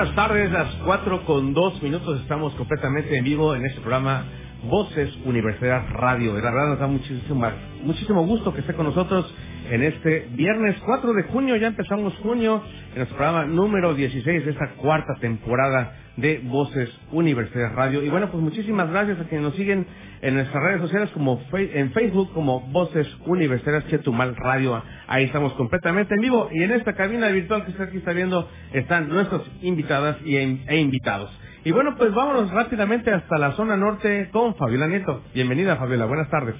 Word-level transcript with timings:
Buenas 0.00 0.16
tardes, 0.16 0.50
las 0.50 0.74
cuatro 0.76 1.26
con 1.26 1.52
dos 1.52 1.82
minutos 1.82 2.22
estamos 2.22 2.54
completamente 2.54 3.18
en 3.18 3.22
vivo 3.22 3.54
en 3.54 3.66
este 3.66 3.82
programa 3.82 4.24
Voces 4.64 5.10
Universidad 5.26 5.82
Radio. 5.90 6.32
La 6.40 6.50
verdad 6.50 6.68
nos 6.68 6.78
da 6.78 6.86
muchísimo, 6.86 7.46
muchísimo 7.82 8.24
gusto 8.24 8.54
que 8.54 8.60
esté 8.60 8.72
con 8.72 8.86
nosotros 8.86 9.26
en 9.70 9.84
este 9.84 10.26
viernes 10.32 10.76
4 10.84 11.12
de 11.14 11.22
junio. 11.24 11.56
Ya 11.56 11.68
empezamos 11.68 12.12
junio 12.22 12.62
en 12.90 12.96
nuestro 12.96 13.16
programa 13.16 13.46
número 13.46 13.94
16 13.94 14.44
de 14.44 14.50
esta 14.50 14.70
cuarta 14.72 15.14
temporada 15.20 15.96
de 16.16 16.40
Voces 16.44 16.90
Universidad 17.12 17.72
Radio. 17.74 18.02
Y 18.02 18.08
bueno, 18.08 18.30
pues 18.30 18.42
muchísimas 18.42 18.90
gracias 18.90 19.20
a 19.20 19.24
quienes 19.24 19.42
nos 19.42 19.54
siguen 19.54 19.86
en 20.20 20.34
nuestras 20.34 20.62
redes 20.62 20.80
sociales 20.80 21.08
como 21.14 21.40
en 21.52 21.92
Facebook 21.92 22.32
como 22.34 22.60
Voces 22.72 23.06
Universitarias 23.26 23.86
Chetumal 23.88 24.36
Radio. 24.36 24.82
Ahí 25.06 25.24
estamos 25.24 25.52
completamente 25.54 26.14
en 26.14 26.20
vivo 26.20 26.48
y 26.52 26.64
en 26.64 26.72
esta 26.72 26.94
cabina 26.94 27.28
virtual 27.28 27.64
que 27.64 27.70
usted 27.70 27.84
aquí 27.84 27.98
está 27.98 28.12
viendo 28.12 28.48
están 28.72 29.08
nuestras 29.08 29.42
invitadas 29.62 30.16
y, 30.24 30.36
e 30.36 30.76
invitados. 30.80 31.30
Y 31.64 31.70
bueno, 31.70 31.94
pues 31.96 32.12
vámonos 32.12 32.50
rápidamente 32.50 33.12
hasta 33.12 33.38
la 33.38 33.52
zona 33.52 33.76
norte 33.76 34.30
con 34.32 34.56
Fabiola 34.56 34.88
Nieto. 34.88 35.22
Bienvenida 35.32 35.76
Fabiola, 35.76 36.06
buenas 36.06 36.28
tardes. 36.28 36.56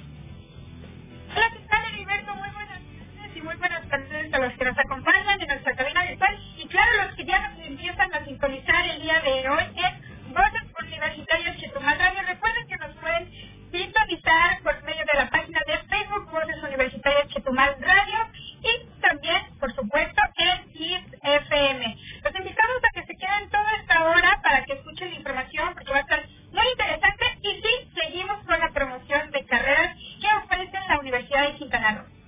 Los 4.41 4.53
que 4.57 4.65
nos 4.65 4.77
acompañan 4.79 5.39
en 5.39 5.47
nuestra 5.47 5.75
cabina 5.75 6.03
virtual 6.03 6.39
y 6.57 6.67
claro, 6.67 7.03
los 7.05 7.15
que 7.15 7.25
ya 7.25 7.47
nos 7.47 7.59
empiezan 7.59 8.11
a 8.11 8.25
sintonizar 8.25 8.85
el 8.89 9.01
día 9.01 9.21
de 9.21 9.49
hoy 9.49 9.63
es 9.75 10.33
Voces 10.33 10.63
Universitarias 10.81 11.57
Chetumal 11.57 11.99
Radio. 11.99 12.21
Recuerden 12.25 12.67
que 12.67 12.77
nos 12.77 12.95
pueden 12.95 13.29
sintonizar 13.71 14.61
por 14.63 14.81
medio 14.83 15.05
de 15.05 15.19
la 15.19 15.29
página 15.29 15.59
de 15.67 15.77
Facebook 15.77 16.31
Voces 16.31 16.63
Universitarias 16.63 17.27
Chetumal 17.27 17.75
Radio 17.81 18.19
y 18.63 18.99
también, 18.99 19.43
por 19.59 19.75
supuesto, 19.75 20.21
en 20.37 20.71
KIS 20.73 21.05
FM. 21.21 21.97
Los 22.23 22.35
invitamos 22.35 22.77
a 22.81 22.93
que 22.95 23.05
se 23.05 23.17
queden 23.17 23.49
toda 23.51 23.75
esta 23.79 24.03
hora 24.09 24.39
para 24.41 24.65
que 24.65 24.73
escuchen 24.73 25.11
la 25.11 25.17
información 25.17 25.73
porque 25.75 25.91
va 25.91 25.97
a 25.97 26.01
estar 26.01 26.25
muy 26.51 26.65
interesante 26.71 27.25
y 27.43 27.61
sí, 27.61 27.91
seguimos 27.93 28.43
con 28.47 28.59
la 28.59 28.69
promoción 28.69 29.29
de 29.29 29.45
carreras 29.45 29.95
que 30.19 30.27
ofrece 30.33 30.79
la 30.89 30.97
Universidad 30.97 31.43
de 31.43 31.57
Quintana 31.57 31.91
Roo. 31.91 32.20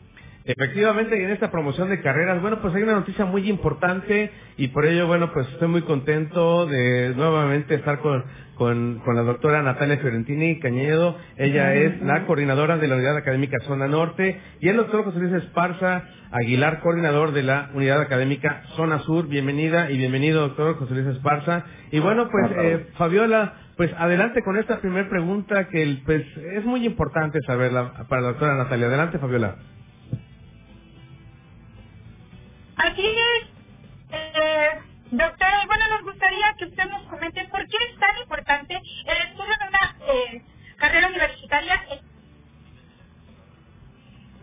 Efectivamente, 0.45 1.17
y 1.17 1.23
en 1.23 1.31
esta 1.31 1.51
promoción 1.51 1.89
de 1.89 2.01
carreras, 2.01 2.41
bueno, 2.41 2.59
pues 2.61 2.75
hay 2.75 2.83
una 2.83 2.95
noticia 2.95 3.23
muy 3.23 3.49
importante 3.49 4.29
y 4.57 4.67
por 4.69 4.85
ello, 4.85 5.07
bueno, 5.07 5.31
pues 5.31 5.47
estoy 5.49 5.69
muy 5.69 5.83
contento 5.83 6.65
de 6.65 7.13
nuevamente 7.15 7.75
estar 7.75 7.99
con, 7.99 8.25
con, 8.55 8.99
con 9.05 9.15
la 9.15 9.21
doctora 9.21 9.63
Natalia 9.63 9.99
Fiorentini 9.99 10.59
Cañedo. 10.59 11.17
Ella 11.37 11.73
es 11.75 12.01
la 12.01 12.25
coordinadora 12.25 12.77
de 12.77 12.89
la 12.89 12.95
Unidad 12.95 13.15
Académica 13.15 13.57
Zona 13.65 13.87
Norte 13.87 14.37
y 14.59 14.67
el 14.67 14.75
doctor 14.75 15.05
José 15.05 15.19
Luis 15.19 15.33
Esparza 15.33 16.03
Aguilar, 16.31 16.81
coordinador 16.81 17.31
de 17.31 17.43
la 17.43 17.69
Unidad 17.73 18.01
Académica 18.01 18.63
Zona 18.75 18.99
Sur. 18.99 19.29
Bienvenida 19.29 19.91
y 19.91 19.97
bienvenido, 19.97 20.41
doctor 20.41 20.75
José 20.75 20.93
Luis 20.93 21.07
Esparza. 21.07 21.63
Y 21.91 21.99
bueno, 21.99 22.27
pues, 22.29 22.51
eh, 22.57 22.87
Fabiola, 22.97 23.53
pues 23.77 23.91
adelante 23.97 24.41
con 24.43 24.57
esta 24.57 24.81
primera 24.81 25.07
pregunta 25.07 25.69
que 25.69 25.99
pues 26.05 26.25
es 26.53 26.65
muy 26.65 26.85
importante 26.85 27.39
saberla 27.47 27.93
para 28.09 28.21
la 28.21 28.27
doctora 28.29 28.55
Natalia. 28.55 28.87
Adelante, 28.87 29.19
Fabiola. 29.19 29.55
Así 32.77 33.05
es, 33.05 33.47
eh, 34.11 34.69
doctora, 35.11 35.63
bueno, 35.67 35.83
nos 35.89 36.03
gustaría 36.03 36.53
que 36.57 36.65
usted 36.65 36.89
nos 36.89 37.03
comente 37.03 37.43
por 37.49 37.61
qué 37.67 37.77
es 37.89 37.99
tan 37.99 38.21
importante 38.21 38.75
el 38.75 39.29
estudio 39.29 39.53
de 39.59 39.67
una 39.69 39.95
eh, 40.07 40.41
carrera 40.77 41.07
universitaria. 41.07 41.81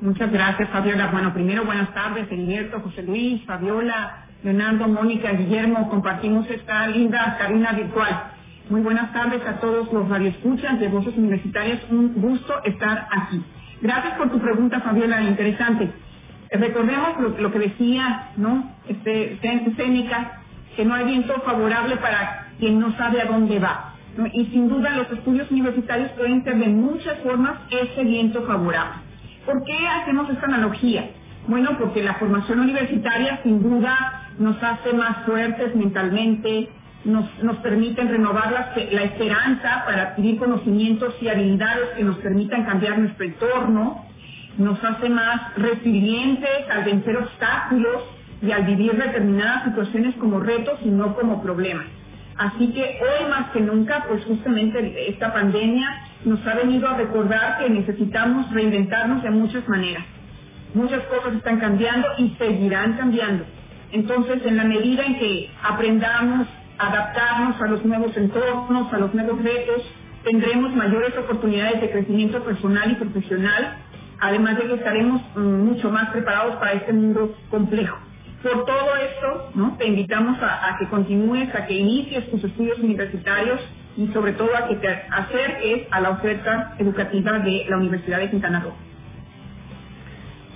Muchas 0.00 0.32
gracias, 0.32 0.70
Fabiola. 0.70 1.08
Bueno, 1.08 1.34
primero, 1.34 1.64
buenas 1.64 1.92
tardes, 1.92 2.30
Heriberto, 2.30 2.80
José 2.80 3.02
Luis, 3.02 3.44
Fabiola, 3.44 4.24
Leonardo, 4.42 4.88
Mónica, 4.88 5.30
Guillermo. 5.32 5.90
Compartimos 5.90 6.48
esta 6.48 6.86
linda 6.86 7.36
cabina 7.38 7.72
virtual. 7.72 8.32
Muy 8.70 8.80
buenas 8.80 9.12
tardes 9.12 9.46
a 9.46 9.60
todos 9.60 9.92
los 9.92 10.08
radioescuchas 10.08 10.80
de 10.80 10.88
Voces 10.88 11.16
Universitarias. 11.18 11.80
Un 11.90 12.14
gusto 12.14 12.62
estar 12.64 13.08
aquí. 13.10 13.44
Gracias 13.82 14.14
por 14.14 14.30
tu 14.30 14.40
pregunta, 14.40 14.80
Fabiola, 14.80 15.20
interesante. 15.22 15.90
Recordemos 16.52 17.20
lo, 17.20 17.28
lo 17.38 17.52
que 17.52 17.58
decía, 17.60 18.30
¿no? 18.36 18.72
Este, 18.88 19.38
Séneca, 19.40 20.40
que 20.76 20.84
no 20.84 20.94
hay 20.94 21.04
viento 21.04 21.40
favorable 21.42 21.96
para 21.98 22.48
quien 22.58 22.80
no 22.80 22.96
sabe 22.96 23.22
a 23.22 23.26
dónde 23.26 23.58
va. 23.58 23.94
Y 24.32 24.46
sin 24.46 24.68
duda 24.68 24.90
los 24.96 25.10
estudios 25.12 25.50
universitarios 25.50 26.10
pueden 26.12 26.42
ser 26.42 26.56
de 26.58 26.66
muchas 26.66 27.18
formas 27.20 27.52
ese 27.70 28.02
viento 28.02 28.42
favorable. 28.44 28.94
¿Por 29.46 29.64
qué 29.64 29.86
hacemos 29.86 30.28
esta 30.28 30.46
analogía? 30.46 31.10
Bueno, 31.46 31.70
porque 31.78 32.02
la 32.02 32.14
formación 32.14 32.60
universitaria 32.60 33.40
sin 33.42 33.62
duda 33.62 34.28
nos 34.38 34.62
hace 34.62 34.92
más 34.92 35.24
fuertes 35.24 35.74
mentalmente, 35.74 36.68
nos, 37.04 37.24
nos 37.42 37.56
permiten 37.58 38.08
renovar 38.08 38.52
la, 38.52 38.72
la 38.90 39.02
esperanza 39.04 39.84
para 39.86 40.02
adquirir 40.02 40.38
conocimientos 40.38 41.14
y 41.20 41.28
habilidades 41.28 41.90
que 41.96 42.04
nos 42.04 42.18
permitan 42.18 42.64
cambiar 42.64 42.98
nuestro 42.98 43.24
entorno, 43.24 44.04
nos 44.58 44.82
hace 44.82 45.08
más 45.08 45.54
resilientes 45.56 46.70
al 46.70 46.84
vencer 46.84 47.16
obstáculos 47.16 48.02
y 48.42 48.50
al 48.52 48.64
vivir 48.64 48.92
determinadas 48.92 49.64
situaciones 49.64 50.14
como 50.16 50.40
retos 50.40 50.78
y 50.84 50.88
no 50.88 51.14
como 51.14 51.42
problemas. 51.42 51.86
Así 52.36 52.72
que 52.72 52.80
hoy 52.80 53.28
más 53.28 53.50
que 53.50 53.60
nunca, 53.60 54.04
pues 54.08 54.24
justamente 54.24 55.10
esta 55.10 55.32
pandemia 55.32 55.88
nos 56.24 56.46
ha 56.46 56.54
venido 56.54 56.88
a 56.88 56.96
recordar 56.96 57.58
que 57.58 57.68
necesitamos 57.68 58.50
reinventarnos 58.52 59.22
de 59.22 59.30
muchas 59.30 59.68
maneras. 59.68 60.04
Muchas 60.72 61.02
cosas 61.04 61.34
están 61.34 61.58
cambiando 61.58 62.08
y 62.16 62.30
seguirán 62.38 62.94
cambiando. 62.94 63.44
Entonces, 63.92 64.40
en 64.46 64.56
la 64.56 64.64
medida 64.64 65.04
en 65.04 65.18
que 65.18 65.50
aprendamos 65.62 66.46
a 66.78 66.86
adaptarnos 66.86 67.60
a 67.60 67.66
los 67.66 67.84
nuevos 67.84 68.16
entornos, 68.16 68.92
a 68.92 68.98
los 68.98 69.12
nuevos 69.12 69.42
retos, 69.42 69.82
tendremos 70.24 70.74
mayores 70.74 71.16
oportunidades 71.18 71.80
de 71.82 71.90
crecimiento 71.90 72.42
personal 72.42 72.90
y 72.90 72.94
profesional 72.94 73.76
además 74.20 74.58
de 74.58 74.66
que 74.66 74.74
estaremos 74.74 75.22
mucho 75.36 75.90
más 75.90 76.10
preparados 76.10 76.56
para 76.56 76.72
este 76.72 76.92
mundo 76.92 77.34
complejo. 77.50 77.98
Por 78.42 78.64
todo 78.64 78.96
esto, 78.96 79.50
¿no? 79.54 79.76
te 79.76 79.86
invitamos 79.86 80.38
a, 80.40 80.76
que 80.78 80.86
continúes, 80.86 81.54
a 81.54 81.66
que 81.66 81.74
inicies 81.74 82.30
tus 82.30 82.42
estudios 82.42 82.78
universitarios 82.78 83.60
y 83.96 84.06
sobre 84.08 84.32
todo 84.32 84.48
a 84.56 84.68
que 84.68 84.76
te 84.76 84.88
acerques 84.88 85.88
a 85.90 86.00
la 86.00 86.10
oferta 86.10 86.74
educativa 86.78 87.38
de 87.40 87.66
la 87.68 87.76
Universidad 87.76 88.18
de 88.18 88.30
Quintana 88.30 88.60
Roo. 88.60 88.72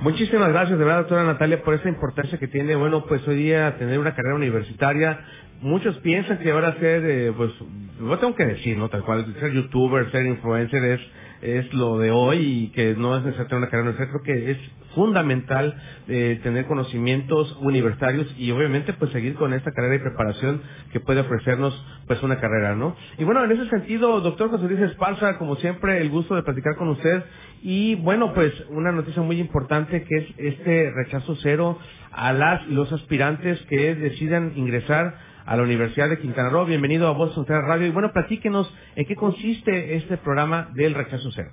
Muchísimas 0.01 0.49
gracias, 0.51 0.79
de 0.79 0.85
verdad, 0.85 1.01
doctora 1.01 1.25
Natalia, 1.25 1.63
por 1.63 1.75
esa 1.75 1.89
importancia 1.89 2.39
que 2.39 2.49
tiene, 2.49 2.75
bueno, 2.75 3.05
pues 3.07 3.27
hoy 3.29 3.37
día 3.37 3.77
tener 3.79 3.99
una 3.99 4.15
carrera 4.15 4.35
universitaria. 4.35 5.19
Muchos 5.61 5.97
piensan 5.99 6.39
que 6.39 6.51
ahora 6.51 6.75
ser, 6.79 7.03
eh, 7.05 7.33
pues, 7.37 7.53
no 8.01 8.19
tengo 8.19 8.35
que 8.35 8.45
decir, 8.45 8.77
¿no? 8.77 8.89
Tal 8.89 9.03
cual, 9.03 9.25
ser 9.41 9.53
youtuber, 9.53 10.11
ser 10.11 10.27
influencer 10.27 10.85
es 10.85 11.01
es 11.43 11.73
lo 11.75 11.99
de 11.99 12.11
hoy 12.11 12.39
y 12.39 12.69
que 12.73 12.95
no 12.95 13.17
es 13.17 13.25
necesario 13.25 13.59
una 13.59 13.67
carrera 13.69 13.91
universitaria. 13.91 14.23
Creo 14.23 14.35
que 14.35 14.51
es 14.53 14.59
fundamental 14.95 15.75
eh, 16.09 16.41
tener 16.43 16.67
conocimientos 16.67 17.57
universitarios 17.61 18.27
y 18.39 18.51
obviamente 18.51 18.93
pues 18.93 19.11
seguir 19.13 19.35
con 19.35 19.53
esta 19.53 19.73
carrera 19.73 19.97
y 19.97 19.99
preparación 19.99 20.63
que 20.93 21.01
puede 21.01 21.21
ofrecernos 21.21 21.75
pues 22.07 22.23
una 22.23 22.41
carrera, 22.41 22.75
¿no? 22.75 22.97
Y 23.19 23.25
bueno, 23.25 23.45
en 23.45 23.53
ese 23.53 23.69
sentido, 23.71 24.21
doctor 24.21 24.51
José 24.51 24.69
Luis 24.69 24.81
Esparza, 24.81 25.39
como 25.39 25.57
siempre, 25.57 26.01
el 26.01 26.11
gusto 26.11 26.35
de 26.35 26.43
platicar 26.43 26.77
con 26.77 26.89
usted 26.89 27.25
y 27.63 27.97
bueno, 27.97 28.33
pues 28.35 28.53
una 28.71 28.93
noticia 28.93 29.23
muy 29.23 29.41
importante 29.41 30.05
que 30.05 30.17
es 30.17 30.27
este 30.37 30.93
rechazo 30.95 31.37
cero 31.43 31.79
a 32.13 32.33
las 32.33 32.67
y 32.69 32.73
los 32.73 32.93
aspirantes 32.93 33.59
que 33.69 33.95
decidan 33.95 34.53
ingresar 34.57 35.34
a 35.47 35.57
la 35.57 35.63
Universidad 35.63 36.09
de 36.09 36.19
Quintana 36.19 36.49
Roo. 36.49 36.65
Bienvenido 36.65 37.09
a 37.09 37.13
Voz 37.13 37.35
Central 37.35 37.63
Radio. 37.67 37.87
Y 37.87 37.91
bueno, 37.91 38.13
platíquenos 38.13 38.73
en 38.97 39.05
qué 39.07 39.15
consiste 39.15 39.97
este 39.97 40.17
programa 40.17 40.71
del 40.75 40.95
rechazo 40.95 41.31
cero. 41.35 41.51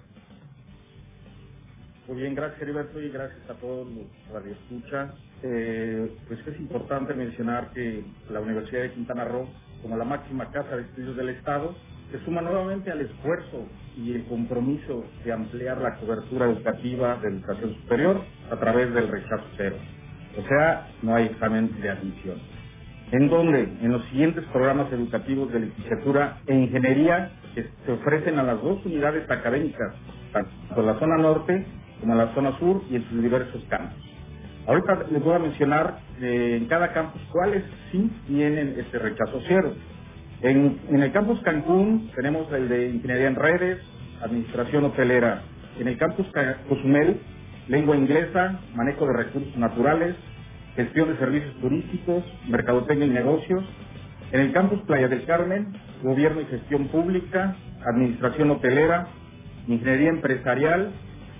Muy 2.07 2.21
bien, 2.21 2.35
gracias 2.35 2.61
Heriberto 2.61 3.01
y 3.01 3.09
gracias 3.09 3.49
a 3.49 3.53
todos 3.53 3.87
los 3.87 4.05
radioescuchas. 4.33 5.13
Eh, 5.43 6.11
pues 6.27 6.45
es 6.45 6.59
importante 6.59 7.13
mencionar 7.13 7.71
que 7.73 8.03
la 8.29 8.41
Universidad 8.41 8.81
de 8.81 8.91
Quintana 8.91 9.25
Roo, 9.25 9.47
como 9.81 9.97
la 9.97 10.03
máxima 10.03 10.51
casa 10.51 10.75
de 10.75 10.83
estudios 10.83 11.15
del 11.15 11.29
Estado, 11.29 11.75
se 12.11 12.19
suma 12.25 12.41
nuevamente 12.41 12.91
al 12.91 13.01
esfuerzo 13.01 13.65
y 13.95 14.13
el 14.13 14.25
compromiso 14.25 15.05
de 15.23 15.31
ampliar 15.31 15.77
la 15.77 15.95
cobertura 15.95 16.47
educativa 16.47 17.15
de 17.21 17.29
educación 17.29 17.75
superior 17.75 18.21
a 18.51 18.57
través 18.57 18.93
del 18.93 19.07
rechazo 19.07 19.45
cero. 19.55 19.77
O 20.37 20.47
sea, 20.47 20.87
no 21.01 21.15
hay 21.15 21.25
examen 21.27 21.79
de 21.81 21.89
admisión. 21.89 22.50
En 23.11 23.29
donde 23.29 23.63
en 23.81 23.91
los 23.91 24.03
siguientes 24.05 24.43
programas 24.45 24.91
educativos 24.91 25.51
de 25.51 25.61
licenciatura 25.61 26.37
e 26.47 26.55
ingeniería 26.55 27.31
se 27.55 27.91
ofrecen 27.91 28.39
a 28.39 28.43
las 28.43 28.61
dos 28.61 28.85
unidades 28.85 29.29
académicas, 29.29 29.93
tanto 30.31 30.81
la 30.81 30.97
zona 30.99 31.17
norte 31.17 31.65
como 31.99 32.15
la 32.15 32.33
zona 32.33 32.57
sur 32.57 32.81
y 32.89 32.95
en 32.95 33.03
sus 33.09 33.21
diversos 33.21 33.63
campos. 33.69 33.97
Ahorita 34.67 35.05
les 35.11 35.23
voy 35.23 35.35
a 35.35 35.39
mencionar 35.39 35.99
eh, 36.21 36.57
en 36.61 36.67
cada 36.67 36.93
campus 36.93 37.21
cuáles 37.31 37.63
sí 37.91 38.09
tienen 38.27 38.75
este 38.77 38.99
rechazo 38.99 39.41
cero. 39.47 39.73
En, 40.41 40.79
en 40.89 41.03
el 41.03 41.11
campus 41.11 41.41
Cancún 41.41 42.09
tenemos 42.15 42.51
el 42.53 42.69
de 42.69 42.89
Ingeniería 42.89 43.27
en 43.27 43.35
Redes, 43.35 43.79
Administración 44.21 44.85
Hotelera. 44.85 45.41
En 45.79 45.87
el 45.87 45.97
campus 45.97 46.27
Cozumel, 46.69 47.19
Lengua 47.67 47.97
Inglesa, 47.97 48.59
Manejo 48.75 49.05
de 49.07 49.13
Recursos 49.13 49.57
Naturales, 49.57 50.15
Gestión 50.75 51.09
de 51.09 51.17
Servicios 51.17 51.53
Turísticos, 51.59 52.23
Mercadotecnia 52.47 53.07
y 53.07 53.09
Negocios. 53.09 53.63
En 54.31 54.39
el 54.39 54.53
campus 54.53 54.79
Playa 54.83 55.09
del 55.09 55.25
Carmen, 55.25 55.73
Gobierno 56.01 56.39
y 56.39 56.45
Gestión 56.45 56.87
Pública, 56.87 57.55
Administración 57.85 58.51
Hotelera, 58.51 59.07
Ingeniería 59.67 60.09
Empresarial, 60.09 60.91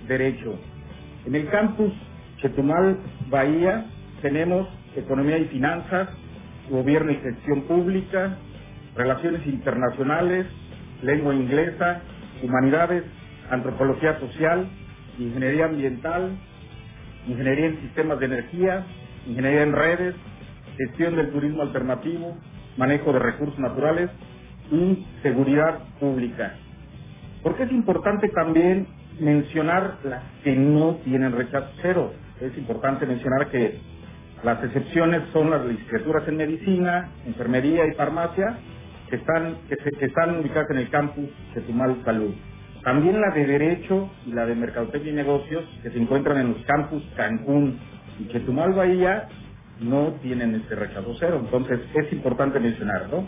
Derecho. 0.06 0.58
En 1.24 1.34
el 1.34 1.48
campus 1.48 1.92
Chetumal, 2.42 2.98
Bahía, 3.30 3.86
tenemos 4.20 4.68
Economía 4.96 5.38
y 5.38 5.46
Finanzas, 5.46 6.10
Gobierno 6.68 7.12
y 7.12 7.16
Gestión 7.16 7.62
Pública, 7.62 8.36
Relaciones 8.94 9.46
Internacionales, 9.46 10.46
Lengua 11.02 11.34
Inglesa, 11.34 12.02
Humanidades, 12.42 13.04
Antropología 13.50 14.18
Social, 14.20 14.68
Ingeniería 15.18 15.66
Ambiental, 15.66 16.32
Ingeniería 17.26 17.66
en 17.66 17.80
Sistemas 17.80 18.18
de 18.18 18.26
Energía, 18.26 18.84
Ingeniería 19.26 19.62
en 19.62 19.72
Redes, 19.72 20.14
Gestión 20.76 21.16
del 21.16 21.30
Turismo 21.30 21.62
Alternativo, 21.62 22.36
Manejo 22.76 23.12
de 23.12 23.18
Recursos 23.18 23.58
Naturales 23.58 24.10
y 24.70 25.06
Seguridad 25.22 25.80
Pública. 26.00 26.54
Porque 27.42 27.64
es 27.64 27.72
importante 27.72 28.28
también 28.28 28.86
mencionar 29.20 29.98
las 30.04 30.22
que 30.42 30.54
no 30.56 30.96
tienen 31.04 31.32
rechazo 31.32 31.68
cero. 31.82 32.12
Es 32.40 32.56
importante 32.56 33.06
mencionar 33.06 33.48
que 33.50 33.78
las 34.42 34.62
excepciones 34.64 35.22
son 35.32 35.50
las 35.50 35.64
licenciaturas 35.64 36.26
en 36.26 36.36
medicina, 36.36 37.10
enfermería 37.26 37.86
y 37.86 37.92
farmacia, 37.92 38.58
que 39.08 39.16
están, 39.16 39.56
que, 39.68 40.06
están 40.06 40.40
ubicadas 40.40 40.70
en 40.70 40.78
el 40.78 40.90
campus 40.90 41.28
Chetumal 41.54 42.02
Salud. 42.04 42.34
También 42.82 43.20
la 43.20 43.30
de 43.30 43.46
Derecho 43.46 44.10
y 44.26 44.32
la 44.32 44.46
de 44.46 44.56
Mercadotecnia 44.56 45.12
y 45.12 45.14
Negocios, 45.14 45.64
que 45.82 45.90
se 45.90 45.98
encuentran 45.98 46.38
en 46.38 46.54
los 46.54 46.62
campus 46.64 47.02
Cancún 47.16 47.78
y 48.22 48.32
Chetumal 48.32 48.72
Bahía, 48.72 49.28
no 49.80 50.14
tienen 50.22 50.54
este 50.54 50.74
rechazo 50.74 51.14
cero. 51.18 51.40
Entonces, 51.42 51.80
es 51.94 52.12
importante 52.12 52.60
mencionarlo. 52.60 53.24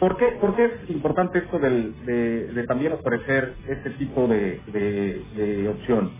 ¿Por 0.00 0.16
qué, 0.16 0.26
¿Por 0.40 0.56
qué 0.56 0.64
es 0.64 0.90
importante 0.90 1.38
esto 1.38 1.58
de, 1.58 2.64
también 2.66 2.92
ofrecer 2.92 3.54
este 3.68 3.90
tipo 3.90 4.26
de, 4.26 4.60
de 4.72 5.68
opción? 5.68 6.10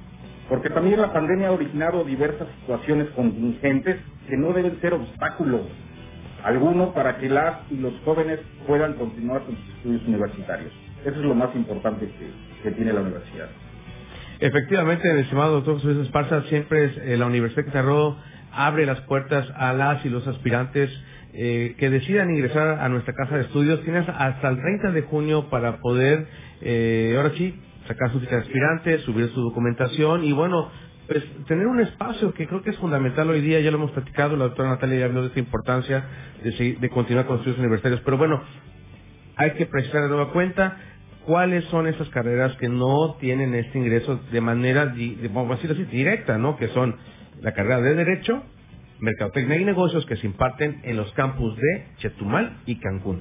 Porque 0.48 0.70
también 0.70 1.00
la 1.00 1.12
pandemia 1.12 1.48
ha 1.48 1.52
originado 1.52 2.04
diversas 2.04 2.48
situaciones 2.60 3.08
contingentes 3.10 3.96
que 4.28 4.36
no 4.36 4.52
deben 4.52 4.80
ser 4.80 4.94
obstáculos 4.94 5.62
alguno 6.44 6.92
para 6.92 7.16
que 7.18 7.28
las 7.28 7.60
y 7.70 7.76
los 7.76 7.94
jóvenes 8.04 8.38
puedan 8.66 8.94
continuar 8.94 9.42
con 9.44 9.56
sus 9.56 9.68
estudios 9.76 10.02
universitarios. 10.06 10.72
Eso 11.04 11.18
es 11.18 11.24
lo 11.24 11.34
más 11.34 11.54
importante 11.56 12.06
que, 12.62 12.70
tiene 12.72 12.92
la 12.92 13.00
universidad. 13.00 13.48
Efectivamente, 14.40 15.10
el 15.10 15.18
estimado 15.18 15.60
doctor 15.60 15.80
José 15.80 16.02
Esparza, 16.02 16.42
siempre 16.48 16.84
es, 16.86 16.92
eh, 16.98 17.16
la 17.16 17.26
Universidad 17.26 17.64
de 17.64 17.70
Quintana 17.70 18.16
abre 18.52 18.86
las 18.86 19.00
puertas 19.02 19.46
a 19.56 19.72
las 19.72 20.04
y 20.04 20.08
los 20.08 20.26
aspirantes 20.26 20.90
eh, 21.32 21.74
que 21.78 21.90
decidan 21.90 22.30
ingresar 22.30 22.78
a 22.80 22.88
nuestra 22.88 23.14
casa 23.14 23.36
de 23.36 23.42
estudios. 23.42 23.82
Tienes 23.82 24.08
hasta 24.08 24.48
el 24.48 24.60
30 24.60 24.92
de 24.92 25.02
junio 25.02 25.50
para 25.50 25.78
poder, 25.78 26.26
eh, 26.60 27.14
ahora 27.16 27.32
sí, 27.36 27.54
sacar 27.88 28.12
su 28.12 28.20
cita 28.20 28.36
de 28.36 28.42
aspirante, 28.42 28.98
subir 29.00 29.30
su 29.34 29.40
documentación 29.40 30.24
y 30.24 30.32
bueno, 30.32 30.70
pues 31.08 31.22
tener 31.46 31.66
un 31.66 31.80
espacio 31.80 32.32
que 32.32 32.46
creo 32.46 32.62
que 32.62 32.70
es 32.70 32.78
fundamental 32.78 33.28
hoy 33.28 33.40
día, 33.40 33.60
ya 33.60 33.70
lo 33.70 33.76
hemos 33.76 33.90
platicado, 33.90 34.36
la 34.36 34.44
doctora 34.44 34.70
Natalia 34.70 35.00
ya 35.00 35.04
habló 35.06 35.22
de 35.22 35.28
esta 35.28 35.40
importancia 35.40 36.04
de, 36.42 36.76
de 36.80 36.88
continuar 36.88 37.26
con 37.26 37.36
los 37.36 37.40
estudios 37.40 37.58
universitarios, 37.58 38.00
pero 38.04 38.16
bueno, 38.16 38.40
hay 39.36 39.50
que 39.52 39.66
precisar 39.66 40.02
de 40.02 40.08
nueva 40.08 40.32
cuenta 40.32 40.76
cuáles 41.26 41.64
son 41.66 41.86
esas 41.86 42.08
carreras 42.10 42.56
que 42.58 42.68
no 42.68 43.16
tienen 43.20 43.54
este 43.54 43.78
ingreso 43.78 44.20
de 44.30 44.40
manera, 44.40 44.94
vamos 45.32 45.52
a 45.52 45.54
decirlo 45.56 45.74
así, 45.74 45.84
directa, 45.96 46.38
¿no? 46.38 46.56
Que 46.56 46.68
son 46.68 46.96
la 47.40 47.52
carrera 47.52 47.80
de 47.80 47.94
Derecho, 47.94 48.42
Mercadotecnia 49.00 49.56
y 49.56 49.64
Negocios 49.64 50.06
que 50.06 50.16
se 50.16 50.26
imparten 50.26 50.80
en 50.84 50.96
los 50.96 51.10
campus 51.12 51.56
de 51.56 51.86
Chetumal 51.98 52.58
y 52.66 52.76
Cancún. 52.76 53.20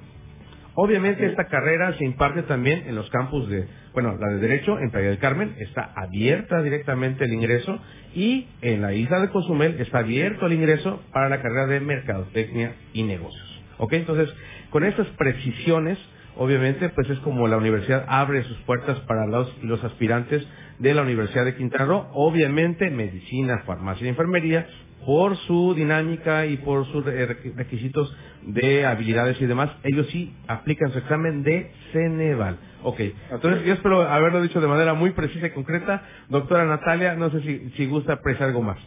Obviamente 0.76 1.26
esta 1.28 1.46
carrera 1.46 1.96
se 1.98 2.06
imparte 2.06 2.44
también 2.44 2.86
en 2.88 2.96
los 2.96 3.08
campus 3.12 3.48
de, 3.48 3.68
bueno, 3.94 4.18
la 4.20 4.34
de 4.34 4.40
Derecho 4.40 4.80
en 4.80 4.90
Playa 4.90 5.10
del 5.10 5.20
Carmen 5.20 5.56
está 5.60 5.92
abierta 5.96 6.64
directamente 6.64 7.26
el 7.26 7.34
ingreso 7.34 7.80
y 8.16 8.48
en 8.62 8.82
la 8.82 8.94
isla 8.94 9.20
de 9.20 9.30
Cozumel 9.30 9.80
está 9.80 10.00
abierto 10.00 10.48
el 10.48 10.54
ingreso 10.54 11.02
para 11.12 11.30
la 11.30 11.42
carrera 11.42 11.68
de 11.68 11.80
Mercadotecnia 11.80 12.74
y 12.92 13.04
Negocios. 13.04 13.62
¿Ok? 13.78 13.94
Entonces, 13.94 14.30
con 14.72 14.84
estas 14.84 15.06
precisiones, 15.10 16.00
obviamente, 16.38 16.90
pues 16.90 17.10
es 17.10 17.20
como 17.20 17.48
la 17.48 17.58
universidad 17.58 18.06
abre 18.08 18.44
sus 18.44 18.58
puertas 18.60 19.00
para 19.02 19.26
los, 19.28 19.64
los 19.64 19.84
aspirantes 19.84 20.44
de 20.80 20.94
la 20.94 21.02
Universidad 21.02 21.46
de 21.46 21.56
Quintana 21.56 21.86
Roo. 21.86 22.08
Obviamente, 22.14 22.90
medicina, 22.90 23.64
farmacia 23.66 24.06
y 24.06 24.10
enfermería 24.10 24.68
por 25.06 25.36
su 25.48 25.74
dinámica 25.76 26.46
y 26.46 26.58
por 26.58 26.86
sus 26.92 27.06
requisitos 27.06 28.16
de 28.44 28.86
habilidades 28.86 29.40
y 29.42 29.46
demás, 29.46 29.70
ellos 29.84 30.08
sí 30.12 30.34
aplican 30.48 30.92
su 30.92 31.00
examen 31.00 31.44
de 31.44 31.72
Ceneval. 31.92 32.58
Ok, 32.84 33.00
entonces 33.32 33.66
yo 33.66 33.74
espero 33.74 34.02
haberlo 34.02 34.42
dicho 34.42 34.60
de 34.60 34.68
manera 34.68 34.94
muy 34.94 35.12
precisa 35.12 35.48
y 35.48 35.52
concreta. 35.52 36.04
Doctora 36.30 36.66
Natalia, 36.66 37.16
no 37.16 37.30
sé 37.32 37.42
si, 37.42 37.70
si 37.78 37.86
gusta 37.86 38.14
apreciar 38.14 38.50
algo 38.50 38.62
más. 38.62 38.78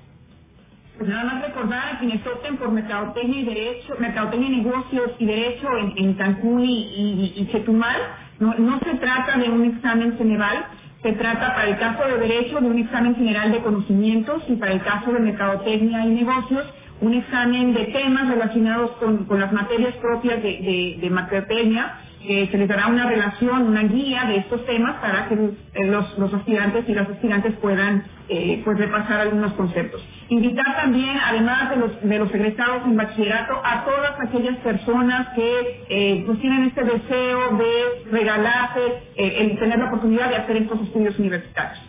Pues 0.98 1.10
nada 1.10 1.24
más 1.24 1.42
recordar 1.42 1.94
a 1.94 1.98
quienes 1.98 2.26
opten 2.26 2.56
por 2.56 2.70
mercadotecnia 2.70 3.40
y 3.40 3.44
derecho, 3.44 3.94
mercadotecnia 3.98 4.48
y 4.48 4.56
negocios 4.62 5.10
y 5.18 5.26
derecho 5.26 5.68
en, 5.76 6.14
Cancún 6.14 6.64
y, 6.64 7.34
y, 7.36 7.48
Chetumal, 7.52 8.00
no, 8.40 8.54
no 8.54 8.78
se 8.78 8.94
trata 8.94 9.36
de 9.36 9.50
un 9.50 9.64
examen 9.64 10.16
Ceneval, 10.16 10.64
se 11.02 11.12
trata 11.12 11.54
para 11.54 11.68
el 11.68 11.78
caso 11.78 12.02
de 12.06 12.18
derecho 12.18 12.60
de 12.60 12.66
un 12.66 12.78
examen 12.78 13.14
general 13.14 13.52
de 13.52 13.60
conocimientos 13.60 14.42
y 14.48 14.56
para 14.56 14.72
el 14.72 14.82
caso 14.82 15.12
de 15.12 15.20
mercadotecnia 15.20 16.06
y 16.06 16.14
negocios 16.14 16.64
un 17.02 17.12
examen 17.12 17.74
de 17.74 17.84
temas 17.86 18.28
relacionados 18.28 18.92
con, 18.92 19.26
las 19.38 19.52
materias 19.52 19.94
propias 19.96 20.42
de, 20.42 20.48
de, 20.48 20.98
de 20.98 21.10
mercadotecnia 21.10 21.92
que 22.26 22.48
se 22.50 22.58
les 22.58 22.68
dará 22.68 22.88
una 22.88 23.08
relación, 23.08 23.62
una 23.62 23.82
guía 23.84 24.24
de 24.26 24.38
estos 24.38 24.64
temas 24.66 24.96
para 25.00 25.28
que 25.28 25.34
eh, 25.34 25.86
los, 25.86 26.18
los 26.18 26.34
aspirantes 26.34 26.88
y 26.88 26.94
las 26.94 27.08
aspirantes 27.08 27.54
puedan 27.60 28.04
eh, 28.28 28.60
pues 28.64 28.78
repasar 28.78 29.20
algunos 29.20 29.52
conceptos. 29.54 30.02
Invitar 30.28 30.74
también, 30.74 31.16
además 31.24 31.70
de 31.70 31.76
los, 31.76 32.02
de 32.02 32.18
los 32.18 32.34
egresados 32.34 32.84
en 32.84 32.96
bachillerato, 32.96 33.60
a 33.64 33.84
todas 33.84 34.20
aquellas 34.20 34.56
personas 34.56 35.28
que 35.34 35.84
eh, 35.88 36.24
pues 36.26 36.40
tienen 36.40 36.64
este 36.64 36.82
deseo 36.82 37.56
de 37.56 38.10
regalarse, 38.10 38.80
eh, 39.14 39.36
el 39.40 39.58
tener 39.58 39.78
la 39.78 39.86
oportunidad 39.86 40.28
de 40.28 40.36
hacer 40.36 40.56
estos 40.56 40.80
estudios 40.82 41.16
universitarios. 41.20 41.85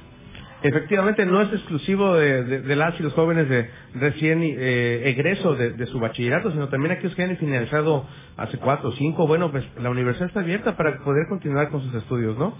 Efectivamente, 0.63 1.25
no 1.25 1.41
es 1.41 1.53
exclusivo 1.53 2.15
de, 2.15 2.61
de, 2.61 2.75
las 2.75 2.99
y 2.99 3.03
los 3.03 3.13
jóvenes 3.13 3.47
de 3.47 3.69
recién 3.93 4.41
eh, 4.41 5.09
egreso 5.09 5.55
de, 5.55 5.85
su 5.85 5.99
bachillerato, 5.99 6.51
sino 6.51 6.67
también 6.69 6.93
aquellos 6.93 7.15
que 7.15 7.23
han 7.23 7.37
finalizado 7.37 8.07
hace 8.37 8.57
cuatro 8.57 8.89
o 8.89 8.91
cinco. 8.93 9.27
Bueno, 9.27 9.51
pues 9.51 9.63
la 9.79 9.91
universidad 9.91 10.27
está 10.27 10.39
abierta 10.39 10.75
para 10.75 10.97
poder 10.99 11.27
continuar 11.29 11.69
con 11.69 11.81
sus 11.83 11.93
estudios, 11.93 12.37
¿no? 12.37 12.55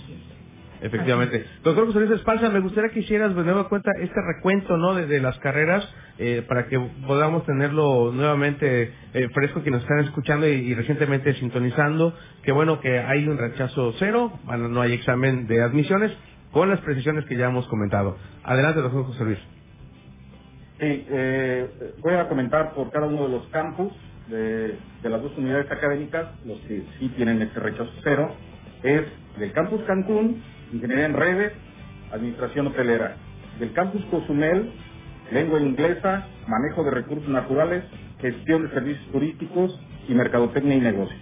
Efectivamente. 0.79 1.43
Doctor 1.63 1.87
José 1.87 1.99
Luis 2.01 2.11
Esparza, 2.11 2.49
me 2.49 2.59
gustaría 2.59 2.91
que 2.91 2.99
hicieras 2.99 3.35
de 3.35 3.43
nueva 3.43 3.67
cuenta 3.67 3.89
este 3.99 4.21
recuento 4.21 4.77
¿no? 4.77 4.93
de, 4.93 5.19
las 5.19 5.35
carreras 5.39 5.83
eh, 6.19 6.45
para 6.47 6.67
que 6.67 6.79
podamos 7.07 7.47
tenerlo 7.47 8.11
nuevamente 8.11 8.93
eh, 9.13 9.29
fresco 9.33 9.63
que 9.63 9.71
nos 9.71 9.81
están 9.81 10.01
escuchando 10.01 10.47
y, 10.47 10.75
recientemente 10.75 11.33
sintonizando. 11.39 12.13
Que 12.43 12.51
bueno 12.51 12.79
que 12.79 12.99
hay 12.99 13.27
un 13.27 13.39
rechazo 13.39 13.95
cero, 13.97 14.33
no 14.45 14.81
hay 14.81 14.93
examen 14.93 15.47
de 15.47 15.63
admisiones 15.63 16.11
con 16.51 16.69
las 16.69 16.79
precisiones 16.81 17.25
que 17.25 17.37
ya 17.37 17.47
hemos 17.47 17.67
comentado. 17.67 18.17
Adelante, 18.43 18.81
doctor 18.81 19.05
José 19.05 19.23
Luis. 19.23 19.39
Sí, 20.79 21.05
eh, 21.09 21.67
voy 22.01 22.13
a 22.13 22.27
comentar 22.29 22.73
por 22.73 22.91
cada 22.91 23.07
uno 23.07 23.23
de 23.23 23.29
los 23.29 23.47
campus 23.47 23.91
de, 24.29 24.77
las 25.03 25.21
dos 25.21 25.35
unidades 25.37 25.71
académicas, 25.71 26.27
los 26.45 26.59
que 26.61 26.83
sí 26.99 27.09
tienen 27.15 27.41
este 27.41 27.59
rechazo 27.59 27.91
cero, 28.03 28.31
es 28.83 29.03
del 29.39 29.51
campus 29.53 29.81
Cancún, 29.83 30.41
Ingeniería 30.71 31.05
en 31.05 31.13
Redes, 31.13 31.53
Administración 32.11 32.67
Hotelera, 32.67 33.15
del 33.59 33.73
campus 33.73 34.03
Cozumel, 34.05 34.71
Lengua 35.31 35.61
Inglesa, 35.61 36.27
Manejo 36.47 36.83
de 36.83 36.91
Recursos 36.91 37.27
Naturales, 37.29 37.83
Gestión 38.19 38.63
de 38.63 38.73
Servicios 38.73 39.11
Turísticos 39.11 39.79
y 40.07 40.13
Mercadotecnia 40.13 40.75
y 40.75 40.81
Negocios. 40.81 41.21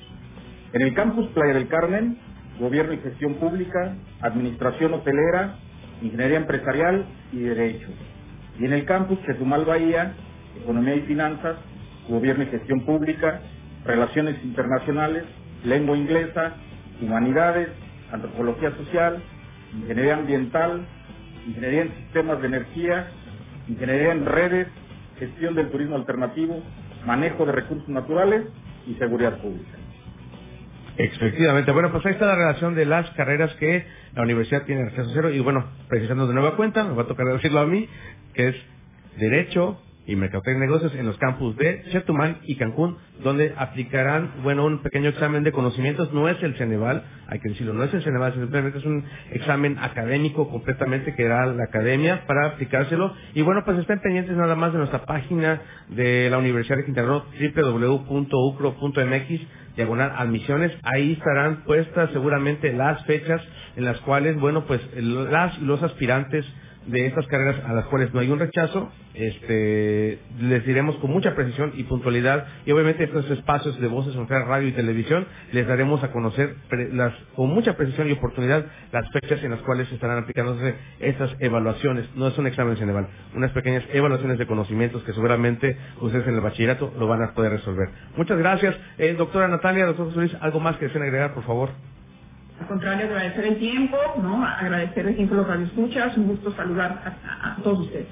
En 0.73 0.81
el 0.81 0.93
campus 0.93 1.27
Playa 1.29 1.53
del 1.53 1.67
Carmen, 1.67 2.17
Gobierno 2.59 2.93
y 2.93 2.97
Gestión 2.99 3.35
Pública, 3.35 3.95
Administración 4.21 4.93
Hotelera, 4.93 5.55
Ingeniería 6.01 6.37
Empresarial 6.37 7.05
y 7.31 7.39
Derecho. 7.39 7.87
Y 8.59 8.65
en 8.65 8.73
el 8.73 8.85
campus 8.85 9.19
Chetumal 9.25 9.65
Bahía, 9.65 10.13
Economía 10.61 10.95
y 10.95 11.01
Finanzas, 11.01 11.57
gobierno 12.07 12.43
y 12.43 12.47
gestión 12.47 12.81
pública, 12.85 13.41
relaciones 13.83 14.41
internacionales, 14.43 15.23
lengua 15.63 15.97
inglesa, 15.97 16.53
humanidades, 17.01 17.69
antropología 18.11 18.71
social, 18.77 19.21
ingeniería 19.73 20.15
ambiental, 20.15 20.85
ingeniería 21.47 21.81
en 21.83 21.95
sistemas 21.95 22.41
de 22.41 22.47
energía, 22.47 23.07
ingeniería 23.67 24.11
en 24.13 24.25
redes, 24.25 24.67
gestión 25.19 25.55
del 25.55 25.69
turismo 25.69 25.95
alternativo, 25.95 26.61
manejo 27.05 27.45
de 27.45 27.51
recursos 27.51 27.87
naturales 27.89 28.45
y 28.87 28.93
seguridad 28.95 29.37
pública. 29.39 29.77
Efectivamente. 30.97 31.71
Bueno, 31.71 31.91
pues 31.91 32.05
ahí 32.05 32.13
está 32.13 32.25
la 32.25 32.35
relación 32.35 32.75
de 32.75 32.85
las 32.85 33.09
carreras 33.11 33.53
que 33.55 33.85
la 34.13 34.23
universidad 34.23 34.63
tiene 34.63 34.83
acceso 34.83 35.09
cero. 35.13 35.29
Y 35.29 35.39
bueno, 35.39 35.65
precisando 35.89 36.27
de 36.27 36.33
nueva 36.33 36.55
cuenta, 36.55 36.83
me 36.83 36.95
va 36.95 37.03
a 37.03 37.07
tocar 37.07 37.27
decirlo 37.27 37.59
a 37.59 37.65
mí, 37.65 37.87
que 38.33 38.49
es 38.49 38.55
Derecho, 39.17 39.79
y 40.07 40.15
Mercadotecnia 40.15 40.61
de 40.61 40.67
Negocios 40.67 40.93
en 40.95 41.05
los 41.05 41.17
campus 41.17 41.55
de 41.57 41.83
Chetumal 41.91 42.37
y 42.43 42.55
Cancún, 42.57 42.97
donde 43.23 43.53
aplicarán, 43.57 44.43
bueno, 44.43 44.65
un 44.65 44.81
pequeño 44.83 45.09
examen 45.09 45.43
de 45.43 45.51
conocimientos. 45.51 46.13
No 46.13 46.29
es 46.29 46.41
el 46.43 46.55
Ceneval, 46.55 47.03
hay 47.27 47.39
que 47.39 47.49
decirlo, 47.49 47.73
no 47.73 47.83
es 47.83 47.93
el 47.93 48.03
Ceneval, 48.03 48.33
simplemente 48.33 48.77
es 48.77 48.85
un 48.85 49.03
examen 49.31 49.77
académico 49.79 50.49
completamente 50.49 51.15
que 51.15 51.27
da 51.27 51.47
la 51.47 51.63
academia 51.63 52.25
para 52.27 52.49
aplicárselo. 52.49 53.13
Y 53.33 53.41
bueno, 53.41 53.63
pues 53.65 53.79
estén 53.79 53.99
pendientes 53.99 54.35
nada 54.37 54.55
más 54.55 54.73
de 54.73 54.79
nuestra 54.79 55.05
página 55.05 55.61
de 55.89 56.29
la 56.29 56.37
Universidad 56.37 56.77
de 56.77 56.85
Quintana 56.85 57.07
Roo, 57.07 57.23
www.ucro.mx, 57.55 59.41
diagonal 59.75 60.13
admisiones. 60.17 60.71
Ahí 60.83 61.13
estarán 61.13 61.63
puestas 61.63 62.11
seguramente 62.11 62.73
las 62.73 63.03
fechas 63.05 63.41
en 63.75 63.85
las 63.85 63.97
cuales, 64.01 64.39
bueno, 64.39 64.65
pues 64.65 64.81
las 64.95 65.59
los 65.61 65.81
aspirantes 65.83 66.45
de 66.87 67.07
estas 67.07 67.25
carreras 67.27 67.63
a 67.65 67.73
las 67.73 67.85
cuales 67.85 68.13
no 68.13 68.19
hay 68.19 68.29
un 68.29 68.39
rechazo, 68.39 68.91
este, 69.13 70.19
les 70.39 70.65
diremos 70.65 70.95
con 70.97 71.11
mucha 71.11 71.35
precisión 71.35 71.73
y 71.75 71.83
puntualidad 71.83 72.45
y 72.65 72.71
obviamente 72.71 73.05
estos 73.05 73.29
espacios 73.31 73.79
de 73.79 73.87
voces 73.87 74.15
en 74.15 74.27
radio 74.27 74.67
y 74.67 74.71
televisión 74.73 75.25
les 75.51 75.67
daremos 75.67 76.03
a 76.03 76.11
conocer 76.11 76.55
las, 76.91 77.13
con 77.35 77.49
mucha 77.49 77.75
precisión 77.77 78.09
y 78.09 78.13
oportunidad 78.13 78.65
las 78.91 79.09
fechas 79.11 79.43
en 79.43 79.51
las 79.51 79.61
cuales 79.61 79.91
estarán 79.91 80.23
aplicándose 80.23 80.75
estas 80.99 81.31
evaluaciones. 81.39 82.05
No 82.15 82.27
es 82.27 82.37
un 82.37 82.47
examen 82.47 82.77
Ceneval, 82.77 83.07
unas 83.35 83.51
pequeñas 83.51 83.83
evaluaciones 83.93 84.37
de 84.37 84.45
conocimientos 84.45 85.03
que 85.03 85.13
seguramente 85.13 85.77
ustedes 86.01 86.27
en 86.27 86.35
el 86.35 86.41
bachillerato 86.41 86.93
lo 86.99 87.07
van 87.07 87.23
a 87.23 87.33
poder 87.33 87.51
resolver. 87.53 87.89
Muchas 88.17 88.37
gracias. 88.37 88.75
Eh, 88.97 89.15
doctora 89.17 89.47
Natalia, 89.47 89.85
doctor 89.85 90.07
José 90.07 90.19
Luis, 90.19 90.37
¿algo 90.41 90.59
más 90.59 90.77
que 90.77 90.85
deseen 90.85 91.03
agregar, 91.03 91.33
por 91.33 91.43
favor? 91.43 91.69
Al 92.59 92.67
contrario, 92.67 93.05
agradecer 93.05 93.45
el 93.45 93.59
tiempo, 93.59 93.97
¿no? 94.21 94.45
Agradecer 94.45 95.07
el 95.07 95.15
tiempo 95.15 95.35
de 95.35 95.43
los 95.43 95.69
escuchas, 95.69 96.17
un 96.17 96.27
gusto 96.27 96.53
saludar 96.55 97.15
a, 97.43 97.57
todos 97.61 97.79
ustedes. 97.81 98.07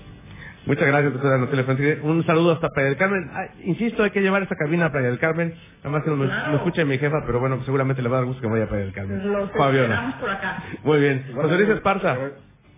Muchas 0.66 0.88
gracias, 0.88 1.14
doctora 1.14 1.38
Natalia 1.38 1.98
Un 2.04 2.26
saludo 2.26 2.54
hasta 2.54 2.70
Playa 2.70 2.90
del 2.90 2.98
Carmen. 2.98 3.30
Ah, 3.34 3.48
insisto, 3.64 4.04
hay 4.04 4.12
que 4.12 4.22
llevar 4.22 4.44
esta 4.44 4.56
cabina 4.56 4.86
a 4.86 4.92
Playa 4.92 5.08
del 5.08 5.20
Carmen. 5.20 5.54
Nada 5.78 5.90
más 5.90 6.04
que 6.04 6.10
no 6.10 6.18
me, 6.18 6.56
escuche 6.56 6.86
mi 6.86 6.98
jefa, 6.98 7.24
pero 7.26 7.40
bueno, 7.40 7.62
seguramente 7.66 8.02
le 8.02 8.10
va 8.10 8.18
a 8.18 8.20
dar 8.20 8.28
gusto 8.28 8.42
que 8.42 8.48
vaya 8.48 8.66
a 8.66 8.68
Playa 8.68 8.86
del 8.86 8.94
Carmen. 8.94 9.32
Los 9.32 9.52
Fabiola. 9.52 10.18
por 10.20 10.30
acá. 10.30 10.64
Muy 10.84 11.00
bien. 11.00 11.26
José 11.34 11.56
Luis 11.56 11.70
Esparza. 11.70 12.18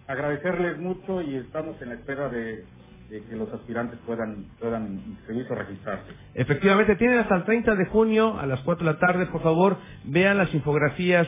Agradecerles 0.07 0.77
mucho 0.77 1.21
y 1.21 1.35
estamos 1.35 1.81
en 1.81 1.89
la 1.89 1.95
espera 1.95 2.29
de 2.29 2.63
de 3.09 3.23
que 3.23 3.35
los 3.35 3.51
aspirantes 3.53 3.99
puedan, 4.05 4.45
puedan 4.59 4.99
inscribirse 5.07 5.53
o 5.53 5.55
registrarse. 5.55 6.11
Efectivamente, 6.33 6.95
tienen 6.95 7.19
hasta 7.19 7.35
el 7.35 7.43
30 7.43 7.75
de 7.75 7.85
junio 7.85 8.39
a 8.39 8.45
las 8.45 8.61
4 8.61 8.85
de 8.85 8.93
la 8.93 8.99
tarde, 8.99 9.27
por 9.27 9.41
favor, 9.41 9.77
vean 10.05 10.37
las 10.37 10.53
infografías, 10.53 11.27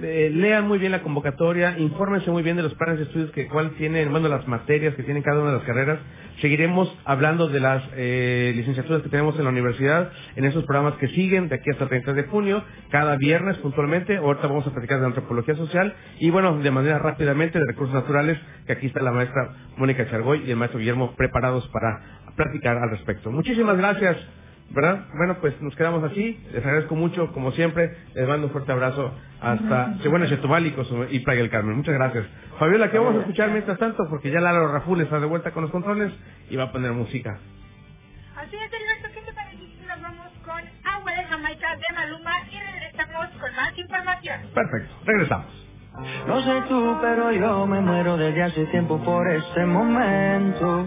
eh, 0.00 0.30
lean 0.32 0.66
muy 0.66 0.78
bien 0.78 0.92
la 0.92 1.02
convocatoria, 1.02 1.78
infórmense 1.78 2.30
muy 2.30 2.42
bien 2.42 2.56
de 2.56 2.62
los 2.62 2.74
planes 2.74 2.98
de 2.98 3.04
estudios 3.04 3.30
que 3.32 3.46
cuál 3.48 3.72
tienen, 3.72 4.10
bueno, 4.10 4.28
las 4.28 4.46
materias 4.48 4.94
que 4.94 5.02
tienen 5.02 5.22
cada 5.22 5.40
una 5.40 5.50
de 5.50 5.56
las 5.58 5.66
carreras. 5.66 5.98
Seguiremos 6.40 6.88
hablando 7.04 7.48
de 7.48 7.60
las 7.60 7.82
eh, 7.94 8.52
licenciaturas 8.56 9.02
que 9.02 9.10
tenemos 9.10 9.36
en 9.36 9.44
la 9.44 9.50
universidad 9.50 10.10
en 10.34 10.44
esos 10.44 10.64
programas 10.64 10.94
que 10.94 11.08
siguen 11.08 11.48
de 11.48 11.56
aquí 11.56 11.70
hasta 11.70 11.84
el 11.84 11.90
30 11.90 12.14
de 12.14 12.22
junio, 12.24 12.64
cada 12.90 13.16
viernes 13.16 13.58
puntualmente. 13.58 14.16
Ahorita 14.16 14.46
vamos 14.46 14.66
a 14.66 14.72
platicar 14.72 15.00
de 15.00 15.06
antropología 15.06 15.54
social 15.54 15.94
y 16.18 16.30
bueno, 16.30 16.58
de 16.58 16.70
manera 16.70 16.98
rápidamente 16.98 17.58
de 17.58 17.66
recursos 17.66 17.94
naturales, 17.94 18.38
que 18.66 18.72
aquí 18.72 18.86
está 18.86 19.02
la 19.02 19.12
maestra 19.12 19.50
Mónica 19.76 20.08
Chargoy 20.10 20.44
y 20.46 20.50
el 20.50 20.56
maestro 20.56 20.80
Guillermo 20.80 21.14
preparados 21.16 21.68
para 21.68 22.00
platicar 22.34 22.78
al 22.78 22.90
respecto. 22.90 23.30
Muchísimas 23.30 23.76
gracias. 23.76 24.16
¿Verdad? 24.70 25.06
Bueno, 25.16 25.36
pues 25.40 25.60
nos 25.60 25.74
quedamos 25.76 26.02
así. 26.04 26.40
Les 26.52 26.64
agradezco 26.64 26.94
mucho, 26.94 27.32
como 27.32 27.52
siempre. 27.52 27.96
Les 28.14 28.26
mando 28.26 28.46
un 28.46 28.52
fuerte 28.52 28.72
abrazo 28.72 29.12
hasta 29.40 29.98
Seguana 30.02 30.28
Chetumal 30.28 30.66
y 30.66 31.20
Playa 31.20 31.40
del 31.40 31.50
Carmen. 31.50 31.76
Muchas 31.76 31.94
gracias. 31.94 32.26
Fabiola, 32.58 32.90
¿qué 32.90 32.98
vamos 32.98 33.16
a 33.16 33.20
escuchar 33.20 33.50
mientras 33.50 33.78
tanto? 33.78 34.08
Porque 34.08 34.30
ya 34.30 34.40
Lalo 34.40 34.72
Raful 34.72 35.00
está 35.00 35.20
de 35.20 35.26
vuelta 35.26 35.50
con 35.50 35.62
los 35.62 35.70
controles 35.70 36.12
y 36.50 36.56
va 36.56 36.64
a 36.64 36.72
poner 36.72 36.92
música. 36.92 37.38
Así 38.36 38.56
es, 38.56 38.72
Alberto. 38.72 39.08
¿Qué 39.14 39.26
te 39.26 39.32
parece 39.32 39.56
si 39.58 39.86
nos 39.86 40.00
vamos 40.00 40.26
con 40.44 40.62
Agua 40.84 41.12
de 41.12 41.24
Jamaica 41.24 41.76
de 41.76 41.94
Maluma 41.94 42.32
y 42.50 42.72
regresamos 42.72 43.26
con 43.40 43.54
más 43.56 43.78
información? 43.78 44.40
Perfecto, 44.54 44.94
regresamos. 45.04 45.62
No 46.26 46.42
sé 46.42 46.68
tú, 46.68 46.96
pero 47.02 47.32
yo 47.32 47.66
me 47.66 47.80
muero 47.80 48.16
desde 48.16 48.42
hace 48.42 48.64
tiempo 48.66 48.98
por 49.04 49.30
este 49.30 49.66
momento. 49.66 50.86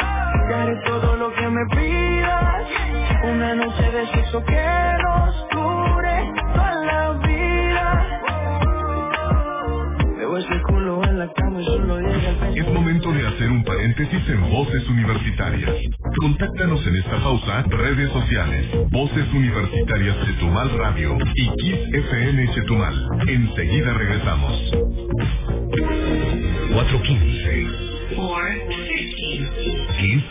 te 0.47 0.53
haré 0.53 0.75
todo 0.85 1.15
lo 1.15 1.33
que 1.33 1.47
me 1.47 1.65
pidas. 1.71 2.63
Una 3.23 3.55
noche 3.55 3.83
de 3.91 4.07
sexo 4.11 4.43
que 4.45 4.91
nos 5.03 5.49
dure 5.51 6.31
toda 6.53 6.75
la 6.75 7.11
vida. 7.27 8.19
Veo 10.17 10.37
ese 10.37 10.61
culo 10.63 11.03
en 11.03 11.19
la 11.19 11.27
cama 11.33 11.61
y 11.61 11.65
solo 11.65 11.99
llega 11.99 12.47
el 12.47 12.57
Es 12.57 12.73
momento 12.73 13.11
de 13.11 13.27
hacer 13.27 13.49
un 13.51 13.63
paréntesis 13.63 14.29
en 14.29 14.49
Voces 14.49 14.89
Universitarias. 14.89 15.75
Contáctanos 16.19 16.85
en 16.87 16.95
esta 16.95 17.23
pausa, 17.23 17.63
redes 17.69 18.11
sociales, 18.11 18.65
Voces 18.91 19.33
Universitarias 19.33 20.17
Chetumal 20.25 20.69
Radio 20.77 21.17
y 21.35 21.49
Kiss 21.57 21.93
FM 21.93 22.53
Chetumal. 22.53 23.07
Enseguida 23.27 23.93
regresamos. 23.93 24.71
415 26.73 27.30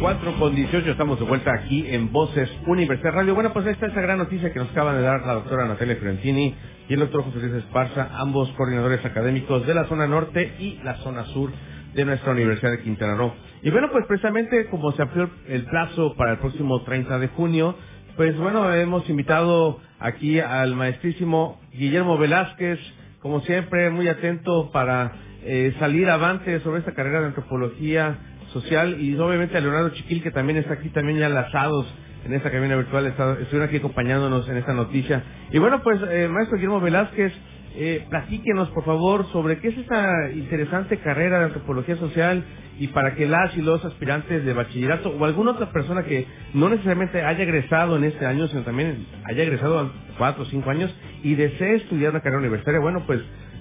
Cuatro 0.00 0.34
con 0.38 0.54
18, 0.54 0.92
estamos 0.92 1.18
de 1.18 1.26
vuelta 1.26 1.52
aquí 1.52 1.84
en 1.86 2.10
Voces 2.10 2.48
Universidad 2.66 3.12
Radio. 3.12 3.34
Bueno, 3.34 3.52
pues 3.52 3.66
esta 3.66 3.86
es 3.86 3.94
la 3.94 4.00
gran 4.00 4.16
noticia 4.16 4.50
que 4.50 4.58
nos 4.58 4.70
acaba 4.70 4.94
de 4.94 5.02
dar 5.02 5.26
la 5.26 5.34
doctora 5.34 5.66
Natalia 5.66 5.96
Fiorentini 5.96 6.54
y 6.88 6.94
el 6.94 7.00
doctor 7.00 7.22
José 7.24 7.38
Luis 7.40 7.52
Esparza, 7.64 8.08
ambos 8.14 8.48
coordinadores 8.52 9.04
académicos 9.04 9.66
de 9.66 9.74
la 9.74 9.84
zona 9.88 10.06
norte 10.06 10.54
y 10.58 10.80
la 10.84 10.96
zona 11.02 11.26
sur 11.26 11.50
de 11.92 12.04
nuestra 12.06 12.32
Universidad 12.32 12.70
de 12.70 12.80
Quintana 12.80 13.14
Roo. 13.14 13.34
Y 13.62 13.68
bueno, 13.68 13.90
pues 13.92 14.06
precisamente 14.06 14.68
como 14.70 14.90
se 14.92 15.02
amplió 15.02 15.28
el 15.46 15.64
plazo 15.66 16.14
para 16.16 16.32
el 16.32 16.38
próximo 16.38 16.80
30 16.80 17.18
de 17.18 17.28
junio, 17.28 17.76
pues 18.16 18.34
bueno, 18.38 18.72
hemos 18.72 19.06
invitado 19.10 19.80
aquí 19.98 20.40
al 20.40 20.76
maestrísimo 20.76 21.60
Guillermo 21.74 22.16
Velázquez, 22.16 22.78
como 23.20 23.42
siempre, 23.42 23.90
muy 23.90 24.08
atento 24.08 24.70
para 24.72 25.12
eh, 25.44 25.74
salir 25.78 26.08
avante 26.08 26.58
sobre 26.60 26.78
esta 26.78 26.94
carrera 26.94 27.20
de 27.20 27.26
antropología 27.26 28.16
social 28.52 29.00
y 29.00 29.16
obviamente 29.16 29.56
a 29.56 29.60
Leonardo 29.60 29.90
Chiquil, 29.90 30.22
que 30.22 30.30
también 30.30 30.58
está 30.58 30.74
aquí 30.74 30.88
también 30.90 31.18
ya 31.18 31.28
lazados 31.28 31.86
en 32.24 32.34
esta 32.34 32.50
cabina 32.50 32.76
virtual, 32.76 33.06
estuvieron 33.06 33.62
aquí 33.62 33.78
acompañándonos 33.78 34.48
en 34.48 34.56
esta 34.56 34.74
noticia. 34.74 35.22
Y 35.52 35.58
bueno, 35.58 35.82
pues, 35.82 35.98
eh, 36.10 36.28
maestro 36.28 36.56
Guillermo 36.56 36.80
Velázquez, 36.80 37.32
eh, 37.76 38.04
platíquenos, 38.10 38.68
por 38.70 38.84
favor, 38.84 39.26
sobre 39.32 39.58
qué 39.58 39.68
es 39.68 39.78
esta 39.78 40.30
interesante 40.32 40.98
carrera 40.98 41.38
de 41.38 41.44
antropología 41.46 41.96
social 41.96 42.44
y 42.78 42.88
para 42.88 43.14
que 43.14 43.26
las 43.26 43.56
y 43.56 43.62
los 43.62 43.84
aspirantes 43.84 44.44
de 44.44 44.52
bachillerato 44.52 45.10
o 45.10 45.24
alguna 45.24 45.52
otra 45.52 45.70
persona 45.70 46.02
que 46.02 46.26
no 46.52 46.68
necesariamente 46.68 47.22
haya 47.22 47.44
egresado 47.44 47.96
en 47.96 48.04
este 48.04 48.26
año, 48.26 48.48
sino 48.48 48.62
también 48.62 49.06
haya 49.24 49.42
egresado 49.44 49.90
cuatro 50.18 50.42
o 50.42 50.46
cinco 50.46 50.70
años 50.70 50.90
y 51.22 51.34
desee 51.36 51.76
estudiar 51.76 52.10
una 52.10 52.20
carrera 52.20 52.40
universitaria, 52.40 52.80
bueno, 52.80 53.04
pues 53.06 53.20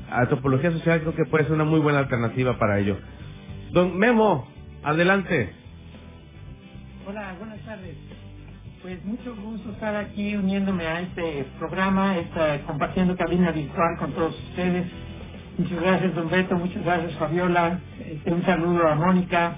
antropología 0.09 0.71
social 0.71 1.01
creo 1.01 1.15
que 1.15 1.25
puede 1.25 1.43
ser 1.43 1.53
una 1.53 1.65
muy 1.65 1.79
buena 1.79 1.99
alternativa 1.99 2.57
para 2.57 2.79
ello. 2.79 2.97
Don 3.71 3.97
Memo, 3.97 4.47
adelante. 4.83 5.53
Hola, 7.07 7.35
buenas 7.37 7.59
tardes. 7.65 7.95
Pues 8.81 9.03
mucho 9.03 9.35
gusto 9.35 9.71
estar 9.71 9.95
aquí 9.95 10.35
uniéndome 10.35 10.85
a 10.87 11.01
este 11.01 11.45
programa, 11.57 12.17
esta, 12.17 12.61
compartiendo 12.61 13.15
cabina 13.17 13.51
virtual 13.51 13.97
con 13.97 14.13
todos 14.13 14.35
ustedes. 14.49 14.85
Muchas 15.57 15.81
gracias, 15.81 16.15
Don 16.15 16.29
Beto, 16.29 16.55
muchas 16.55 16.83
gracias, 16.85 17.13
Fabiola. 17.15 17.79
Este, 17.99 18.31
un 18.31 18.45
saludo 18.45 18.87
a 18.87 18.95
Mónica 18.95 19.57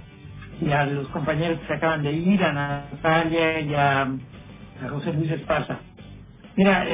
y 0.60 0.72
a 0.72 0.86
los 0.86 1.08
compañeros 1.10 1.60
que 1.60 1.68
se 1.68 1.74
acaban 1.74 2.01
de 2.01 2.12
ir, 2.13 2.44
a 2.44 2.54
Natalia 2.54 3.60
y 3.60 3.74
a, 3.75 4.08
José 4.90 5.13
Luis 5.13 5.30
Esparza. 5.30 5.78
Mira, 6.56 6.86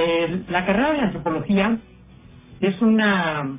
la 0.49 0.65
carrera 0.65 0.91
de 0.91 0.99
antropología 0.99 1.77
es 2.59 2.81
una 2.81 3.57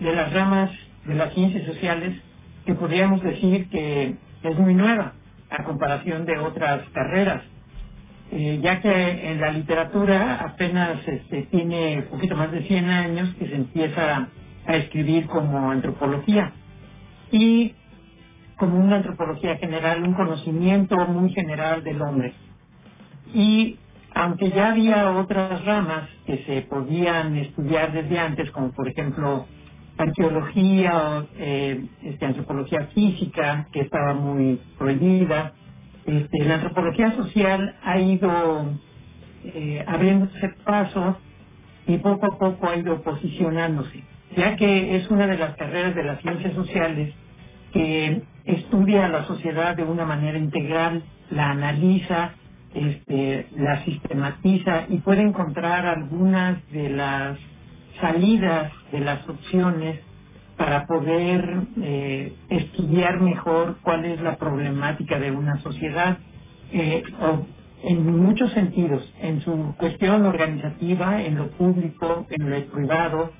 de 0.00 0.14
las 0.14 0.32
ramas 0.32 0.70
de 1.06 1.14
las 1.14 1.32
ciencias 1.34 1.64
sociales 1.64 2.20
que 2.68 2.74
podríamos 2.74 3.22
decir 3.22 3.66
que 3.70 4.14
es 4.42 4.58
muy 4.58 4.74
nueva 4.74 5.14
a 5.48 5.64
comparación 5.64 6.26
de 6.26 6.36
otras 6.36 6.86
carreras, 6.90 7.42
eh, 8.30 8.60
ya 8.62 8.82
que 8.82 9.30
en 9.30 9.40
la 9.40 9.52
literatura 9.52 10.34
apenas 10.34 10.98
este, 11.08 11.44
tiene 11.44 12.00
un 12.00 12.08
poquito 12.10 12.36
más 12.36 12.52
de 12.52 12.60
100 12.64 12.90
años 12.90 13.34
que 13.36 13.46
se 13.46 13.54
empieza 13.54 14.28
a 14.66 14.76
escribir 14.76 15.26
como 15.28 15.70
antropología 15.70 16.52
y 17.32 17.72
como 18.58 18.78
una 18.78 18.96
antropología 18.96 19.56
general, 19.56 20.02
un 20.02 20.12
conocimiento 20.12 20.94
muy 21.06 21.32
general 21.32 21.82
del 21.82 22.02
hombre. 22.02 22.34
Y 23.32 23.78
aunque 24.14 24.50
ya 24.50 24.72
había 24.72 25.12
otras 25.12 25.64
ramas 25.64 26.06
que 26.26 26.44
se 26.44 26.60
podían 26.68 27.34
estudiar 27.34 27.92
desde 27.92 28.18
antes, 28.18 28.50
como 28.50 28.72
por 28.72 28.86
ejemplo 28.88 29.46
arqueología 29.98 31.26
eh, 31.36 31.84
este, 32.04 32.26
antropología 32.26 32.88
física, 32.94 33.68
que 33.72 33.80
estaba 33.80 34.14
muy 34.14 34.60
prohibida. 34.78 35.52
Este, 36.06 36.44
la 36.44 36.54
antropología 36.54 37.14
social 37.16 37.76
ha 37.82 37.98
ido 37.98 38.72
eh, 39.44 39.84
abriéndose 39.86 40.48
paso 40.64 41.18
y 41.86 41.98
poco 41.98 42.26
a 42.26 42.38
poco 42.38 42.68
ha 42.68 42.76
ido 42.76 43.02
posicionándose, 43.02 44.02
ya 44.36 44.56
que 44.56 44.96
es 44.96 45.10
una 45.10 45.26
de 45.26 45.38
las 45.38 45.56
carreras 45.56 45.94
de 45.94 46.04
las 46.04 46.20
ciencias 46.22 46.54
sociales 46.54 47.14
que 47.72 48.22
estudia 48.44 49.08
la 49.08 49.26
sociedad 49.26 49.76
de 49.76 49.84
una 49.84 50.04
manera 50.04 50.38
integral, 50.38 51.02
la 51.30 51.50
analiza, 51.50 52.32
este, 52.74 53.46
la 53.56 53.84
sistematiza 53.84 54.86
y 54.88 54.98
puede 54.98 55.22
encontrar 55.22 55.86
algunas 55.86 56.66
de 56.70 56.90
las 56.90 57.38
salidas 58.00 58.72
de 58.92 59.00
las 59.00 59.28
opciones 59.28 60.00
para 60.56 60.86
poder 60.86 61.62
eh, 61.82 62.34
estudiar 62.50 63.20
mejor 63.20 63.78
cuál 63.82 64.04
es 64.04 64.20
la 64.20 64.36
problemática 64.36 65.18
de 65.18 65.30
una 65.30 65.58
sociedad 65.62 66.18
eh, 66.72 67.02
en 67.84 68.18
muchos 68.24 68.52
sentidos, 68.52 69.02
en 69.22 69.40
su 69.42 69.74
cuestión 69.78 70.26
organizativa, 70.26 71.22
en 71.22 71.36
lo 71.36 71.48
público, 71.52 72.26
en 72.30 72.50
lo 72.50 72.66
privado, 72.72 73.32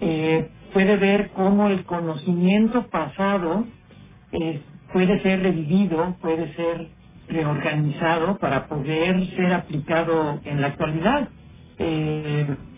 eh, 0.00 0.50
puede 0.74 0.96
ver 0.98 1.30
cómo 1.34 1.68
el 1.68 1.84
conocimiento 1.86 2.86
pasado 2.88 3.64
puede 4.92 5.22
ser 5.22 5.42
revivido, 5.42 6.16
puede 6.20 6.54
ser 6.54 6.88
reorganizado 7.28 8.38
para 8.38 8.68
poder 8.68 9.26
ser 9.36 9.54
aplicado 9.54 10.40
en 10.44 10.60
la 10.60 10.68
actualidad. 10.68 11.28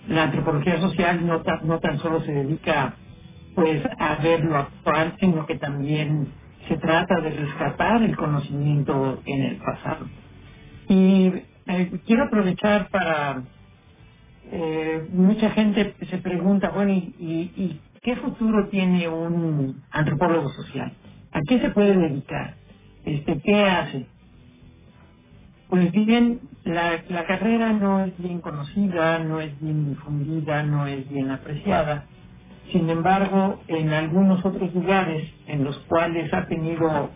La 0.09 0.25
antropología 0.25 0.81
social 0.81 1.27
no, 1.27 1.43
no 1.65 1.81
tan 1.81 1.99
solo 2.01 2.23
se 2.23 2.33
dedica 2.33 2.97
pues 3.55 3.83
a 3.99 4.17
ver 4.17 4.45
lo 4.45 4.59
actual, 4.59 5.17
sino 5.21 5.47
que 5.47 5.59
también 5.59 6.29
se 6.69 6.77
trata 6.79 7.21
de 7.21 7.31
rescatar 7.31 8.03
el 8.03 8.17
conocimiento 8.17 9.21
en 9.27 9.43
el 9.43 9.57
pasado. 9.59 10.07
Y 10.89 11.33
eh, 11.67 12.01
quiero 12.07 12.25
aprovechar 12.25 12.89
para 12.91 13.45
eh, 14.45 15.09
mucha 15.13 15.51
gente 15.53 15.95
se 16.11 16.19
pregunta, 16.19 16.71
bueno, 16.71 16.93
¿y, 16.93 17.15
y, 17.19 17.53
qué 18.03 18.17
futuro 18.17 18.69
tiene 18.71 19.09
un 19.09 19.83
antropólogo 19.91 20.49
social? 20.51 20.93
¿A 21.33 21.41
qué 21.49 21.61
se 21.61 21.71
puede 21.71 21.97
dedicar? 21.97 22.57
Este, 23.05 23.41
¿Qué 23.43 23.65
hace? 23.65 24.07
Pues 25.69 25.93
bien, 25.93 26.41
la, 26.65 27.03
la 27.09 27.27
carrera 27.27 27.73
no 27.75 28.05
es 28.05 28.19
bien 28.19 28.41
conocida, 28.41 29.21
no 29.21 29.41
es 29.41 29.59
bien 29.61 29.91
difundida, 29.91 30.63
no 30.65 30.87
es 30.87 31.09
bien 31.11 31.31
apreciada. 31.31 32.07
Sin 32.73 32.91
embargo, 32.91 33.61
en 33.69 33.91
algunos 33.91 34.45
otros 34.45 34.75
lugares 34.75 35.31
en 35.49 35.65
los 35.65 35.77
cuales 35.89 36.33
ha 36.35 36.47
tenido 36.47 37.11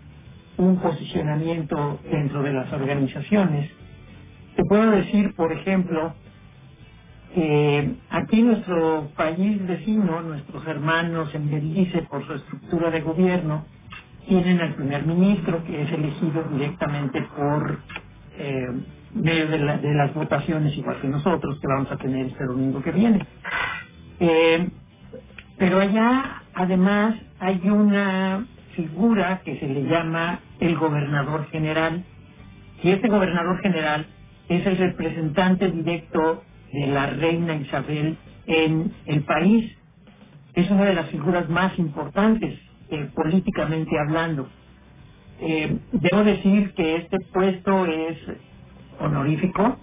un 0.59 0.80
posicionamiento 0.80 2.00
dentro 2.11 2.42
de 2.42 2.52
las 2.54 2.72
organizaciones, 2.72 3.70
te 4.57 4.64
puedo 4.64 4.90
decir, 4.92 5.35
por 5.37 5.52
ejemplo, 5.52 6.14
que 7.35 7.96
aquí 8.11 8.42
nuestro 8.42 9.11
país 9.16 9.66
vecino, 9.66 10.22
nuestros 10.22 10.66
hermanos 10.66 11.35
en 11.35 11.50
Belice, 11.50 12.02
por 12.04 12.26
su 12.26 12.35
estructura 12.35 12.90
de 12.90 13.02
gobierno, 13.02 13.66
tienen 14.28 14.61
al 14.61 14.74
primer 14.76 15.07
ministro 15.07 15.64
que 15.64 15.83
es 15.83 15.92
elegido 15.92 16.44
directamente 16.52 17.22
por 17.37 17.80
eh, 18.38 18.68
medio 19.14 19.48
de, 19.48 19.59
de, 19.59 19.94
las 19.94 20.12
votaciones, 20.14 20.77
igual 20.77 21.00
que 21.00 21.09
nosotros, 21.09 21.59
que 21.61 21.66
vamos 21.66 21.90
a 21.90 21.96
tener 21.96 22.27
este 22.27 22.44
domingo 22.44 22.83
que 22.83 22.92
viene. 22.92 23.24
Eh, 24.20 24.68
pero 25.59 25.81
allá, 25.81 26.42
además, 26.55 27.16
hay 27.38 27.61
una 27.68 28.46
figura 28.74 29.40
que 29.44 29.59
se 29.59 29.66
le 29.66 29.85
llama 29.85 30.40
el 30.61 30.77
gobernador 30.77 31.46
general, 31.50 32.05
y 32.83 32.90
este 32.90 33.09
gobernador 33.09 33.61
general 33.62 34.07
es 34.48 34.66
el 34.66 34.77
representante 34.77 35.70
directo 35.70 36.42
de 36.72 36.87
la 36.88 37.07
reina 37.07 37.55
Isabel 37.57 38.16
en 38.46 38.92
el 39.07 39.22
país. 39.22 39.72
Es 40.55 40.70
una 40.70 40.85
de 40.85 40.94
las 40.94 41.09
figuras 41.11 41.48
más 41.48 41.79
importantes 41.79 42.59
eh, 42.90 43.09
políticamente 43.14 43.98
hablando. 43.98 44.48
Eh, 45.40 45.79
debo 45.92 46.24
decir 46.24 46.72
que 46.74 46.96
este 46.96 47.18
puesto 47.33 47.87
es 47.87 48.18
honorífico, 49.00 49.78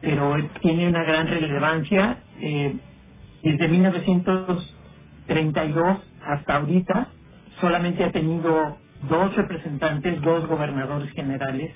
pero 0.00 0.36
tiene 0.60 0.88
una 0.88 1.04
gran 1.04 1.26
relevancia. 1.28 2.18
Eh, 2.40 2.76
desde 3.42 3.68
1900 3.68 4.76
32 5.26 5.98
hasta 6.24 6.56
ahorita 6.56 7.08
solamente 7.60 8.04
ha 8.04 8.12
tenido 8.12 8.78
dos 9.08 9.34
representantes, 9.36 10.20
dos 10.22 10.46
gobernadores 10.48 11.10
generales, 11.12 11.72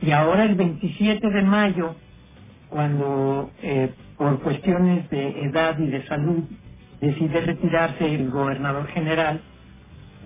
y 0.00 0.10
ahora 0.10 0.44
el 0.44 0.54
27 0.54 1.30
de 1.30 1.42
mayo, 1.42 1.94
cuando 2.70 3.50
eh, 3.62 3.92
por 4.16 4.40
cuestiones 4.42 5.08
de 5.10 5.44
edad 5.44 5.78
y 5.78 5.86
de 5.86 6.06
salud 6.06 6.44
decide 7.00 7.40
retirarse 7.42 8.14
el 8.14 8.30
gobernador 8.30 8.86
general, 8.88 9.40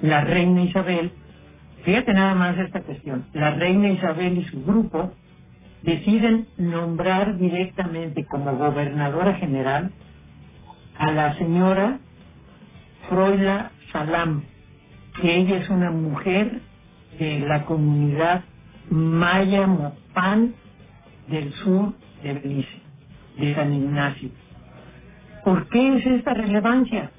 la 0.02 0.22
reina 0.22 0.62
Isabel, 0.62 1.12
fíjate 1.84 2.12
nada 2.14 2.34
más 2.34 2.58
esta 2.58 2.82
cuestión, 2.82 3.26
la 3.34 3.52
reina 3.52 3.90
Isabel 3.90 4.38
y 4.38 4.44
su 4.44 4.64
grupo 4.64 5.12
deciden 5.82 6.46
nombrar 6.56 7.38
directamente 7.38 8.24
como 8.26 8.56
gobernadora 8.56 9.34
general 9.34 9.90
a 10.98 11.12
la 11.12 11.34
señora 11.38 11.98
Froila 13.08 13.70
Salam, 13.92 14.42
que 15.20 15.36
ella 15.36 15.58
es 15.58 15.70
una 15.70 15.90
mujer 15.90 16.60
de 17.18 17.40
la 17.40 17.64
comunidad 17.64 18.44
Maya 18.90 19.66
Mopán 19.66 20.54
del 21.28 21.52
sur 21.54 21.92
de 22.22 22.32
Belice, 22.34 22.80
de 23.38 23.54
San 23.54 23.72
Ignacio. 23.72 24.30
¿Por 25.44 25.68
qué 25.68 25.96
es 25.96 26.06
esta 26.06 26.34
relevancia? 26.34 27.10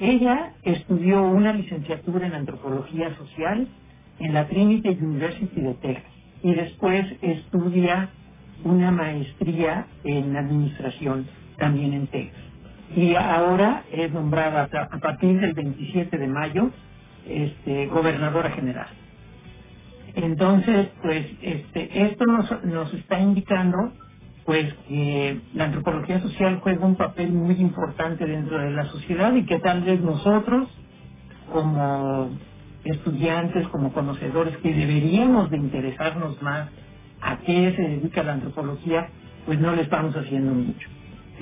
Ella 0.00 0.52
estudió 0.62 1.22
una 1.22 1.52
licenciatura 1.52 2.26
en 2.26 2.34
antropología 2.34 3.14
social 3.16 3.68
en 4.18 4.34
la 4.34 4.48
Trinity 4.48 4.88
University 4.88 5.60
de 5.60 5.74
Texas 5.74 6.19
y 6.42 6.54
después 6.54 7.06
estudia 7.22 8.10
una 8.64 8.90
maestría 8.90 9.86
en 10.04 10.36
administración 10.36 11.26
también 11.58 11.94
en 11.94 12.06
Texas 12.08 12.50
y 12.96 13.14
ahora 13.14 13.84
es 13.92 14.12
nombrada 14.12 14.68
a 14.72 14.98
partir 14.98 15.40
del 15.40 15.52
27 15.54 16.18
de 16.18 16.26
mayo 16.26 16.70
este, 17.26 17.86
gobernadora 17.86 18.50
general. 18.50 18.88
Entonces, 20.14 20.88
pues 21.02 21.26
este, 21.42 22.06
esto 22.06 22.26
nos, 22.26 22.64
nos 22.64 22.92
está 22.94 23.20
indicando 23.20 23.92
pues 24.44 24.72
que 24.88 25.40
la 25.54 25.66
antropología 25.66 26.20
social 26.20 26.58
juega 26.62 26.84
un 26.84 26.96
papel 26.96 27.30
muy 27.32 27.54
importante 27.56 28.26
dentro 28.26 28.58
de 28.58 28.70
la 28.72 28.86
sociedad 28.86 29.32
y 29.34 29.44
que 29.46 29.60
tal 29.60 29.82
vez 29.84 30.00
nosotros 30.00 30.68
como 31.52 32.30
estudiantes, 32.84 33.66
como 33.68 33.92
conocedores 33.92 34.56
que 34.58 34.72
deberíamos 34.72 35.50
de 35.50 35.58
interesarnos 35.58 36.40
más 36.42 36.68
a 37.20 37.38
qué 37.38 37.74
se 37.76 37.82
dedica 37.82 38.22
la 38.22 38.34
antropología, 38.34 39.08
pues 39.46 39.60
no 39.60 39.74
le 39.74 39.82
estamos 39.82 40.14
haciendo 40.14 40.52
mucho. 40.52 40.88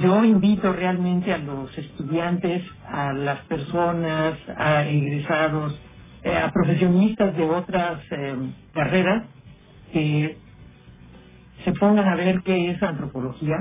Yo 0.00 0.24
invito 0.24 0.72
realmente 0.72 1.32
a 1.32 1.38
los 1.38 1.76
estudiantes, 1.76 2.62
a 2.86 3.12
las 3.12 3.40
personas, 3.46 4.38
a 4.56 4.84
egresados, 4.84 5.78
eh, 6.22 6.36
a 6.36 6.50
profesionistas 6.52 7.36
de 7.36 7.44
otras 7.44 8.00
eh, 8.12 8.36
carreras, 8.74 9.24
que 9.92 10.36
se 11.64 11.72
pongan 11.72 12.08
a 12.08 12.16
ver 12.16 12.42
qué 12.44 12.70
es 12.70 12.82
antropología, 12.82 13.56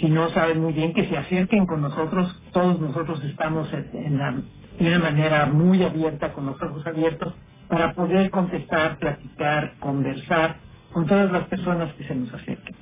si 0.00 0.08
no 0.08 0.28
saben 0.30 0.60
muy 0.60 0.72
bien, 0.72 0.92
que 0.92 1.08
se 1.08 1.16
acerquen 1.16 1.66
con 1.66 1.82
nosotros, 1.82 2.42
todos 2.52 2.80
nosotros 2.80 3.22
estamos 3.24 3.68
en 3.72 4.18
la, 4.18 4.32
de 4.78 4.88
una 4.88 4.98
manera 4.98 5.46
muy 5.46 5.82
abierta, 5.82 6.32
con 6.32 6.46
los 6.46 6.60
ojos 6.60 6.86
abiertos, 6.86 7.32
para 7.68 7.92
poder 7.94 8.30
contestar, 8.30 8.98
platicar, 8.98 9.74
conversar 9.80 10.56
con 10.92 11.06
todas 11.06 11.30
las 11.32 11.44
personas 11.48 11.92
que 11.94 12.04
se 12.04 12.14
nos 12.14 12.32
acerquen. 12.32 12.74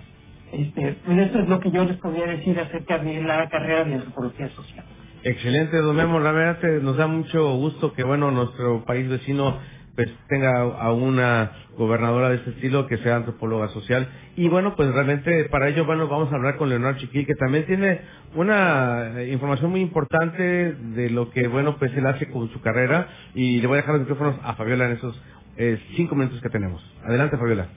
Este, 0.52 0.96
pues 1.04 1.18
eso 1.18 1.38
es 1.40 1.48
lo 1.48 1.60
que 1.60 1.70
yo 1.70 1.84
les 1.84 1.96
podría 1.96 2.26
decir 2.26 2.58
acerca 2.60 2.98
de 2.98 3.22
la 3.22 3.48
carrera 3.48 3.84
de 3.84 3.94
antropología 3.94 4.48
social. 4.50 4.84
Excelente, 5.24 5.76
don 5.78 5.96
Memo. 5.96 6.20
La 6.20 6.32
verdad 6.32 6.82
nos 6.82 6.96
da 6.96 7.06
mucho 7.06 7.54
gusto 7.56 7.92
que, 7.94 8.02
bueno, 8.02 8.30
nuestro 8.30 8.84
país 8.84 9.08
vecino 9.08 9.56
pues 9.94 10.08
tenga 10.28 10.60
a 10.60 10.92
una 10.92 11.52
gobernadora 11.76 12.30
de 12.30 12.36
este 12.36 12.50
estilo 12.50 12.86
que 12.86 12.98
sea 12.98 13.16
antropóloga 13.16 13.68
social. 13.68 14.08
Y 14.36 14.48
bueno 14.48 14.74
pues 14.76 14.90
realmente 14.92 15.44
para 15.46 15.68
ello 15.68 15.84
bueno 15.84 16.08
vamos 16.08 16.32
a 16.32 16.36
hablar 16.36 16.56
con 16.56 16.68
Leonardo 16.68 16.98
Chiquil 16.98 17.26
que 17.26 17.34
también 17.34 17.66
tiene 17.66 18.00
una 18.34 19.20
eh, 19.20 19.28
información 19.28 19.70
muy 19.70 19.80
importante 19.80 20.42
de 20.42 21.10
lo 21.10 21.30
que 21.30 21.46
bueno 21.48 21.76
pues 21.78 21.92
él 21.96 22.06
hace 22.06 22.28
con 22.30 22.50
su 22.52 22.60
carrera. 22.60 23.08
Y 23.34 23.60
le 23.60 23.66
voy 23.66 23.78
a 23.78 23.80
dejar 23.82 23.94
los 23.94 24.02
micrófonos 24.02 24.36
a 24.42 24.54
Fabiola 24.54 24.86
en 24.86 24.92
esos 24.92 25.22
eh, 25.56 25.78
cinco 25.96 26.14
minutos 26.14 26.40
que 26.40 26.48
tenemos. 26.48 26.82
Adelante 27.04 27.36
Fabiola. 27.36 27.68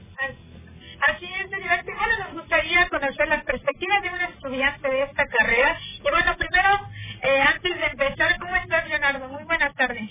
Así 1.08 1.26
es 1.26 1.50
bueno 1.50 2.26
nos 2.26 2.42
gustaría 2.42 2.88
conocer 2.90 3.28
las 3.28 3.44
perspectivas 3.44 4.02
de 4.02 4.10
un 4.10 4.22
estudiante 4.22 4.90
de 4.90 5.04
esta 5.04 5.26
carrera. 5.28 5.78
Y 6.00 6.10
bueno 6.10 6.36
primero 6.38 6.70
eh, 7.24 7.42
antes 7.42 7.78
de 7.78 7.86
empezar 7.86 8.38
cómo 8.40 8.56
estás 8.56 8.88
Leonardo 8.88 9.28
muy 9.28 9.44
buenas 9.44 9.74
tardes 9.76 10.10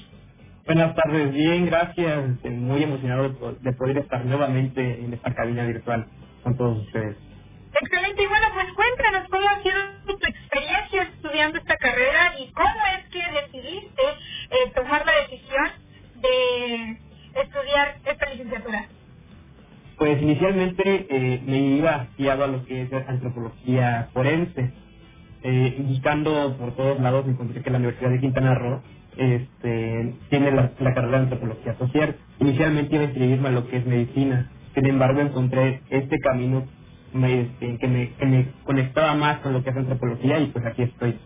Buenas 0.67 0.95
tardes, 0.95 1.31
bien, 1.35 1.67
gracias. 1.67 2.31
Estoy 2.37 2.53
muy 2.53 2.83
emocionado 2.83 3.29
de 3.61 3.73
poder 3.75 3.99
estar 3.99 4.25
nuevamente 4.25 4.81
en 5.05 5.13
esta 5.13 5.35
cabina 5.35 5.63
virtual 5.67 6.07
con 6.43 6.57
todos 6.57 6.79
ustedes. 6.87 7.19
Excelente, 7.83 8.23
y 8.23 8.27
bueno, 8.27 8.47
pues 8.55 8.73
cuéntanos 8.73 9.29
cómo 9.29 9.47
ha 9.47 9.63
sido 9.63 9.75
tu 10.07 10.27
experiencia 10.27 11.03
estudiando 11.03 11.59
esta 11.59 11.77
carrera 11.77 12.33
y 12.39 12.51
cómo 12.53 12.81
es 12.97 13.09
que 13.11 13.21
decidiste 13.43 14.03
eh, 14.03 14.73
tomar 14.75 15.05
la 15.05 15.13
decisión 15.29 15.71
de 16.23 16.99
estudiar 17.43 17.97
esta 18.07 18.31
licenciatura. 18.31 18.87
Pues 19.99 20.23
inicialmente 20.23 21.07
eh, 21.11 21.43
me 21.45 21.59
iba 21.59 22.07
guiado 22.17 22.45
a 22.45 22.47
lo 22.47 22.65
que 22.65 22.83
es 22.83 22.93
antropología 23.07 24.09
forense. 24.15 24.73
Eh, 25.43 25.77
buscando 25.81 26.57
por 26.57 26.75
todos 26.75 26.99
lados 27.01 27.27
encontré 27.29 27.61
que 27.61 27.69
la 27.69 27.77
Universidad 27.77 28.09
de 28.09 28.21
Quintana 28.21 28.55
Roo 28.55 28.81
este, 29.17 30.15
tiene 30.31 30.51
la, 30.53 30.71
carrera 30.77 31.11
de 31.11 31.25
antropología 31.25 31.75
social. 31.79 32.17
Inicialmente 32.41 32.95
iba 32.95 33.05
a 33.05 33.07
inscribirme 33.07 33.49
a 33.49 33.53
lo 33.53 33.69
que 33.69 33.79
es 33.79 33.87
medicina, 33.87 34.51
sin 34.75 34.87
embargo 34.87 35.21
encontré 35.21 35.81
este 35.91 36.19
camino 36.19 36.65
este, 37.15 37.79
que, 37.79 37.89
me, 37.89 38.49
conectaba 38.65 39.15
más 39.15 39.39
con 39.39 39.53
lo 39.53 39.63
que 39.63 39.71
es 39.71 39.77
antropología 39.77 40.41
y 40.41 40.47
pues 40.47 40.65
aquí 40.67 40.83
estoy. 40.83 41.17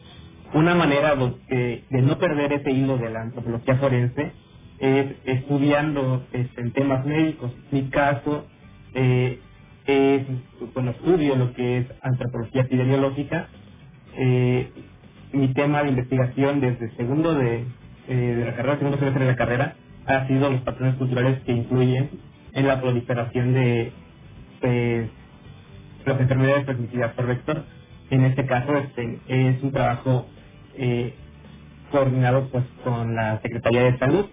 Una 0.54 0.74
manera 0.74 1.14
de, 1.14 1.84
de 1.88 2.02
no 2.02 2.18
perder 2.18 2.52
ese 2.54 2.70
hilo 2.70 2.96
de 2.98 3.10
la 3.10 3.22
antropología 3.22 3.76
forense 3.76 4.32
es 4.78 5.16
estudiando 5.24 6.24
este, 6.32 6.60
en 6.60 6.72
temas 6.72 7.04
médicos. 7.04 7.52
Mi 7.70 7.88
caso 7.90 8.46
eh, 8.94 9.40
es, 9.86 10.26
bueno, 10.74 10.92
estudio 10.92 11.36
lo 11.36 11.52
que 11.54 11.78
es 11.78 11.86
antropología 12.02 12.62
epidemiológica. 12.62 13.48
Eh, 14.16 14.70
mi 15.32 15.52
tema 15.54 15.82
de 15.82 15.90
investigación 15.90 16.60
desde 16.60 16.90
segundo 16.96 17.34
de, 17.34 17.64
eh, 18.08 18.14
de 18.14 18.44
la 18.44 18.54
carrera, 18.54 18.78
segundo 18.78 18.98
semestre 18.98 19.24
de 19.24 19.30
la 19.30 19.36
carrera, 19.36 19.74
ha 20.06 20.26
sido 20.26 20.50
los 20.50 20.62
patrones 20.62 20.96
culturales 20.96 21.40
que 21.44 21.52
influyen 21.52 22.10
en 22.52 22.66
la 22.66 22.80
proliferación 22.80 23.52
de 23.52 23.92
pues, 24.60 25.08
las 26.06 26.20
enfermedades 26.20 26.64
transmitidas 26.64 27.12
por 27.14 27.26
vector. 27.26 27.64
En 28.10 28.24
este 28.24 28.46
caso 28.46 28.74
este, 28.76 29.18
es 29.28 29.62
un 29.62 29.72
trabajo 29.72 30.26
eh, 30.76 31.14
coordinado 31.90 32.48
pues 32.50 32.64
con 32.84 33.14
la 33.14 33.40
Secretaría 33.42 33.82
de 33.84 33.98
Salud. 33.98 34.26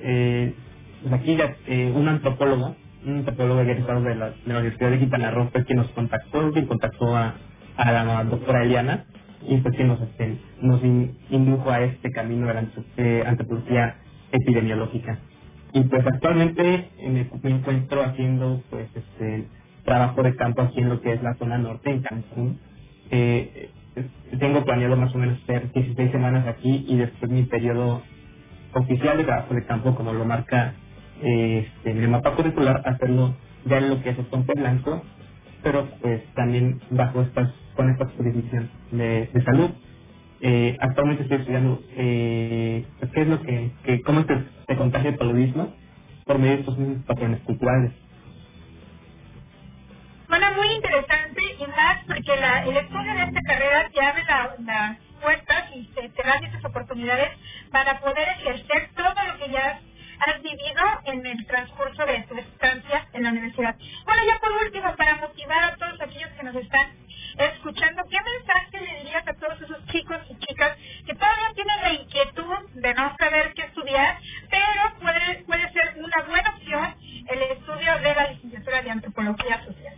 Eh, 0.00 0.54
pues 1.02 1.14
aquí 1.14 1.36
ya, 1.36 1.54
eh, 1.66 1.92
un 1.94 2.08
antropólogo, 2.08 2.76
un 3.04 3.18
antropólogo 3.18 3.60
egresado 3.60 4.02
de 4.02 4.14
la, 4.14 4.30
de 4.30 4.36
la 4.46 4.58
Universidad 4.60 4.90
de 4.90 4.98
Quintana 4.98 5.30
Roo 5.30 5.50
fue 5.52 5.64
quien 5.64 5.78
nos 5.78 5.90
contactó, 5.90 6.50
quien 6.52 6.66
contactó 6.66 7.16
a, 7.16 7.34
a 7.76 7.92
la 7.92 8.24
doctora 8.24 8.62
Eliana 8.62 9.04
y 9.46 9.56
pues 9.58 9.78
nos, 9.80 10.00
este, 10.00 10.38
nos 10.60 10.82
indujo 11.30 11.70
a 11.70 11.82
este 11.82 12.10
camino 12.10 12.46
de 12.46 12.54
la 12.54 12.64
eh, 12.96 13.24
antropología 13.26 13.96
epidemiológica. 14.32 15.18
Y 15.72 15.82
pues 15.84 16.04
actualmente 16.06 16.88
me, 17.08 17.28
encuentro 17.50 18.02
haciendo 18.02 18.62
pues 18.70 18.88
este 18.94 19.46
trabajo 19.84 20.22
de 20.22 20.34
campo 20.36 20.62
aquí 20.62 20.80
en 20.80 20.88
lo 20.88 21.00
que 21.00 21.12
es 21.12 21.22
la 21.22 21.34
zona 21.34 21.58
norte, 21.58 21.90
en 21.90 22.02
Cancún. 22.02 22.58
Eh, 23.10 23.70
tengo 24.38 24.64
planeado 24.64 24.96
más 24.96 25.14
o 25.14 25.18
menos 25.18 25.42
hacer 25.42 25.72
16 25.72 26.10
semanas 26.12 26.46
aquí 26.46 26.84
y 26.88 26.96
después 26.96 27.30
mi 27.30 27.44
periodo 27.44 28.02
oficial 28.74 29.18
de 29.18 29.24
trabajo 29.24 29.54
de 29.54 29.64
campo, 29.64 29.94
como 29.94 30.12
lo 30.12 30.24
marca 30.24 30.74
eh, 31.22 31.66
este, 31.66 31.94
mi 31.94 32.06
mapa 32.06 32.34
curricular, 32.34 32.82
hacerlo 32.86 33.34
ya 33.66 33.78
en 33.78 33.90
lo 33.90 34.02
que 34.02 34.10
es 34.10 34.18
el 34.18 34.26
Ponte 34.26 34.52
Blanco, 34.54 35.02
pero 35.62 35.86
pues 36.00 36.24
también 36.34 36.80
bajo 36.90 37.22
estas 37.22 37.50
con 37.80 37.88
esta 37.88 38.04
jurisdicción 38.14 38.70
de, 38.90 39.42
salud. 39.42 39.70
Eh, 40.42 40.76
actualmente 40.80 41.22
estoy 41.22 41.38
estudiando 41.38 41.82
eh, 41.96 42.84
qué 43.14 43.22
es 43.22 43.26
lo 43.26 43.40
que, 43.40 43.70
que 43.84 44.02
cómo 44.02 44.22
se, 44.24 44.36
se 44.68 44.76
contagia 44.76 45.08
el 45.08 45.16
paludismo 45.16 45.74
por 46.26 46.38
medio 46.38 46.56
de 46.56 46.60
estos 46.60 46.76
mismos 46.76 47.06
patrones 47.06 47.40
culturales. 47.40 47.92
Bueno, 50.28 50.46
muy 50.56 50.68
interesante 50.72 51.40
y 51.58 51.66
más 51.68 52.04
porque 52.06 52.36
la, 52.36 52.64
el 52.64 52.76
estudio 52.76 53.14
de 53.14 53.22
esta 53.22 53.40
carrera 53.46 53.88
te 53.90 54.04
abre 54.04 54.24
las 54.66 54.98
puertas 55.22 55.64
y 55.74 55.84
te, 55.94 56.10
te 56.10 56.22
da 56.22 56.34
esas 56.34 56.62
oportunidades 56.66 57.30
para 57.72 57.98
poder 58.00 58.28
ejercer 58.40 58.90
todo 58.94 59.08
lo 59.08 59.38
que 59.38 59.50
ya 59.52 59.80
has 60.26 60.42
vivido 60.42 60.84
en 61.06 61.24
el 61.24 61.46
transcurso 61.46 62.04
de 62.04 62.24
tu 62.28 62.36
estancia 62.36 63.06
en 63.14 63.22
la 63.22 63.30
universidad. 63.30 63.74
Bueno, 64.04 64.22
ya 64.26 64.38
por 64.38 64.52
último, 64.66 64.94
para 64.96 65.16
motivar 65.16 65.64
a 65.64 65.76
todos 65.76 65.98
aquellos 65.98 66.28
que 66.32 66.44
nos 66.44 66.56
están 66.56 67.00
escuchando, 67.46 68.02
¿qué 68.10 68.16
mensaje 68.20 68.80
le 68.84 68.98
dirías 68.98 69.26
a 69.26 69.34
todos 69.34 69.60
esos 69.62 69.86
chicos 69.86 70.18
y 70.28 70.36
chicas 70.36 70.76
que 71.06 71.14
todavía 71.14 71.52
tienen 71.54 71.76
la 71.82 71.92
inquietud 71.92 72.80
de 72.80 72.94
no 72.94 73.16
saber 73.16 73.52
qué 73.54 73.62
estudiar, 73.62 74.18
pero 74.50 75.00
puede, 75.00 75.44
puede 75.46 75.72
ser 75.72 75.94
una 75.98 76.28
buena 76.28 76.50
opción 76.50 76.94
el 77.28 77.42
estudio 77.42 77.98
de 78.02 78.14
la 78.14 78.30
licenciatura 78.32 78.82
de 78.82 78.90
antropología 78.90 79.64
social? 79.64 79.94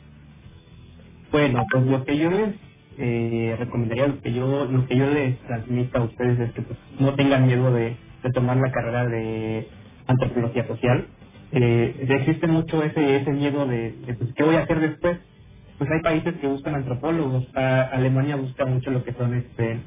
Bueno, 1.31 1.65
pues 1.71 1.85
lo 1.87 2.05
que 2.05 2.19
yo 2.19 2.31
les 2.31 2.55
eh, 2.99 3.57
recomendaría, 3.59 4.07
lo 4.07 4.21
que 4.21 4.33
yo 4.33 4.65
lo 4.67 4.87
que 4.87 4.97
yo 4.97 5.07
les 5.07 5.39
transmito 5.41 5.99
a 5.99 6.03
ustedes 6.03 6.39
es 6.39 6.53
que 6.53 6.63
pues, 6.63 6.79
no 7.01 7.15
tengan 7.15 7.47
miedo 7.47 7.73
de, 7.73 7.97
tomar 8.35 8.57
la 8.59 8.71
carrera 8.71 9.07
de 9.07 9.69
antropología 10.07 10.67
social. 10.67 11.07
Eh, 11.53 12.07
existe 12.09 12.47
mucho 12.47 12.83
ese 12.83 13.17
ese 13.17 13.31
miedo 13.31 13.67
de, 13.67 13.93
de 13.93 14.15
pues, 14.15 14.33
qué 14.35 14.43
voy 14.43 14.57
a 14.57 14.61
hacer 14.63 14.81
después 14.81 15.19
pues 15.83 15.91
hay 15.95 16.01
países 16.01 16.35
que 16.41 16.47
buscan 16.47 16.77
antropólogos. 16.77 17.45
Alemania 17.57 18.37
busca 18.37 18.65
mucho 18.65 18.93
lo 18.93 19.03
que 19.03 19.13
son 19.15 19.35
este 19.35 19.81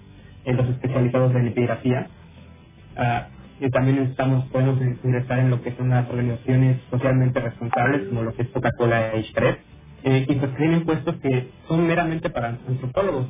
los 0.45 0.67
especializados 0.67 1.33
en 1.35 1.47
epigrafía. 1.47 2.07
Ah, 2.97 3.27
y 3.61 3.69
también 3.69 3.99
estamos 3.99 4.43
podemos 4.51 4.77
ingresar 4.81 5.39
en 5.39 5.51
lo 5.51 5.61
que 5.61 5.71
son 5.77 5.91
las 5.91 6.09
organizaciones 6.09 6.81
socialmente 6.91 7.39
responsables, 7.39 8.09
como 8.09 8.23
lo 8.23 8.33
que 8.33 8.41
es 8.41 8.49
Coca-Cola 8.49 9.15
y 9.15 9.21
Shred, 9.21 9.55
eh, 10.03 10.25
y 10.27 10.35
pues 10.35 10.53
tienen 10.57 10.83
puestos 10.83 11.15
que 11.21 11.49
son 11.69 11.87
meramente 11.87 12.29
para 12.29 12.49
antropólogos 12.49 13.27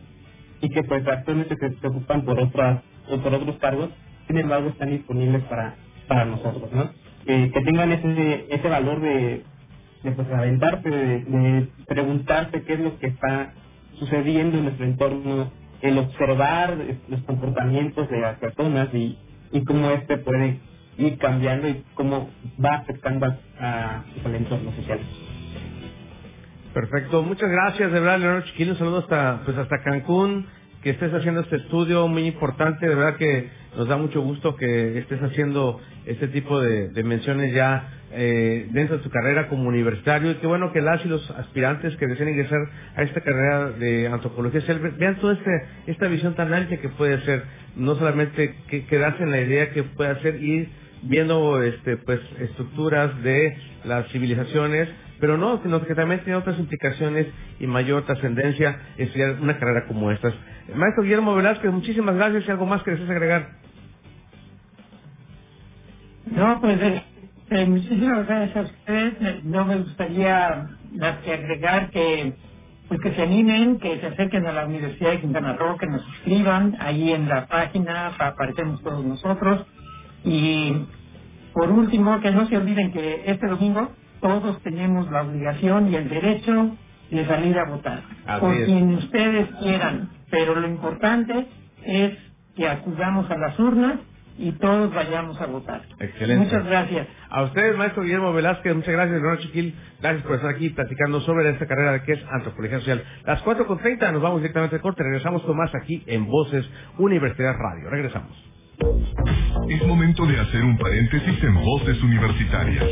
y 0.60 0.70
que 0.70 0.82
pues 0.86 1.08
actualmente 1.08 1.56
se, 1.58 1.70
preocupan 1.70 2.26
por 2.26 2.40
otras 2.40 2.82
por 3.22 3.32
otros 3.32 3.58
cargos, 3.58 3.92
sin 4.26 4.40
embargo 4.40 4.70
están 4.70 4.90
disponibles 4.90 5.44
para 5.44 5.76
para 6.08 6.26
nosotros, 6.26 6.72
¿no? 6.74 6.90
Eh, 7.28 7.52
que 7.54 7.62
tengan 7.62 7.92
ese 7.92 8.48
ese 8.50 8.68
valor 8.70 9.02
de 9.02 9.44
pues 10.12 10.28
aventarse, 10.32 10.90
de, 10.90 11.68
preguntarse 11.88 12.64
qué 12.64 12.74
es 12.74 12.80
lo 12.80 12.98
que 13.00 13.08
está 13.08 13.54
sucediendo 13.94 14.58
en 14.58 14.66
nuestro 14.66 14.86
entorno, 14.86 15.52
el 15.82 15.98
observar 15.98 16.78
los 17.08 17.22
comportamientos 17.22 18.10
de 18.10 18.20
las 18.20 18.38
personas 18.40 18.94
y, 18.94 19.18
y 19.52 19.64
cómo 19.64 19.90
este 19.92 20.18
puede 20.18 20.60
ir 20.98 21.18
cambiando 21.18 21.68
y 21.68 21.84
cómo 21.94 22.30
va 22.64 22.76
afectando 22.76 23.26
a, 23.60 24.04
al 24.24 24.36
entorno 24.36 24.72
social. 24.72 25.00
Perfecto, 26.74 27.24
muchas 27.24 27.50
gracias, 27.50 27.92
de 27.92 28.00
verdad, 28.00 28.20
Leonardo 28.20 28.46
Chiquillo, 28.48 28.74
un 28.74 28.78
saludo 28.78 28.98
hasta, 29.00 29.42
pues 29.46 29.58
hasta 29.58 29.82
Cancún, 29.82 30.46
que 30.84 30.90
estés 30.92 31.14
haciendo 31.14 31.42
este 31.42 31.56
estudio 31.58 32.08
muy 32.08 32.28
importante, 32.28 32.86
de 32.88 32.96
verdad 32.96 33.18
que 33.18 33.50
nos 33.78 33.88
da 33.88 33.98
mucho 33.98 34.22
gusto 34.22 34.56
que 34.56 34.98
estés 35.00 35.22
haciendo 35.22 35.80
este 36.06 36.28
tipo 36.30 36.60
de, 36.60 36.90
de 36.90 37.04
menciones 37.04 37.54
ya 37.54 37.90
eh, 38.12 38.68
dentro 38.72 38.98
de 38.98 39.04
su 39.04 39.10
carrera 39.10 39.50
como 39.50 39.68
universitario 39.68 40.32
y 40.32 40.36
qué 40.36 40.48
bueno 40.48 40.72
que 40.72 40.82
las 40.82 41.04
y 41.06 41.10
los 41.10 41.30
aspirantes 41.32 41.96
que 41.98 42.08
deseen 42.08 42.30
ingresar 42.30 42.60
a 42.96 43.04
esta 43.04 43.22
carrera 43.22 43.72
de 43.72 44.08
antropología 44.08 44.62
vean 44.98 45.16
toda 45.16 45.34
este, 45.34 45.52
esta 45.88 46.08
visión 46.08 46.34
tan 46.36 46.54
amplia 46.54 46.80
que 46.80 46.90
puede 46.90 47.20
ser, 47.26 47.44
no 47.76 47.96
solamente 47.98 48.56
que, 48.70 48.86
quedarse 48.86 49.24
en 49.24 49.32
la 49.32 49.42
idea 49.42 49.72
que 49.72 49.84
puede 49.84 50.12
hacer 50.12 50.42
ir 50.42 50.70
viendo 51.04 51.62
este 51.62 51.98
pues 51.98 52.22
estructuras 52.40 53.22
de 53.22 53.58
las 53.84 54.08
civilizaciones 54.12 54.88
pero 55.20 55.38
no, 55.38 55.62
sino 55.64 55.82
que 55.86 55.96
también 55.96 56.22
tiene 56.24 56.38
otras 56.38 56.60
implicaciones 56.60 57.28
y 57.60 57.68
mayor 57.68 58.06
trascendencia 58.06 58.80
estudiar 58.98 59.38
una 59.42 59.58
carrera 59.58 59.88
como 59.88 60.12
estas. 60.12 60.34
Maestro 60.76 61.04
Guillermo 61.04 61.36
Velázquez, 61.36 61.72
muchísimas 61.72 62.16
gracias 62.16 62.44
y 62.48 62.52
algo 62.52 62.66
más 62.66 62.84
que 62.84 62.92
desees 62.92 63.10
agregar. 63.10 63.65
No, 66.32 66.60
pues 66.62 66.80
eh, 67.50 67.66
muchísimas 67.66 68.28
gracias 68.28 68.58
a 68.58 68.62
ustedes. 68.62 69.44
No 69.46 69.66
me 69.66 69.78
gustaría 69.78 70.70
más 70.94 71.18
que 71.20 71.34
agregar 71.34 71.90
que 71.92 72.34
pues 72.88 73.02
que 73.02 73.16
se 73.16 73.24
animen, 73.24 73.80
que 73.80 74.00
se 74.00 74.08
acerquen 74.08 74.46
a 74.46 74.52
la 74.52 74.66
Universidad 74.66 75.12
de 75.12 75.22
Quintana 75.22 75.54
Roo, 75.54 75.78
que 75.78 75.88
nos 75.88 76.04
suscriban 76.04 76.78
ahí 76.80 77.12
en 77.14 77.28
la 77.28 77.48
página, 77.48 78.14
aparecemos 78.20 78.82
todos 78.84 79.04
nosotros. 79.04 79.66
Y 80.24 80.74
por 81.54 81.72
último, 81.72 82.20
que 82.20 82.32
no 82.32 82.48
se 82.48 82.58
olviden 82.58 82.92
que 82.92 83.24
este 83.26 83.48
domingo 83.48 83.90
todos 84.22 84.62
tenemos 84.62 85.10
la 85.12 85.24
obligación 85.24 85.92
y 85.92 85.96
el 85.96 86.10
derecho 86.10 86.76
de 87.10 87.26
salir 87.26 87.58
a 87.58 87.70
votar, 87.70 88.04
por 88.40 88.56
quien 88.66 88.94
ustedes 88.96 89.48
quieran. 89.62 90.10
Pero 90.30 90.56
lo 90.56 90.68
importante 90.68 91.48
es 91.84 92.14
que 92.56 92.68
acudamos 92.68 93.30
a 93.32 93.38
las 93.38 93.58
urnas 93.60 93.96
y 94.38 94.52
todos 94.54 94.94
vayamos 94.94 95.40
a 95.40 95.46
votar. 95.46 95.82
Excelente. 96.00 96.46
Muchas 96.46 96.66
gracias. 96.66 97.08
A 97.30 97.44
ustedes, 97.44 97.78
maestro 97.78 98.04
Guillermo 98.04 98.34
Velázquez, 98.34 98.76
muchas 98.76 98.94
gracias, 98.94 99.22
Leonardo 99.22 99.42
Chiquil. 99.42 99.76
Gracias 100.02 100.24
por 100.24 100.36
estar 100.36 100.52
aquí 100.52 100.70
platicando 100.70 101.22
sobre 101.22 101.50
esta 101.50 101.66
carrera 101.66 102.04
que 102.04 102.14
es 102.14 102.20
antropología 102.32 102.80
social. 102.80 103.04
Las 103.26 103.42
cuatro 103.42 103.66
con 103.66 103.80
treinta 103.80 104.12
nos 104.12 104.22
vamos 104.22 104.42
directamente 104.42 104.76
al 104.76 104.82
corte. 104.82 105.04
Regresamos 105.04 105.42
con 105.44 105.58
más 105.58 105.74
aquí 105.76 106.04
en 106.08 106.26
Voces 106.26 106.66
Universidad 106.98 107.54
Radio. 107.54 107.90
Regresamos. 107.90 108.56
Es 109.70 109.88
momento 109.88 110.26
de 110.26 110.40
hacer 110.40 110.64
un 110.64 110.78
paréntesis 110.78 111.44
en 111.44 111.56
Voces 111.56 112.04
Universitarias. 112.04 112.84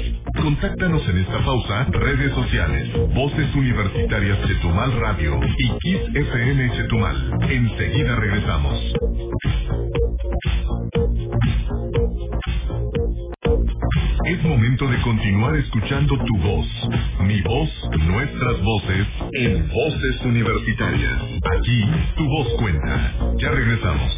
Contáctanos 0.41 1.07
en 1.09 1.17
esta 1.17 1.43
pausa, 1.43 1.87
redes 1.91 2.33
sociales, 2.33 2.89
Voces 3.13 3.53
Universitarias 3.53 4.39
Chetumal 4.47 4.99
Radio 4.99 5.39
y 5.57 5.77
Kiss 5.79 6.15
FM 6.15 6.71
Chetumal. 6.77 7.33
Enseguida 7.49 8.15
regresamos. 8.15 8.93
Es 14.25 14.41
momento 14.43 14.87
de 14.87 15.01
continuar 15.01 15.53
escuchando 15.55 16.15
tu 16.17 16.37
voz, 16.37 16.65
mi 17.21 17.41
voz, 17.41 17.69
nuestras 18.07 18.63
voces, 18.63 19.07
en 19.33 19.67
Voces 19.67 20.25
Universitarias. 20.25 21.21
Aquí, 21.57 21.83
tu 22.15 22.25
voz 22.25 22.47
cuenta. 22.57 23.13
Ya 23.37 23.49
regresamos. 23.51 24.11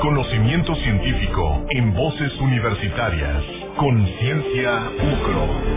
Conocimiento 0.00 0.74
científico 0.76 1.66
en 1.70 1.92
Voces 1.92 2.32
Universitarias. 2.40 3.42
Conciencia 3.76 4.90
UCRO. 4.96 5.74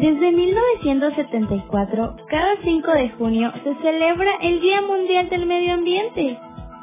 Desde 0.00 0.30
1974, 0.30 2.16
cada 2.28 2.56
5 2.62 2.92
de 2.92 3.08
junio 3.18 3.52
se 3.64 3.74
celebra 3.82 4.30
el 4.42 4.60
Día 4.60 4.80
Mundial 4.82 5.28
del 5.28 5.44
Medio 5.44 5.74
Ambiente. 5.74 6.38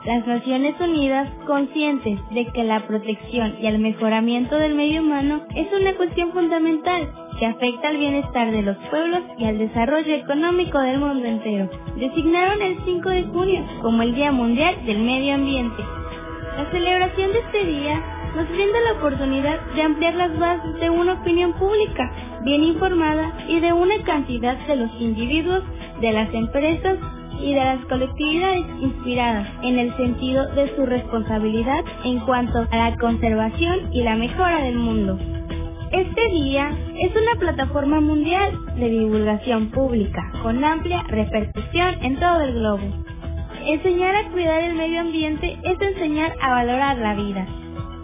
Las 0.06 0.28
Naciones 0.28 0.76
Unidas, 0.82 1.30
conscientes 1.48 2.20
de 2.32 2.46
que 2.48 2.66
la 2.66 2.86
protección 2.86 3.56
y 3.62 3.68
el 3.68 3.80
mejoramiento 3.80 4.58
del 4.58 4.76
medio 4.76 5.02
humano 5.02 5.44
es 5.56 5.66
una 5.72 5.96
cuestión 5.96 6.34
fundamental 6.34 7.10
que 7.40 7.46
afecta 7.46 7.88
al 7.88 7.98
bienestar 7.98 8.52
de 8.52 8.64
los 8.64 8.76
pueblos 8.90 9.22
y 9.38 9.46
al 9.46 9.60
desarrollo 9.60 10.14
económico 10.14 10.78
del 10.80 11.00
mundo 11.00 11.26
entero, 11.26 11.70
designaron 11.96 12.62
el 12.62 12.78
5 12.84 13.10
de 13.10 13.24
junio 13.24 13.66
como 13.82 14.02
el 14.02 14.14
Día 14.14 14.34
Mundial 14.34 14.86
del 14.86 15.00
Medio 15.00 15.36
Ambiente. 15.36 15.84
La 16.58 16.70
celebración 16.70 17.32
de 17.32 17.40
este 17.40 17.64
día 17.64 18.04
nos 18.36 18.50
brinda 18.50 18.80
la 18.82 18.94
oportunidad 18.94 19.62
de 19.74 19.82
ampliar 19.82 20.16
las 20.16 20.38
bases 20.38 20.76
de 20.82 20.90
una 20.90 21.14
opinión 21.14 21.54
pública 21.54 22.12
bien 22.46 22.64
informada 22.64 23.34
y 23.50 23.60
de 23.60 23.74
una 23.74 24.02
cantidad 24.04 24.56
de 24.68 24.76
los 24.76 24.92
individuos, 25.02 25.64
de 26.00 26.12
las 26.14 26.34
empresas 26.34 26.98
y 27.42 27.54
de 27.54 27.66
las 27.66 27.84
colectividades 27.86 28.66
inspiradas 28.82 29.48
en 29.64 29.80
el 29.80 29.98
sentido 29.98 30.48
de 30.54 30.74
su 30.76 30.86
responsabilidad 30.86 31.84
en 32.06 32.20
cuanto 32.20 32.66
a 32.70 32.78
la 32.78 32.96
conservación 32.98 33.94
y 33.94 34.04
la 34.04 34.16
mejora 34.16 34.64
del 34.64 34.78
mundo. 34.78 35.18
Este 35.92 36.28
día 36.30 36.72
es 37.00 37.12
una 37.16 37.40
plataforma 37.40 38.00
mundial 38.00 38.52
de 38.76 38.90
divulgación 38.90 39.72
pública 39.72 40.22
con 40.44 40.64
amplia 40.64 41.04
repercusión 41.08 42.04
en 42.04 42.20
todo 42.20 42.42
el 42.42 42.54
globo. 42.54 42.84
Enseñar 43.66 44.16
a 44.16 44.30
cuidar 44.30 44.64
el 44.64 44.76
medio 44.76 45.02
ambiente 45.02 45.58
es 45.64 45.82
enseñar 45.82 46.34
a 46.42 46.52
valorar 46.52 46.98
la 46.98 47.16
vida. 47.16 47.48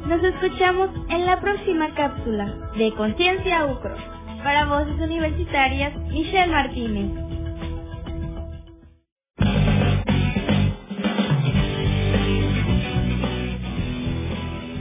Nos 0.07 0.23
escuchamos 0.23 0.89
en 1.09 1.25
la 1.25 1.39
próxima 1.39 1.93
cápsula 1.93 2.53
de 2.75 2.91
Conciencia 2.93 3.65
UCRO. 3.65 4.10
Para 4.43 4.65
Voces 4.65 4.99
Universitarias, 4.99 5.95
Michelle 6.09 6.51
Martínez. 6.51 7.30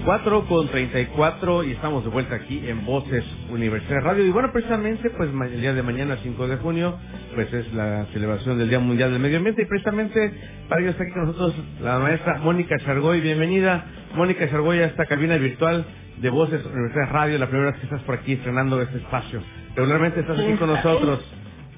4 0.04 0.46
con 0.46 0.68
34 0.68 1.64
y 1.64 1.72
estamos 1.72 2.04
de 2.04 2.10
vuelta 2.10 2.34
aquí 2.34 2.62
en 2.66 2.84
Voces 2.84 3.24
Universidad 3.50 4.00
Radio. 4.02 4.24
Y 4.24 4.30
bueno, 4.30 4.50
precisamente, 4.52 5.10
pues 5.10 5.30
el 5.30 5.60
día 5.60 5.74
de 5.74 5.82
mañana, 5.82 6.18
5 6.22 6.48
de 6.48 6.56
junio, 6.56 6.96
pues 7.34 7.52
es 7.52 7.72
la 7.74 8.06
celebración 8.12 8.58
del 8.58 8.68
Día 8.68 8.80
Mundial 8.80 9.12
del 9.12 9.20
Medio 9.20 9.38
Ambiente. 9.38 9.62
Y 9.62 9.66
precisamente 9.66 10.32
para 10.68 10.80
ello 10.80 10.90
está 10.90 11.04
aquí 11.04 11.12
con 11.12 11.26
nosotros 11.26 11.54
la 11.82 11.98
maestra 11.98 12.38
Mónica 12.38 12.76
Chargoy. 12.84 13.20
Bienvenida, 13.20 13.84
Mónica 14.14 14.48
Chargoy, 14.48 14.80
a 14.80 14.86
esta 14.86 15.06
cabina 15.06 15.36
virtual 15.36 15.84
de 16.18 16.30
Voces 16.30 16.64
Universidad 16.64 17.10
Radio. 17.12 17.38
La 17.38 17.46
primera 17.46 17.70
vez 17.70 17.80
que 17.80 17.86
estás 17.86 18.02
por 18.02 18.16
aquí 18.16 18.32
estrenando 18.34 18.80
este 18.80 18.98
espacio. 18.98 19.42
Regularmente 19.76 20.20
estás 20.20 20.38
aquí 20.38 20.54
con 20.54 20.68
nosotros. 20.68 21.20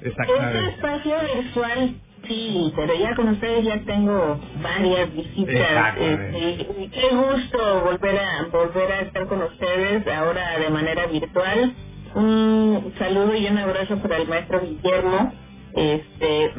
Este 0.01 0.23
espacio 0.69 1.15
virtual 1.35 1.95
Sí, 2.27 2.73
pero 2.75 2.93
ya 2.95 3.15
con 3.15 3.29
ustedes 3.29 3.65
ya 3.65 3.79
tengo 3.85 4.39
varias 4.61 5.13
visitas. 5.13 5.95
Este, 5.99 6.89
qué 6.91 7.15
gusto 7.15 7.81
volver 7.85 8.19
a 8.19 8.43
volver 8.51 8.91
a 8.91 8.99
estar 9.01 9.27
con 9.27 9.41
ustedes 9.43 10.07
ahora 10.07 10.59
de 10.59 10.69
manera 10.69 11.05
virtual. 11.07 11.73
Un 12.15 12.93
saludo 12.97 13.35
y 13.35 13.47
un 13.47 13.57
abrazo 13.57 13.97
para 14.01 14.17
el 14.17 14.27
maestro 14.27 14.61
Guillermo. 14.61 15.33
Este, 15.75 16.51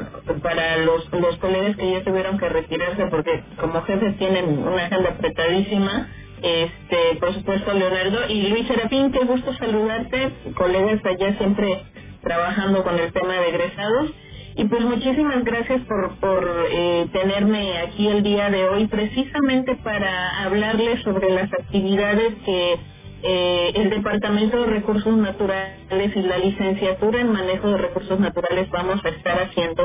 para 0.42 0.78
los, 0.78 1.10
los 1.12 1.36
colegas 1.38 1.76
que 1.76 1.92
ya 1.92 2.02
tuvieron 2.04 2.36
que 2.38 2.48
retirarse 2.48 3.06
porque 3.06 3.44
como 3.60 3.80
jefes 3.82 4.18
tienen 4.18 4.58
una 4.58 4.86
agenda 4.86 5.10
apretadísima, 5.10 6.08
este, 6.42 7.16
por 7.20 7.32
supuesto 7.34 7.72
Leonardo 7.74 8.28
y 8.28 8.48
Luis 8.48 8.66
Serafín, 8.66 9.12
qué 9.12 9.20
gusto 9.24 9.54
saludarte, 9.54 10.32
colegas 10.56 11.04
allá 11.06 11.38
siempre 11.38 11.82
trabajando 12.22 12.82
con 12.82 12.98
el 12.98 13.12
tema 13.12 13.34
de 13.34 13.48
egresados 13.50 14.10
y 14.56 14.64
pues 14.66 14.82
muchísimas 14.82 15.42
gracias 15.44 15.82
por, 15.82 16.14
por 16.20 16.48
eh, 16.70 17.06
tenerme 17.12 17.78
aquí 17.78 18.06
el 18.06 18.22
día 18.22 18.50
de 18.50 18.68
hoy 18.68 18.86
precisamente 18.86 19.74
para 19.76 20.44
hablarles 20.44 21.02
sobre 21.02 21.30
las 21.30 21.52
actividades 21.52 22.34
que 22.44 22.78
eh, 23.26 23.72
el 23.74 23.90
Departamento 23.90 24.58
de 24.58 24.66
Recursos 24.66 25.16
Naturales 25.16 26.14
y 26.14 26.22
la 26.22 26.38
licenciatura 26.38 27.20
en 27.20 27.32
manejo 27.32 27.68
de 27.68 27.78
recursos 27.78 28.20
naturales 28.20 28.70
vamos 28.70 29.04
a 29.04 29.08
estar 29.08 29.42
haciendo 29.42 29.82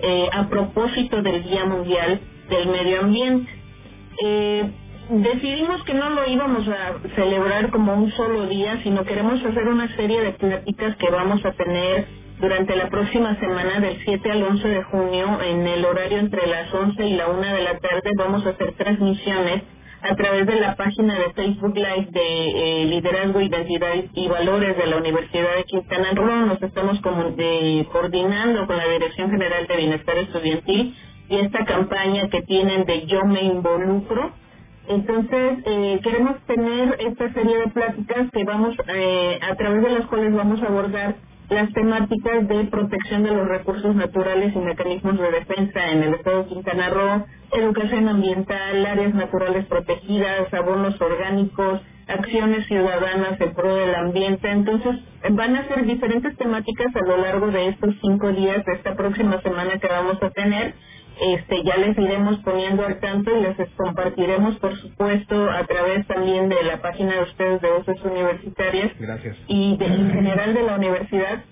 eh, 0.00 0.28
a 0.32 0.48
propósito 0.48 1.20
del 1.20 1.42
Día 1.42 1.66
Mundial 1.66 2.20
del 2.48 2.68
Medio 2.68 3.00
Ambiente. 3.00 3.50
decidimos 5.10 5.82
que 5.84 5.92
no 5.92 6.08
lo 6.10 6.26
íbamos 6.26 6.66
a 6.68 6.94
celebrar 7.16 7.70
como 7.70 7.94
un 7.94 8.10
solo 8.12 8.46
día, 8.46 8.80
sino 8.82 9.04
queremos 9.04 9.44
hacer 9.44 9.68
una 9.68 9.94
serie 9.94 10.20
de 10.22 10.32
pláticas 10.32 10.96
que 10.96 11.10
vamos 11.10 11.44
a 11.44 11.52
tener 11.52 12.25
durante 12.40 12.76
la 12.76 12.88
próxima 12.88 13.34
semana 13.36 13.80
del 13.80 13.98
7 14.04 14.30
al 14.30 14.42
11 14.42 14.68
de 14.68 14.82
junio 14.84 15.42
en 15.42 15.66
el 15.66 15.84
horario 15.84 16.18
entre 16.18 16.46
las 16.46 16.72
11 16.72 17.06
y 17.06 17.16
la 17.16 17.28
1 17.28 17.40
de 17.40 17.62
la 17.62 17.78
tarde 17.78 18.10
vamos 18.16 18.44
a 18.46 18.50
hacer 18.50 18.72
transmisiones 18.72 19.62
a 20.02 20.14
través 20.14 20.46
de 20.46 20.60
la 20.60 20.76
página 20.76 21.18
de 21.18 21.32
Facebook 21.32 21.74
Live 21.74 22.08
de 22.10 22.20
eh, 22.20 22.84
Liderazgo, 22.86 23.40
Identidad 23.40 23.94
y 24.12 24.28
Valores 24.28 24.76
de 24.76 24.86
la 24.86 24.98
Universidad 24.98 25.56
de 25.56 25.64
Quintana 25.64 26.12
Roo. 26.14 26.46
Nos 26.46 26.62
estamos 26.62 27.00
de, 27.36 27.86
coordinando 27.90 28.66
con 28.66 28.76
la 28.76 28.86
Dirección 28.86 29.30
General 29.30 29.66
de 29.66 29.76
Bienestar 29.76 30.18
Estudiantil 30.18 30.94
y 31.28 31.36
esta 31.36 31.64
campaña 31.64 32.28
que 32.28 32.42
tienen 32.42 32.84
de 32.84 33.06
Yo 33.06 33.24
me 33.24 33.42
involucro. 33.42 34.32
Entonces, 34.88 35.58
eh, 35.64 36.00
queremos 36.04 36.38
tener 36.46 36.96
esta 37.00 37.32
serie 37.32 37.56
de 37.56 37.68
pláticas 37.68 38.30
que 38.30 38.44
vamos, 38.44 38.76
eh, 38.86 39.40
a 39.42 39.56
través 39.56 39.82
de 39.82 39.90
las 39.90 40.06
cuales 40.06 40.32
vamos 40.32 40.62
a 40.62 40.66
abordar 40.66 41.16
las 41.48 41.72
temáticas 41.72 42.48
de 42.48 42.64
protección 42.64 43.22
de 43.22 43.30
los 43.30 43.48
recursos 43.48 43.94
naturales 43.94 44.54
y 44.54 44.58
mecanismos 44.58 45.18
de 45.18 45.30
defensa 45.30 45.90
en 45.92 46.02
el 46.02 46.14
estado 46.14 46.42
de 46.42 46.48
Quintana 46.48 46.90
Roo, 46.90 47.26
educación 47.52 48.08
ambiental, 48.08 48.86
áreas 48.86 49.14
naturales 49.14 49.64
protegidas, 49.66 50.52
abonos 50.52 51.00
orgánicos, 51.00 51.80
acciones 52.08 52.66
ciudadanas 52.66 53.40
en 53.40 53.54
pro 53.54 53.74
del 53.76 53.94
ambiente. 53.94 54.50
Entonces, 54.50 54.96
van 55.30 55.56
a 55.56 55.68
ser 55.68 55.86
diferentes 55.86 56.36
temáticas 56.36 56.94
a 56.94 57.06
lo 57.06 57.18
largo 57.18 57.48
de 57.48 57.68
estos 57.68 57.94
cinco 58.00 58.32
días 58.32 58.64
de 58.64 58.72
esta 58.74 58.96
próxima 58.96 59.40
semana 59.42 59.78
que 59.78 59.86
vamos 59.88 60.20
a 60.22 60.30
tener 60.30 60.74
este 61.20 61.62
ya 61.64 61.76
les 61.78 61.96
iremos 61.96 62.38
poniendo 62.40 62.84
al 62.84 62.98
tanto 63.00 63.30
y 63.36 63.42
les 63.42 63.56
compartiremos 63.76 64.58
por 64.58 64.76
supuesto 64.80 65.50
a 65.50 65.64
través 65.66 66.06
también 66.06 66.48
de 66.48 66.62
la 66.64 66.82
página 66.82 67.14
de 67.14 67.22
ustedes 67.22 67.60
de 67.62 67.70
voces 67.70 67.96
universitarias 68.04 68.92
Gracias. 68.98 69.36
y 69.48 69.76
de, 69.76 69.86
en 69.86 70.10
general 70.12 70.54
de 70.54 70.62
la 70.62 70.76
universidad 70.76 71.44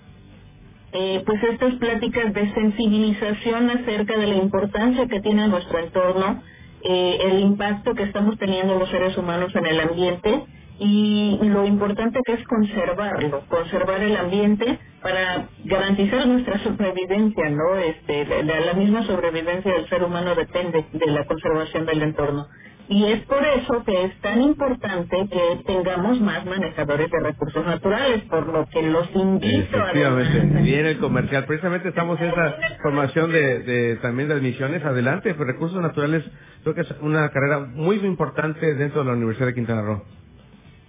eh, 0.93 1.23
pues 1.25 1.43
estas 1.43 1.73
pláticas 1.75 2.33
de 2.33 2.53
sensibilización 2.53 3.69
acerca 3.71 4.17
de 4.17 4.27
la 4.27 4.35
importancia 4.35 5.07
que 5.07 5.21
tiene 5.21 5.47
nuestro 5.47 5.79
entorno 5.79 6.41
eh, 6.83 7.17
el 7.25 7.39
impacto 7.39 7.95
que 7.95 8.03
estamos 8.03 8.37
teniendo 8.37 8.77
los 8.77 8.89
seres 8.91 9.17
humanos 9.17 9.55
en 9.55 9.65
el 9.65 9.79
ambiente 9.79 10.43
y 10.79 11.39
lo 11.41 11.65
importante 11.65 12.19
que 12.25 12.33
es 12.33 12.47
conservarlo, 12.47 13.41
conservar 13.47 14.01
el 14.01 14.15
ambiente 14.17 14.79
para 15.01 15.47
garantizar 15.63 16.27
nuestra 16.27 16.61
sobrevivencia, 16.63 17.49
¿no? 17.49 17.75
Este, 17.77 18.25
la, 18.43 18.59
la 18.59 18.73
misma 18.73 19.05
sobrevivencia 19.05 19.71
del 19.73 19.87
ser 19.87 20.03
humano 20.03 20.35
depende 20.35 20.85
de 20.91 21.07
la 21.07 21.25
conservación 21.25 21.85
del 21.85 22.01
entorno. 22.01 22.47
Y 22.87 23.03
es 23.11 23.21
por 23.25 23.43
eso 23.43 23.83
que 23.83 24.05
es 24.05 24.21
tan 24.21 24.41
importante 24.41 25.27
que 25.31 25.63
tengamos 25.65 26.21
más 26.21 26.45
manejadores 26.45 27.09
de 27.09 27.19
recursos 27.19 27.65
naturales, 27.65 28.21
por 28.29 28.45
lo 28.47 28.67
que 28.67 28.81
los 28.83 29.09
invito 29.15 29.77
Efectivamente, 29.77 30.61
viene 30.61 30.91
el 30.91 30.99
comercial. 30.99 31.45
Precisamente 31.45 31.89
estamos 31.89 32.19
en 32.21 32.27
esa 32.27 32.55
formación 32.83 33.31
de, 33.31 33.59
de 33.63 33.95
también 33.97 34.29
de 34.29 34.35
admisiones. 34.35 34.85
Adelante, 34.85 35.33
pues 35.33 35.47
recursos 35.47 35.81
naturales 35.81 36.23
creo 36.61 36.75
que 36.75 36.81
es 36.81 36.91
una 37.01 37.29
carrera 37.29 37.59
muy 37.59 37.97
importante 38.05 38.75
dentro 38.75 39.01
de 39.01 39.07
la 39.07 39.13
Universidad 39.13 39.47
de 39.47 39.55
Quintana 39.55 39.81
Roo. 39.81 40.03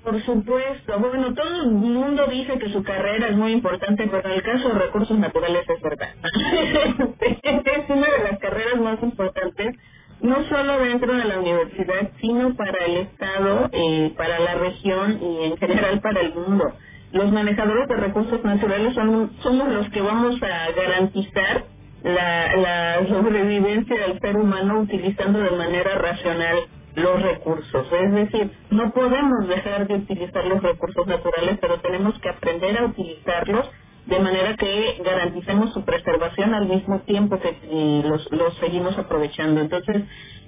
Por 0.07 0.25
supuesto. 0.25 1.01
Bueno, 1.01 1.35
todo 1.35 1.62
el 1.62 1.73
mundo 1.73 2.29
dice 2.29 2.57
que 2.61 2.73
su 2.73 2.81
carrera 2.85 3.27
es 3.27 3.37
muy 3.37 3.51
importante, 3.51 4.07
pero 4.09 4.29
en 4.29 4.35
el 4.37 4.42
caso 4.45 4.69
de 4.69 4.75
recursos 4.75 5.19
naturales 5.19 5.69
es 5.69 5.83
verdad. 5.83 6.11
es 7.21 7.90
una 7.90 8.07
de 8.07 8.31
las 8.31 8.38
carreras 8.38 8.81
más 8.81 9.03
importantes, 9.03 9.75
no 10.21 10.45
solo 10.49 10.79
dentro 10.79 11.12
de 11.12 11.25
la 11.25 11.40
universidad, 11.40 12.09
sino 12.21 12.55
para 12.55 12.85
el 12.85 12.99
Estado, 12.99 13.69
eh, 13.73 14.12
para 14.16 14.38
la 14.38 14.55
región 14.55 15.19
y 15.21 15.45
en 15.47 15.57
general 15.57 16.01
para 16.01 16.21
el 16.21 16.35
mundo. 16.35 16.73
Los 17.11 17.33
manejadores 17.33 17.88
de 17.88 17.97
recursos 17.97 18.45
naturales 18.45 18.95
son, 18.95 19.33
somos 19.42 19.69
los 19.71 19.90
que 19.90 20.03
vamos 20.03 20.40
a 20.40 20.71
garantizar 20.71 21.64
la, 22.05 22.55
la 22.55 23.09
sobrevivencia 23.09 23.99
del 24.07 24.21
ser 24.21 24.37
humano 24.37 24.83
utilizando 24.83 25.40
de 25.40 25.51
manera 25.51 25.97
racional 25.97 26.59
los 26.96 27.22
recursos. 27.22 27.87
Es 27.92 28.12
decir, 28.12 28.50
no 28.70 28.90
podemos 28.92 29.46
dejar 29.48 29.87
de 29.87 29.94
utilizar 29.96 30.44
los 30.46 30.62
recursos 30.62 31.06
naturales, 31.06 31.59
pero 31.61 31.78
tenemos 31.80 32.18
que 32.20 32.30
aprender 32.30 32.78
a 32.78 32.87
utilizarlos 32.87 33.66
de 34.06 34.18
manera 34.18 34.56
que 34.56 35.02
garanticemos 35.04 35.72
su 35.74 35.85
preservación 35.85 36.54
al 36.54 36.66
mismo 36.66 37.00
tiempo 37.00 37.38
que 37.38 38.02
los, 38.04 38.30
los 38.32 38.56
seguimos 38.59 38.96
aprovechando. 38.98 39.61
Entonces, 39.61 40.02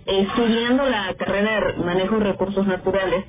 estudiando 0.07 0.89
la 0.89 1.15
carrera 1.15 1.73
de 1.73 1.85
manejo 1.85 2.19
de 2.19 2.25
recursos 2.25 2.67
naturales, 2.67 3.25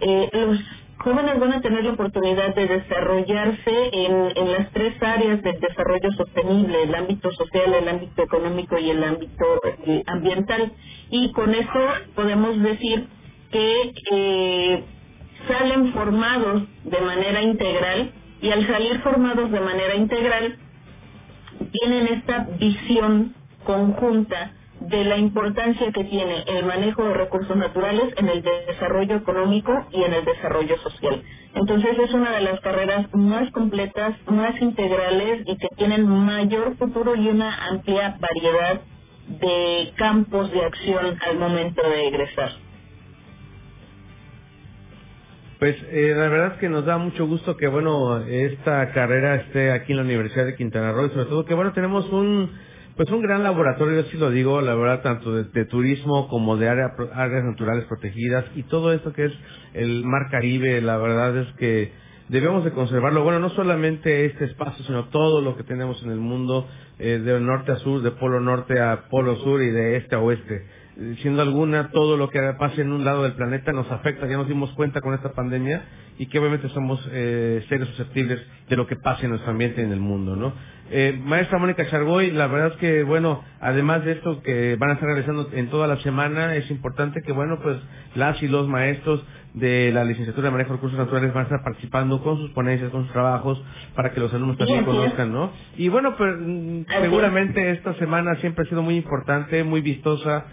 eh, 0.00 0.28
los 0.32 0.58
jóvenes 0.98 1.40
van 1.40 1.54
a 1.54 1.60
tener 1.60 1.82
la 1.82 1.92
oportunidad 1.92 2.54
de 2.54 2.66
desarrollarse 2.66 3.72
en, 3.92 4.32
en 4.36 4.52
las 4.52 4.70
tres 4.72 5.02
áreas 5.02 5.42
del 5.42 5.58
desarrollo 5.58 6.12
sostenible, 6.12 6.82
el 6.82 6.94
ámbito 6.94 7.32
social, 7.32 7.74
el 7.74 7.88
ámbito 7.88 8.22
económico 8.22 8.78
y 8.78 8.90
el 8.90 9.02
ámbito 9.02 9.44
eh, 9.86 10.02
ambiental. 10.06 10.72
Y 11.10 11.32
con 11.32 11.54
eso 11.54 11.88
podemos 12.14 12.60
decir 12.62 13.06
que 13.50 13.92
eh, 14.12 14.84
salen 15.48 15.92
formados 15.92 16.62
de 16.84 17.00
manera 17.00 17.42
integral 17.42 18.12
y 18.40 18.50
al 18.50 18.66
salir 18.66 19.00
formados 19.00 19.50
de 19.50 19.60
manera 19.60 19.96
integral 19.96 20.56
tienen 21.72 22.06
esta 22.08 22.48
visión 22.58 23.34
conjunta 23.64 24.52
de 24.80 25.04
la 25.04 25.18
importancia 25.18 25.92
que 25.92 26.04
tiene 26.04 26.42
el 26.46 26.64
manejo 26.64 27.04
de 27.04 27.14
recursos 27.14 27.54
naturales 27.56 28.14
en 28.16 28.28
el 28.28 28.42
desarrollo 28.42 29.16
económico 29.16 29.72
y 29.92 30.02
en 30.02 30.14
el 30.14 30.24
desarrollo 30.24 30.78
social. 30.78 31.22
Entonces 31.54 31.98
es 31.98 32.14
una 32.14 32.32
de 32.32 32.40
las 32.40 32.60
carreras 32.60 33.12
más 33.12 33.50
completas, 33.52 34.14
más 34.26 34.58
integrales 34.60 35.42
y 35.46 35.56
que 35.56 35.68
tienen 35.76 36.06
mayor 36.06 36.76
futuro 36.76 37.14
y 37.14 37.28
una 37.28 37.66
amplia 37.66 38.16
variedad 38.20 38.80
de 39.38 39.92
campos 39.96 40.50
de 40.52 40.64
acción 40.64 41.18
al 41.28 41.38
momento 41.38 41.82
de 41.82 42.08
egresar. 42.08 42.50
Pues 45.58 45.76
eh, 45.90 46.14
la 46.16 46.28
verdad 46.28 46.52
es 46.54 46.58
que 46.58 46.68
nos 46.70 46.86
da 46.86 46.96
mucho 46.96 47.26
gusto 47.26 47.56
que 47.56 47.68
bueno 47.68 48.18
esta 48.24 48.92
carrera 48.92 49.36
esté 49.36 49.72
aquí 49.72 49.92
en 49.92 49.98
la 49.98 50.04
Universidad 50.04 50.46
de 50.46 50.56
Quintana 50.56 50.92
Roo 50.92 51.06
y 51.06 51.10
sobre 51.10 51.26
todo 51.26 51.44
que 51.44 51.52
bueno 51.52 51.72
tenemos 51.72 52.10
un 52.10 52.50
pues 52.96 53.08
un 53.12 53.22
gran 53.22 53.42
laboratorio, 53.42 54.02
yo 54.02 54.10
sí 54.10 54.18
lo 54.18 54.30
digo, 54.30 54.60
la 54.60 54.74
verdad, 54.74 55.00
tanto 55.00 55.32
de, 55.32 55.64
turismo 55.64 56.28
como 56.28 56.58
de 56.58 56.68
área, 56.68 56.92
áreas 57.14 57.44
naturales 57.44 57.86
protegidas 57.86 58.44
y 58.54 58.64
todo 58.64 58.92
esto 58.92 59.14
que 59.14 59.24
es 59.24 59.32
el 59.72 60.04
Mar 60.04 60.28
Caribe, 60.30 60.82
la 60.82 60.98
verdad 60.98 61.34
es 61.38 61.48
que 61.56 61.92
debemos 62.30 62.64
de 62.64 62.70
conservarlo. 62.70 63.24
Bueno, 63.24 63.40
no 63.40 63.50
solamente 63.50 64.24
este 64.26 64.44
espacio, 64.44 64.84
sino 64.84 65.06
todo 65.06 65.42
lo 65.42 65.56
que 65.56 65.64
tenemos 65.64 66.00
en 66.04 66.12
el 66.12 66.18
mundo, 66.18 66.66
eh, 66.98 67.18
de 67.18 67.40
norte 67.40 67.72
a 67.72 67.76
sur, 67.76 68.02
de 68.02 68.12
polo 68.12 68.40
norte 68.40 68.80
a 68.80 69.08
polo 69.10 69.36
sur 69.36 69.62
y 69.62 69.70
de 69.70 69.96
este 69.96 70.14
a 70.14 70.20
oeste. 70.20 70.64
Eh, 70.96 71.16
siendo 71.22 71.42
alguna, 71.42 71.90
todo 71.90 72.16
lo 72.16 72.30
que 72.30 72.38
pase 72.58 72.82
en 72.82 72.92
un 72.92 73.04
lado 73.04 73.24
del 73.24 73.32
planeta 73.32 73.72
nos 73.72 73.90
afecta, 73.90 74.26
ya 74.26 74.36
nos 74.36 74.48
dimos 74.48 74.70
cuenta 74.74 75.00
con 75.00 75.14
esta 75.14 75.32
pandemia 75.32 75.82
y 76.18 76.26
que 76.26 76.38
obviamente 76.38 76.68
somos 76.68 77.00
eh, 77.10 77.64
seres 77.68 77.88
susceptibles 77.88 78.38
de 78.68 78.76
lo 78.76 78.86
que 78.86 78.96
pase 78.96 79.24
en 79.24 79.30
nuestro 79.30 79.50
ambiente 79.50 79.80
y 79.80 79.84
en 79.84 79.92
el 79.92 80.00
mundo, 80.00 80.36
¿no? 80.36 80.52
Eh, 80.92 81.18
maestra 81.24 81.58
Mónica 81.58 81.88
Chargoy, 81.88 82.32
la 82.32 82.48
verdad 82.48 82.72
es 82.72 82.76
que, 82.78 83.04
bueno, 83.04 83.44
además 83.60 84.04
de 84.04 84.12
esto 84.12 84.42
que 84.42 84.76
van 84.76 84.90
a 84.90 84.92
estar 84.94 85.08
realizando 85.08 85.48
en 85.52 85.70
toda 85.70 85.86
la 85.86 85.96
semana, 86.02 86.56
es 86.56 86.68
importante 86.70 87.22
que, 87.22 87.30
bueno, 87.30 87.60
pues 87.62 87.76
las 88.16 88.42
y 88.42 88.48
los 88.48 88.66
maestros 88.66 89.24
de 89.54 89.90
la 89.92 90.04
licenciatura 90.04 90.46
de 90.46 90.52
manejo 90.52 90.70
de 90.70 90.76
recursos 90.76 90.98
naturales 90.98 91.32
van 91.34 91.42
a 91.42 91.44
estar 91.44 91.62
participando 91.64 92.22
con 92.22 92.38
sus 92.38 92.50
ponencias, 92.50 92.90
con 92.90 93.04
sus 93.04 93.12
trabajos, 93.12 93.60
para 93.94 94.12
que 94.12 94.20
los 94.20 94.32
alumnos 94.32 94.56
también 94.56 94.84
conozcan, 94.84 95.32
¿no? 95.32 95.50
Y 95.76 95.88
bueno, 95.88 96.14
pues 96.16 96.34
seguramente 97.00 97.72
esta 97.72 97.94
semana 97.94 98.36
siempre 98.36 98.64
ha 98.64 98.68
sido 98.68 98.82
muy 98.82 98.96
importante, 98.96 99.64
muy 99.64 99.80
vistosa, 99.80 100.46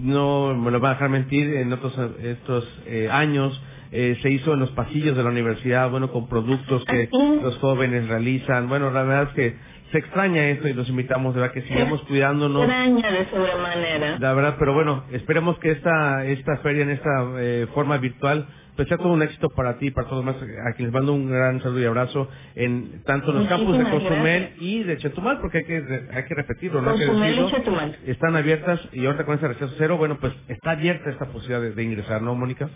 no 0.00 0.54
me 0.54 0.70
lo 0.70 0.80
van 0.80 0.92
a 0.92 0.94
dejar 0.94 1.10
mentir, 1.10 1.54
en 1.56 1.72
otros 1.72 1.94
estos 2.22 2.64
eh, 2.86 3.08
años 3.10 3.60
eh, 3.90 4.18
se 4.22 4.30
hizo 4.30 4.54
en 4.54 4.60
los 4.60 4.70
pasillos 4.70 5.16
de 5.16 5.22
la 5.22 5.30
universidad, 5.30 5.90
bueno, 5.90 6.10
con 6.10 6.28
productos 6.28 6.84
que 6.84 7.08
los 7.42 7.56
jóvenes 7.58 8.08
realizan, 8.08 8.68
bueno, 8.68 8.90
la 8.90 9.02
verdad 9.02 9.28
es 9.28 9.34
que 9.34 9.73
se 9.94 9.98
extraña 9.98 10.48
esto 10.48 10.66
y 10.66 10.72
los 10.72 10.88
invitamos 10.88 11.36
de 11.36 11.40
verdad 11.40 11.54
que 11.54 11.62
sigamos 11.62 12.02
cuidándonos. 12.08 12.64
Extraña 12.64 13.12
de 13.12 13.30
sobremanera. 13.30 14.18
La 14.18 14.32
verdad, 14.32 14.56
pero 14.58 14.74
bueno, 14.74 15.04
esperemos 15.12 15.56
que 15.60 15.70
esta 15.70 16.24
esta 16.26 16.56
feria 16.58 16.82
en 16.82 16.90
esta 16.90 17.10
eh, 17.38 17.68
forma 17.72 17.96
virtual 17.98 18.44
pues 18.74 18.88
sea 18.88 18.98
todo 18.98 19.12
un 19.12 19.22
éxito 19.22 19.50
para 19.50 19.78
ti 19.78 19.86
y 19.86 19.90
para 19.92 20.08
todos 20.08 20.24
los 20.24 20.40
demás, 20.40 20.58
a 20.66 20.72
quienes 20.72 20.92
mando 20.92 21.12
un 21.12 21.30
gran 21.30 21.62
saludo 21.62 21.80
y 21.80 21.84
abrazo 21.84 22.28
en 22.56 23.04
tanto 23.04 23.30
en 23.30 23.38
los 23.38 23.46
campus 23.46 23.78
de 23.78 23.84
Cozumel 23.84 24.54
y 24.58 24.82
de 24.82 24.96
Chetumal, 24.98 25.38
porque 25.38 25.58
hay 25.58 25.64
que 25.64 25.84
hay 26.12 26.24
que 26.24 26.34
repetirlo, 26.34 26.82
¿no? 26.82 26.90
Cozumel 26.90 27.38
y 27.38 27.50
Chetumal. 27.52 27.96
Están 28.06 28.34
abiertas 28.34 28.80
y 28.92 29.06
ahorita 29.06 29.24
con 29.26 29.36
ese 29.36 29.46
receso 29.46 29.72
cero, 29.78 29.96
bueno, 29.96 30.18
pues 30.20 30.32
está 30.48 30.72
abierta 30.72 31.08
esta 31.08 31.26
posibilidad 31.26 31.60
de, 31.60 31.70
de 31.70 31.82
ingresar, 31.84 32.20
¿no, 32.20 32.34
Mónica? 32.34 32.68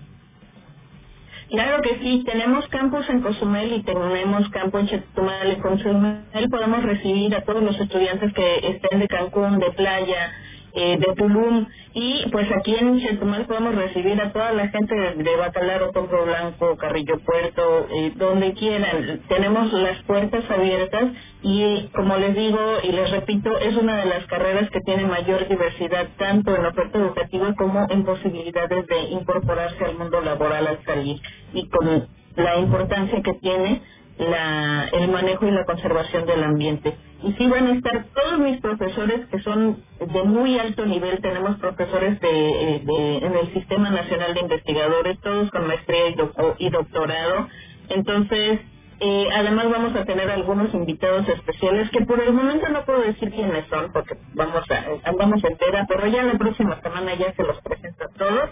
Claro 1.51 1.83
que 1.83 1.99
sí, 2.01 2.25
tenemos 2.27 2.67
campus 2.69 3.09
en 3.09 3.23
Cozumel 3.23 3.73
y 3.75 3.83
tenemos 3.83 4.49
campo 4.51 4.79
en 4.79 4.89
Chetumal. 4.89 5.51
En 5.51 5.61
Cozumel 5.61 6.51
podemos 6.51 6.83
recibir 6.83 7.35
a 7.35 7.45
todos 7.45 7.63
los 7.63 7.79
estudiantes 7.81 8.33
que 8.35 8.57
estén 8.69 9.01
de 9.01 9.09
Cancún, 9.09 9.59
de 9.59 9.71
playa, 9.73 10.33
eh, 10.75 10.99
de 10.99 11.15
Tulum 11.17 11.67
y 11.95 12.29
pues 12.31 12.47
aquí 12.53 12.75
en 12.75 13.01
Chetumal 13.01 13.47
podemos 13.47 13.75
recibir 13.75 14.21
a 14.21 14.33
toda 14.33 14.53
la 14.53 14.69
gente 14.69 14.95
de, 14.95 15.15
de 15.25 15.37
Bacalar, 15.37 15.83
Otompo 15.85 16.25
Blanco, 16.25 16.77
Carrillo 16.77 17.19
Puerto, 17.25 17.89
eh, 17.91 18.13
donde 18.17 18.53
quieran. 18.53 19.23
Tenemos 19.29 19.73
las 19.73 20.03
puertas 20.05 20.45
abiertas 20.51 21.13
y 21.43 21.89
como 21.95 22.17
les 22.19 22.35
digo 22.35 22.61
y 22.83 22.93
les 22.93 23.11
repito, 23.11 23.57
es 23.59 23.75
una 23.77 23.97
de 23.99 24.07
las 24.07 24.27
carreras 24.27 24.71
que 24.71 24.81
tiene 24.81 25.07
mayor 25.07 25.49
diversidad 25.49 26.09
tanto 26.19 26.55
en 26.55 26.67
oferta 26.67 26.99
educativa 26.99 27.55
como 27.57 27.87
en 27.91 28.05
posibilidades 28.05 28.87
de 28.87 29.01
incorporarse 29.11 29.85
al 29.85 29.97
mundo 29.97 30.21
laboral 30.21 30.67
al 30.67 30.85
salir 30.85 31.17
y 31.53 31.69
con 31.69 32.09
la 32.37 32.59
importancia 32.59 33.23
que 33.23 33.35
tiene 33.35 33.83
la, 34.19 34.89
el 34.93 35.09
manejo 35.09 35.47
y 35.47 35.51
la 35.51 35.65
conservación 35.65 36.27
del 36.27 36.43
ambiente. 36.45 36.95
Y 37.23 37.33
sí 37.33 37.47
van 37.49 37.67
a 37.67 37.73
estar 37.75 38.07
todos 38.15 38.39
mis 38.41 38.61
profesores 38.61 39.27
que 39.27 39.39
son 39.41 39.83
de 40.01 40.23
muy 40.25 40.59
alto 40.59 40.87
nivel, 40.87 41.21
tenemos 41.21 41.59
profesores 41.59 42.21
de, 42.21 42.77
en 43.19 43.35
el 43.35 43.53
Sistema 43.55 43.91
Nacional 43.91 44.35
de 44.35 44.41
Investigadores, 44.41 45.21
todos 45.21 45.51
con 45.51 45.67
maestría 45.67 46.11
y, 46.11 46.17
y 46.67 46.71
doctorado. 46.71 47.49
Entonces, 47.89 48.61
eh, 49.01 49.29
además 49.37 49.71
vamos 49.71 49.95
a 49.95 50.05
tener 50.05 50.29
algunos 50.31 50.75
invitados 50.75 51.29
especiales 51.29 51.89
que 51.91 52.05
por 52.05 52.21
el 52.21 52.33
momento 52.33 52.69
no 52.69 52.85
puedo 52.85 53.01
decir 53.03 53.31
quiénes 53.31 53.65
son 53.69 53.93
porque 53.93 54.17
vamos 54.35 54.65
a 54.71 55.09
andamos 55.09 55.43
entera, 55.45 55.87
pero 55.89 56.07
ya 56.09 56.25
la 56.25 56.37
próxima 56.37 56.81
semana 56.83 57.15
ya 57.15 57.33
se 57.35 57.45
los 57.45 57.61
presento 57.63 58.05
a 58.05 58.19
todos 58.19 58.51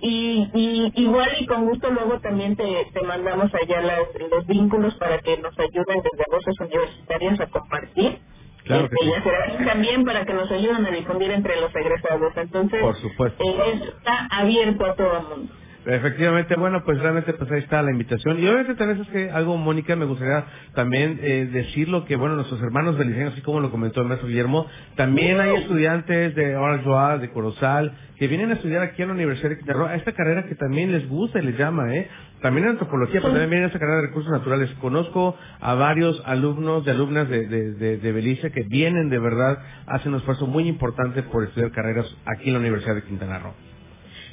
y, 0.00 0.50
y 0.54 0.92
igual 1.02 1.30
y 1.40 1.46
con 1.46 1.66
gusto 1.66 1.90
luego 1.90 2.20
también 2.20 2.56
te, 2.56 2.64
te 2.92 3.02
mandamos 3.06 3.52
allá 3.54 3.82
las, 3.82 4.00
los 4.30 4.46
vínculos 4.46 4.94
para 4.96 5.20
que 5.20 5.38
nos 5.38 5.58
ayuden 5.58 6.02
desde 6.02 6.24
voces 6.30 6.54
universitarias 6.60 7.40
a 7.40 7.46
compartir 7.48 8.20
Claro 8.64 8.84
este, 8.84 8.96
que 8.96 9.04
sí. 9.06 9.22
Serafín 9.24 9.66
también 9.66 10.04
para 10.04 10.24
que 10.26 10.34
nos 10.34 10.50
ayuden 10.50 10.86
a 10.86 10.90
difundir 10.92 11.30
entre 11.32 11.60
los 11.60 11.74
egresados. 11.74 12.32
Entonces, 12.36 12.80
Por 12.82 12.96
supuesto. 12.96 13.44
eh, 13.44 13.80
está 13.96 14.28
abierto 14.30 14.86
a 14.86 14.96
todo 14.96 15.18
el 15.18 15.24
mundo. 15.28 15.54
Efectivamente, 15.86 16.56
bueno, 16.56 16.82
pues 16.84 16.98
realmente 16.98 17.32
pues 17.34 17.48
ahí 17.52 17.60
está 17.60 17.80
la 17.80 17.92
invitación. 17.92 18.40
Y 18.40 18.48
obviamente 18.48 18.74
también 18.74 19.02
es 19.02 19.08
que 19.08 19.30
algo, 19.30 19.56
Mónica, 19.56 19.94
me 19.94 20.04
gustaría 20.04 20.44
también 20.74 21.20
eh, 21.22 21.48
decirlo 21.52 22.04
que, 22.04 22.16
bueno, 22.16 22.34
nuestros 22.34 22.60
hermanos 22.60 22.98
beliceños, 22.98 23.34
así 23.34 23.42
como 23.42 23.60
lo 23.60 23.70
comentó 23.70 24.00
el 24.00 24.08
maestro 24.08 24.26
Guillermo, 24.28 24.66
también 24.96 25.38
hay 25.38 25.54
estudiantes 25.62 26.34
de 26.34 26.56
Orange 26.56 27.20
de 27.20 27.30
Corozal, 27.30 27.92
que 28.18 28.26
vienen 28.26 28.50
a 28.50 28.54
estudiar 28.54 28.82
aquí 28.82 29.02
en 29.02 29.08
la 29.08 29.14
Universidad 29.14 29.50
de 29.50 29.58
Quintana 29.58 29.78
Roo, 29.78 29.86
a 29.86 29.94
esta 29.94 30.10
carrera 30.10 30.46
que 30.46 30.56
también 30.56 30.90
les 30.90 31.08
gusta 31.08 31.38
y 31.38 31.42
les 31.42 31.56
llama, 31.56 31.94
¿eh? 31.94 32.08
También 32.42 32.64
en 32.64 32.72
antropología, 32.72 33.20
pero 33.20 33.32
también 33.32 33.50
vienen 33.50 33.64
a 33.64 33.66
esta 33.68 33.78
carrera 33.78 34.00
de 34.00 34.08
recursos 34.08 34.32
naturales. 34.32 34.68
Conozco 34.80 35.36
a 35.60 35.74
varios 35.74 36.20
alumnos 36.26 36.84
y 36.84 36.90
alumnas 36.90 37.28
de, 37.28 37.46
de, 37.46 37.72
de, 37.74 37.98
de 37.98 38.12
Belice 38.12 38.50
que 38.50 38.64
vienen 38.64 39.08
de 39.08 39.20
verdad, 39.20 39.58
hacen 39.86 40.12
un 40.12 40.18
esfuerzo 40.18 40.48
muy 40.48 40.66
importante 40.66 41.22
por 41.22 41.44
estudiar 41.44 41.70
carreras 41.70 42.06
aquí 42.26 42.48
en 42.48 42.54
la 42.54 42.60
Universidad 42.60 42.96
de 42.96 43.04
Quintana 43.04 43.38
Roo. 43.38 43.75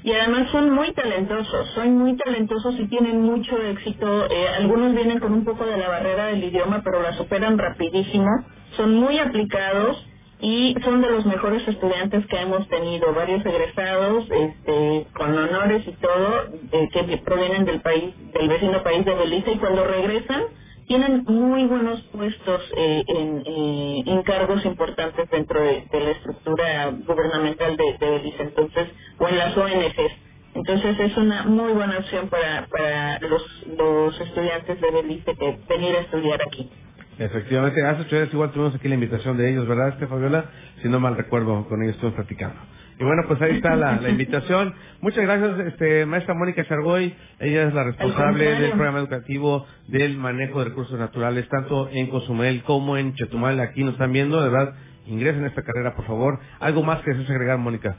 Y 0.03 0.11
además 0.11 0.49
son 0.51 0.69
muy 0.71 0.91
talentosos, 0.93 1.69
son 1.75 1.97
muy 1.97 2.17
talentosos 2.17 2.75
y 2.77 2.87
tienen 2.87 3.21
mucho 3.21 3.57
éxito. 3.57 4.25
Eh, 4.29 4.47
algunos 4.59 4.93
vienen 4.93 5.19
con 5.19 5.31
un 5.31 5.45
poco 5.45 5.65
de 5.65 5.77
la 5.77 5.87
barrera 5.87 6.25
del 6.27 6.43
idioma, 6.43 6.81
pero 6.83 7.01
la 7.01 7.15
superan 7.17 7.57
rapidísimo. 7.57 8.27
Son 8.75 8.95
muy 8.95 9.17
aplicados 9.19 10.05
y 10.41 10.75
son 10.83 11.01
de 11.01 11.09
los 11.09 11.25
mejores 11.25 11.65
estudiantes 11.65 12.25
que 12.27 12.37
hemos 12.37 12.67
tenido. 12.67 13.13
Varios 13.13 13.45
egresados 13.45 14.25
este, 14.29 15.07
con 15.13 15.37
honores 15.37 15.87
y 15.87 15.91
todo, 15.93 16.47
eh, 16.73 16.89
que 16.91 17.17
provienen 17.19 17.63
del 17.63 17.79
país, 17.79 18.13
del 18.33 18.49
vecino 18.49 18.83
país 18.83 19.05
de 19.05 19.13
Belice 19.15 19.53
y 19.53 19.57
cuando 19.57 19.85
regresan 19.85 20.43
tienen 20.87 21.23
muy 21.25 21.65
buenos 21.65 22.01
puestos 22.11 22.61
eh, 22.75 23.03
en, 23.07 23.43
eh, 23.45 24.03
en 24.05 24.23
cargos 24.23 24.65
importantes 24.65 25.29
dentro 25.29 25.61
de, 25.61 25.85
la 25.91 26.11
estructura 26.11 26.91
gubernamental 27.05 27.77
de, 27.77 27.97
de 27.99 28.11
Belice, 28.11 28.43
entonces, 28.43 28.89
o 29.19 29.27
en 29.27 29.37
las 29.37 29.57
ONGs. 29.57 30.13
Entonces 30.55 30.99
es 30.99 31.17
una 31.17 31.43
muy 31.43 31.73
buena 31.73 31.97
opción 31.97 32.29
para, 32.29 32.67
para 32.67 33.19
los, 33.21 33.41
los 33.77 34.21
estudiantes 34.21 34.79
de 34.79 34.91
Belice 34.91 35.35
que 35.35 35.57
venir 35.67 35.95
a 35.95 36.01
estudiar 36.01 36.39
aquí. 36.45 36.69
Efectivamente, 37.17 37.83
hace 37.85 38.01
ocho 38.01 38.15
días 38.15 38.33
igual 38.33 38.51
tuvimos 38.51 38.75
aquí 38.75 38.87
la 38.87 38.95
invitación 38.95 39.37
de 39.37 39.51
ellos, 39.51 39.67
¿verdad, 39.67 39.89
este 39.89 40.07
Fabiola? 40.07 40.45
Si 40.81 40.89
no 40.89 40.99
mal 40.99 41.15
recuerdo, 41.15 41.67
con 41.67 41.81
ellos 41.83 41.95
estuvimos 41.95 42.15
platicando. 42.15 42.59
Y 43.03 43.05
bueno, 43.05 43.23
pues 43.27 43.41
ahí 43.41 43.57
está 43.57 43.75
la, 43.75 43.99
la 43.99 44.09
invitación. 44.11 44.73
Muchas 45.01 45.23
gracias, 45.23 45.59
este, 45.67 46.05
maestra 46.05 46.35
Mónica 46.35 46.63
Chargoy. 46.65 47.13
Ella 47.41 47.63
es 47.67 47.73
la 47.73 47.83
responsable 47.83 48.45
del 48.45 48.71
programa 48.71 48.99
educativo 48.99 49.65
del 49.89 50.15
manejo 50.15 50.59
de 50.59 50.69
recursos 50.69 50.97
naturales, 50.97 51.45
tanto 51.49 51.89
en 51.89 52.07
Cozumel 52.07 52.63
como 52.63 52.95
en 52.95 53.13
Chetumal. 53.15 53.59
Aquí 53.59 53.83
nos 53.83 53.95
están 53.95 54.13
viendo, 54.13 54.41
de 54.41 54.49
verdad, 54.49 54.75
ingresen 55.05 55.43
a 55.43 55.47
esta 55.47 55.63
carrera, 55.63 55.95
por 55.95 56.05
favor. 56.05 56.39
¿Algo 56.61 56.81
más 56.81 57.01
que 57.01 57.11
desees 57.11 57.29
agregar, 57.29 57.57
Mónica? 57.57 57.97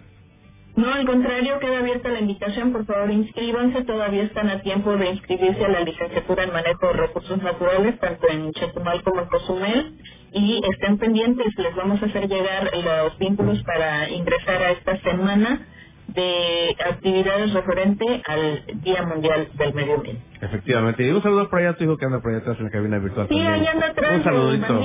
No, 0.74 0.90
al 0.90 1.05
contrario, 1.05 1.59
queda 1.59 1.80
abierta 1.80 2.09
la 2.09 2.20
invitación. 2.20 2.72
Por 2.72 2.86
favor, 2.86 3.11
inscríbanse. 3.11 3.84
Todavía 3.84 4.22
están 4.22 4.48
a 4.48 4.62
tiempo 4.62 4.96
de 4.96 5.11
inscribirse 5.11 5.66
a 5.66 5.68
la 5.68 5.80
licenciatura 5.80 6.44
en 6.44 6.52
manejo 6.52 6.86
de 6.86 6.92
recursos 6.94 7.42
naturales, 7.42 7.98
tanto 8.00 8.26
en 8.30 8.52
Chetumal 8.52 9.02
como 9.02 9.20
en 9.20 9.28
Cozumel. 9.28 9.94
Y 10.35 10.61
estén 10.68 10.99
pendientes, 10.99 11.47
les 11.57 11.76
vamos 11.76 12.03
a 12.03 12.07
hacer 12.07 12.28
llegar 12.28 12.68
los 12.74 13.16
vínculos 13.18 13.62
para 13.62 14.11
ingresar 14.11 14.62
a 14.62 14.70
esta 14.72 14.99
semana 14.99 15.66
de 16.09 16.76
actividades 16.91 17.53
referente 17.53 18.05
al 18.26 18.64
Día 18.82 19.03
Mundial 19.03 19.49
del 19.55 19.74
Medio 19.74 19.95
Ambiente. 19.95 20.22
Efectivamente. 20.41 21.05
Y 21.05 21.11
un 21.11 21.22
saludo 21.22 21.49
por 21.49 21.61
allá 21.61 21.70
a 21.70 21.76
tu 21.76 21.85
hijo 21.85 21.97
que 21.97 22.05
anda 22.05 22.20
por 22.20 22.32
allá 22.32 22.41
atrás 22.41 22.59
en 22.59 22.64
la 22.64 22.70
cabina 22.70 22.99
virtual. 22.99 23.28
Sí, 23.28 23.35
también. 23.35 23.53
ahí 23.53 23.66
anda 23.66 23.87
atrás, 23.87 24.16
Un 24.16 24.24
saludito. 24.24 24.80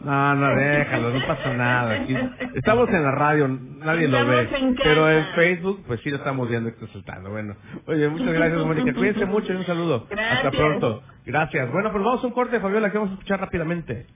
No, 0.00 0.34
no, 0.36 0.54
déjalo, 0.54 1.10
no 1.10 1.26
pasa 1.26 1.52
nada. 1.54 1.94
Aquí 1.94 2.16
estamos 2.54 2.88
en 2.90 3.02
la 3.02 3.10
radio, 3.10 3.48
nadie 3.48 4.06
lo 4.06 4.18
Estamos 4.18 4.50
ve. 4.52 4.58
en. 4.58 4.76
Pero 4.76 5.10
en 5.10 5.26
Facebook, 5.34 5.84
pues 5.86 6.00
sí 6.02 6.10
lo 6.10 6.18
estamos 6.18 6.48
viendo 6.48 6.70
saltando. 6.92 7.30
Bueno, 7.30 7.56
oye, 7.86 8.08
muchas 8.08 8.32
gracias, 8.32 8.64
Mónica. 8.64 8.94
Cuídense 8.94 9.24
mucho 9.26 9.52
y 9.52 9.56
un 9.56 9.66
saludo. 9.66 10.06
Gracias. 10.08 10.36
Hasta 10.44 10.50
pronto. 10.52 11.02
Gracias. 11.26 11.72
Bueno, 11.72 11.90
pues 11.90 12.04
vamos 12.04 12.22
a 12.22 12.26
un 12.28 12.32
corte, 12.32 12.60
Fabiola, 12.60 12.90
que 12.90 12.98
vamos 12.98 13.10
a 13.10 13.14
escuchar 13.14 13.40
rápidamente. 13.40 14.06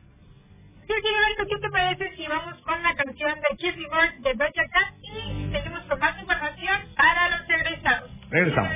Sí, 0.87 0.93
Gilberto, 1.03 1.47
¿qué 1.49 1.61
te 1.61 1.71
parece 1.71 2.17
si 2.17 2.27
vamos 2.29 2.61
con 2.63 2.83
la 2.83 2.95
canción 2.95 3.35
de 3.35 3.57
Jeffrey 3.59 3.87
Moore 3.87 4.13
de 4.21 4.35
Doja 4.35 4.51
Cat 4.53 4.95
y 5.03 5.51
seguimos 5.53 5.81
con 5.89 5.99
más 5.99 6.21
información 6.21 6.79
para 6.97 7.39
los 7.39 7.49
egresados? 7.51 8.11
Regresamos. 8.31 8.73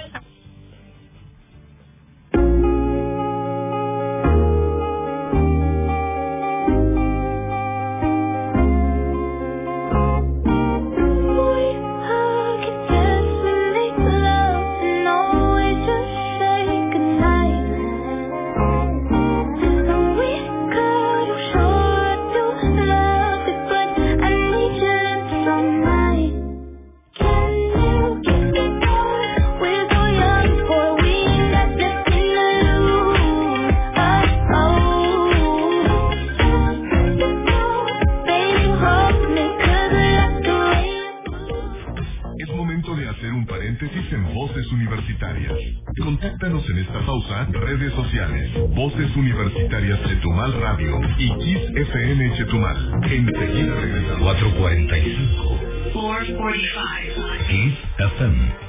En 44.12 44.34
Voces 44.34 44.66
Universitarias. 44.72 45.52
Contáctanos 46.02 46.68
en 46.70 46.78
esta 46.78 47.00
pausa, 47.04 47.48
redes 47.52 47.92
sociales, 47.94 48.50
Voces 48.74 49.16
Universitarias 49.16 50.00
Chetumal 50.08 50.52
Radio 50.60 51.00
y 51.18 51.28
Kiss 51.38 51.62
FM 51.74 52.36
Chetumal. 52.36 53.00
Enseguida 53.02 53.74
regresamos. 53.74 54.20
445. 54.22 55.60
445. 55.92 57.22
Kiss 57.48 57.74
FM. 57.98 58.65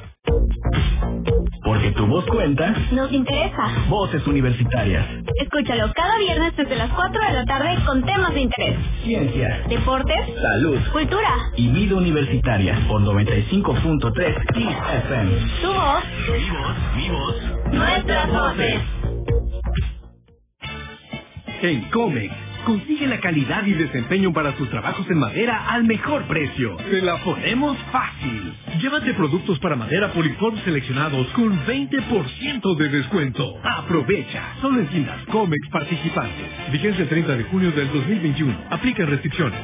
Voz 2.17 2.25
cuenta, 2.31 2.73
Nos 2.93 3.11
interesa. 3.11 3.67
voces 3.89 4.25
universitarias. 4.25 5.05
Escúchalo 5.39 5.91
cada 5.93 6.17
viernes 6.17 6.55
desde 6.57 6.75
las 6.75 6.89
4 6.93 7.21
de 7.27 7.31
la 7.33 7.45
tarde 7.45 7.77
con 7.85 8.03
temas 8.03 8.33
de 8.33 8.41
interés. 8.41 8.75
Ciencia, 9.03 9.61
Deportes, 9.69 10.15
salud 10.41 10.79
cultura, 10.93 11.29
y 11.57 11.67
vida 11.69 11.95
universitaria 11.95 12.75
por 12.87 13.01
95.3 13.01 14.35
Kiss 14.53 14.77
FM. 15.05 15.31
tu 15.61 15.67
voz, 15.67 16.03
Mi 16.31 16.49
voz, 16.49 16.75
mi 16.95 17.09
voz. 17.09 17.71
nuestras 17.73 18.31
voces. 18.31 18.81
En 21.61 21.81
Comex, 21.91 22.33
consigue 22.67 23.07
la 23.07 23.19
calidad 23.21 23.65
y 23.65 23.73
desempeño 23.73 24.33
para 24.33 24.55
sus 24.57 24.69
trabajos 24.69 25.09
en 25.09 25.17
madera 25.17 25.69
al 25.69 25.85
mejor 25.85 26.27
precio. 26.27 26.75
Se 26.91 27.01
la 27.01 27.15
ponemos 27.23 27.77
fácil. 27.93 28.53
Llévate 28.81 29.13
productos 29.13 29.57
para 29.59 29.77
madera 29.77 30.11
poliform 30.11 30.61
seleccionados 30.65 31.27
con 31.27 31.65
20% 31.65 32.75
de 32.75 32.89
descuento. 32.89 33.57
Aprovecha. 33.63 34.43
Solo 34.59 34.81
en 34.81 34.87
tiendas 34.87 35.25
Comex 35.27 35.69
participantes. 35.69 36.45
Vigencia 36.73 37.03
el 37.03 37.09
30 37.09 37.37
de 37.37 37.43
junio 37.45 37.71
del 37.71 37.89
2021. 37.89 38.53
Aplica 38.69 39.05
restricciones. 39.05 39.61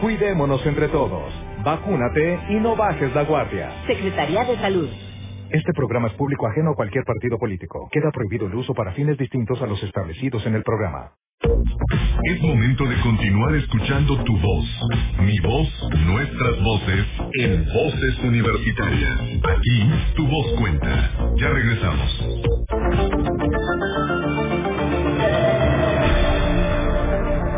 Cuidémonos 0.00 0.66
entre 0.66 0.88
todos. 0.88 1.32
Vacúnate 1.64 2.40
y 2.50 2.54
no 2.56 2.76
bajes 2.76 3.14
la 3.14 3.24
guardia. 3.24 3.70
Secretaría 3.86 4.44
de 4.44 4.56
Salud. 4.58 4.90
Este 5.52 5.74
programa 5.74 6.08
es 6.08 6.14
público 6.14 6.46
ajeno 6.46 6.70
a 6.70 6.74
cualquier 6.74 7.04
partido 7.04 7.38
político. 7.38 7.86
Queda 7.92 8.10
prohibido 8.10 8.46
el 8.46 8.54
uso 8.54 8.72
para 8.72 8.92
fines 8.92 9.18
distintos 9.18 9.60
a 9.60 9.66
los 9.66 9.82
establecidos 9.82 10.46
en 10.46 10.54
el 10.54 10.62
programa. 10.62 11.12
Es 12.24 12.40
momento 12.40 12.84
de 12.86 12.98
continuar 13.02 13.54
escuchando 13.56 14.24
tu 14.24 14.32
voz. 14.38 14.66
Mi 15.20 15.38
voz, 15.40 15.68
nuestras 16.06 16.62
voces, 16.62 17.06
en 17.34 17.66
Voces 17.66 18.18
Universitarias. 18.24 19.20
Aquí, 19.44 19.90
tu 20.16 20.26
voz 20.26 20.46
cuenta. 20.58 21.10
Ya 21.36 21.48
regresamos. 21.50 22.10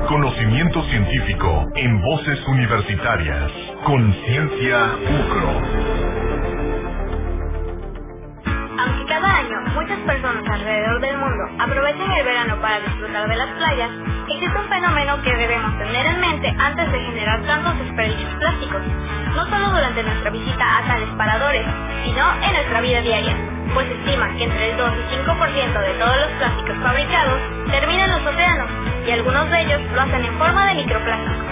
Conocimiento 0.08 0.82
científico 0.90 1.64
en 1.76 2.00
Voces 2.00 2.38
Universitarias. 2.48 3.52
Conciencia 3.84 4.96
UCRO. 4.96 6.23
Aunque 8.78 9.06
cada 9.06 9.38
año 9.38 9.60
muchas 9.74 9.98
personas 10.00 10.44
alrededor 10.50 11.00
del 11.00 11.18
mundo 11.18 11.44
aprovechen 11.58 12.10
el 12.10 12.24
verano 12.24 12.56
para 12.60 12.80
disfrutar 12.80 13.28
de 13.28 13.36
las 13.36 13.48
playas, 13.50 13.90
existe 14.28 14.58
un 14.58 14.68
fenómeno 14.68 15.22
que 15.22 15.36
debemos 15.36 15.78
tener 15.78 16.06
en 16.06 16.20
mente 16.20 16.54
antes 16.58 16.92
de 16.92 17.00
generar 17.00 17.42
tantos 17.42 17.78
desperdicios 17.78 18.34
plásticos, 18.34 18.82
no 19.34 19.46
solo 19.46 19.70
durante 19.70 20.02
nuestra 20.02 20.30
visita 20.30 20.78
a 20.78 20.82
tales 20.86 21.08
paradores, 21.16 21.66
sino 22.04 22.24
en 22.42 22.52
nuestra 22.52 22.80
vida 22.80 23.00
diaria, 23.00 23.36
pues 23.74 23.86
se 23.88 23.94
estima 23.94 24.28
que 24.36 24.44
entre 24.44 24.70
el 24.70 24.76
2 24.76 24.92
y 25.12 25.16
5% 25.16 25.80
de 25.80 25.94
todos 25.94 26.16
los 26.16 26.30
plásticos 26.38 26.76
fabricados 26.82 27.40
terminan 27.70 28.10
en 28.10 28.24
los 28.24 28.34
océanos, 28.34 28.70
y 29.06 29.10
algunos 29.12 29.50
de 29.50 29.60
ellos 29.62 29.80
lo 29.92 30.00
hacen 30.00 30.24
en 30.24 30.38
forma 30.38 30.66
de 30.66 30.74
microplásticos. 30.74 31.46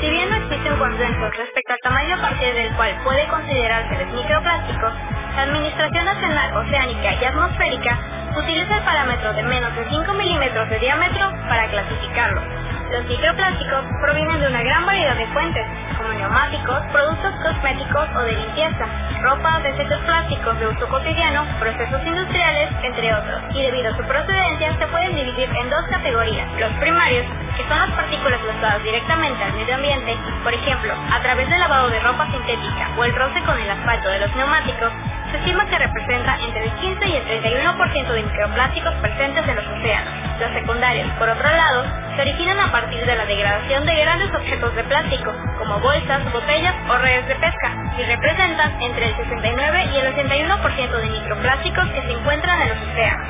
Si 0.00 0.10
bien 0.10 0.30
no 0.30 0.36
existe 0.36 0.72
un 0.72 0.78
consenso 0.78 1.30
respecto 1.30 1.72
al 1.72 1.80
tamaño 1.82 2.16
a 2.16 2.20
partir 2.22 2.54
del 2.54 2.72
cual 2.76 2.96
puede 3.04 3.26
considerarse 3.28 4.04
los 4.04 4.14
microplásticos, 4.14 4.92
la 5.38 5.44
Administración 5.44 6.04
Nacional 6.04 6.56
Oceánica 6.56 7.14
y 7.14 7.24
Atmosférica 7.24 7.96
utiliza 8.36 8.76
el 8.76 8.82
parámetro 8.82 9.32
de 9.34 9.42
menos 9.44 9.72
de 9.76 9.88
5 9.88 10.12
milímetros 10.14 10.68
de 10.68 10.80
diámetro 10.80 11.30
para 11.48 11.68
clasificarlo. 11.68 12.42
Los 12.90 13.04
microplásticos 13.04 13.84
provienen 14.02 14.40
de 14.40 14.48
una 14.48 14.62
gran 14.62 14.84
variedad 14.84 15.14
de 15.14 15.26
fuentes, 15.28 15.64
como 15.96 16.12
neumáticos, 16.14 16.82
productos 16.90 17.32
cosméticos 17.44 18.08
o 18.16 18.20
de 18.22 18.32
limpieza, 18.32 18.86
ropa, 19.22 19.60
desechos 19.62 20.00
plásticos 20.00 20.58
de 20.58 20.66
uso 20.66 20.88
cotidiano, 20.88 21.46
procesos 21.60 22.04
industriales, 22.04 22.70
entre 22.82 23.14
otros. 23.14 23.40
Y 23.54 23.62
debido 23.62 23.94
a 23.94 23.96
su 23.96 24.02
procedencia 24.02 24.76
se 24.76 24.86
pueden 24.88 25.14
dividir 25.14 25.48
en 25.54 25.70
dos 25.70 25.86
categorías. 25.88 26.48
Los 26.58 26.72
primarios, 26.80 27.26
que 27.56 27.62
son 27.68 27.78
las 27.78 27.90
partículas 27.92 28.42
lanzadas 28.42 28.82
directamente 28.82 29.44
al 29.44 29.52
medio 29.52 29.74
ambiente, 29.76 30.16
por 30.42 30.52
ejemplo, 30.52 30.94
a 31.12 31.20
través 31.20 31.48
del 31.48 31.60
lavado 31.60 31.90
de 31.90 32.00
ropa 32.00 32.26
sintética 32.26 32.90
o 32.96 33.04
el 33.04 33.14
roce 33.14 33.40
con 33.42 33.56
el 33.56 33.70
asfalto 33.70 34.08
de 34.08 34.18
los 34.18 34.34
neumáticos, 34.34 34.92
se 35.30 35.36
estima 35.38 35.66
que 35.66 35.78
representa 35.78 36.38
entre 36.40 36.64
el 36.64 36.72
15 36.72 37.06
y 37.06 37.16
el 37.16 37.42
31% 37.42 38.08
de 38.08 38.22
microplásticos 38.22 38.94
presentes 38.94 39.48
en 39.48 39.56
los 39.56 39.66
océanos. 39.66 40.14
Los 40.40 40.52
secundarios, 40.52 41.10
por 41.18 41.28
otro 41.28 41.50
lado, 41.50 41.84
se 42.16 42.22
originan 42.22 42.60
a 42.60 42.72
partir 42.72 43.04
de 43.04 43.16
la 43.16 43.26
degradación 43.26 43.84
de 43.84 43.94
grandes 43.94 44.34
objetos 44.34 44.74
de 44.74 44.84
plástico, 44.84 45.32
como 45.58 45.80
bolsas, 45.80 46.32
botellas 46.32 46.74
o 46.88 46.98
redes 46.98 47.28
de 47.28 47.34
pesca, 47.36 47.72
y 47.98 48.02
representan 48.04 48.82
entre 48.82 49.06
el 49.06 49.16
69 49.16 49.88
y 49.92 49.98
el 49.98 50.14
81% 50.14 50.90
de 50.90 51.10
microplásticos 51.10 51.88
que 51.88 52.02
se 52.02 52.12
encuentran 52.12 52.62
en 52.62 52.68
los 52.70 52.78
océanos. 52.78 53.28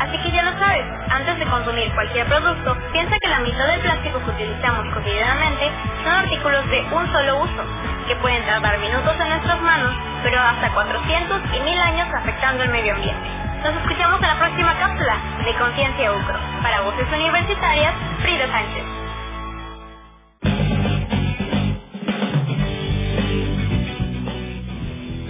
Así 0.00 0.16
que 0.18 0.32
ya 0.32 0.42
lo 0.42 0.58
sabes, 0.58 0.84
antes 1.10 1.38
de 1.38 1.44
consumir 1.46 1.92
cualquier 1.92 2.26
producto, 2.26 2.76
piensa 2.92 3.18
que 3.20 3.28
la 3.28 3.40
mitad 3.40 3.66
del 3.66 3.80
plástico 3.80 4.18
que 4.24 4.30
utilizamos 4.30 4.94
cotidianamente 4.94 5.70
son 6.02 6.12
artículos 6.14 6.70
de 6.70 6.80
un 6.90 7.12
solo 7.12 7.42
uso, 7.42 7.64
que 8.10 8.16
pueden 8.16 8.44
tardar 8.44 8.76
minutos 8.80 9.14
en 9.20 9.28
nuestras 9.28 9.62
manos, 9.62 9.94
pero 10.24 10.40
hasta 10.40 10.74
400 10.74 11.42
y 11.54 11.60
1000 11.60 11.80
años 11.80 12.08
afectando 12.12 12.64
el 12.64 12.70
medio 12.70 12.92
ambiente. 12.92 13.28
Nos 13.62 13.72
escuchamos 13.76 14.20
en 14.20 14.26
la 14.26 14.36
próxima 14.36 14.76
cápsula 14.80 15.14
de 15.44 15.54
Conciencia 15.54 16.12
UCRO. 16.12 16.38
Para 16.60 16.80
Voces 16.80 17.06
Universitarias, 17.06 17.94
Frida 18.20 18.48
Sánchez. 18.50 18.84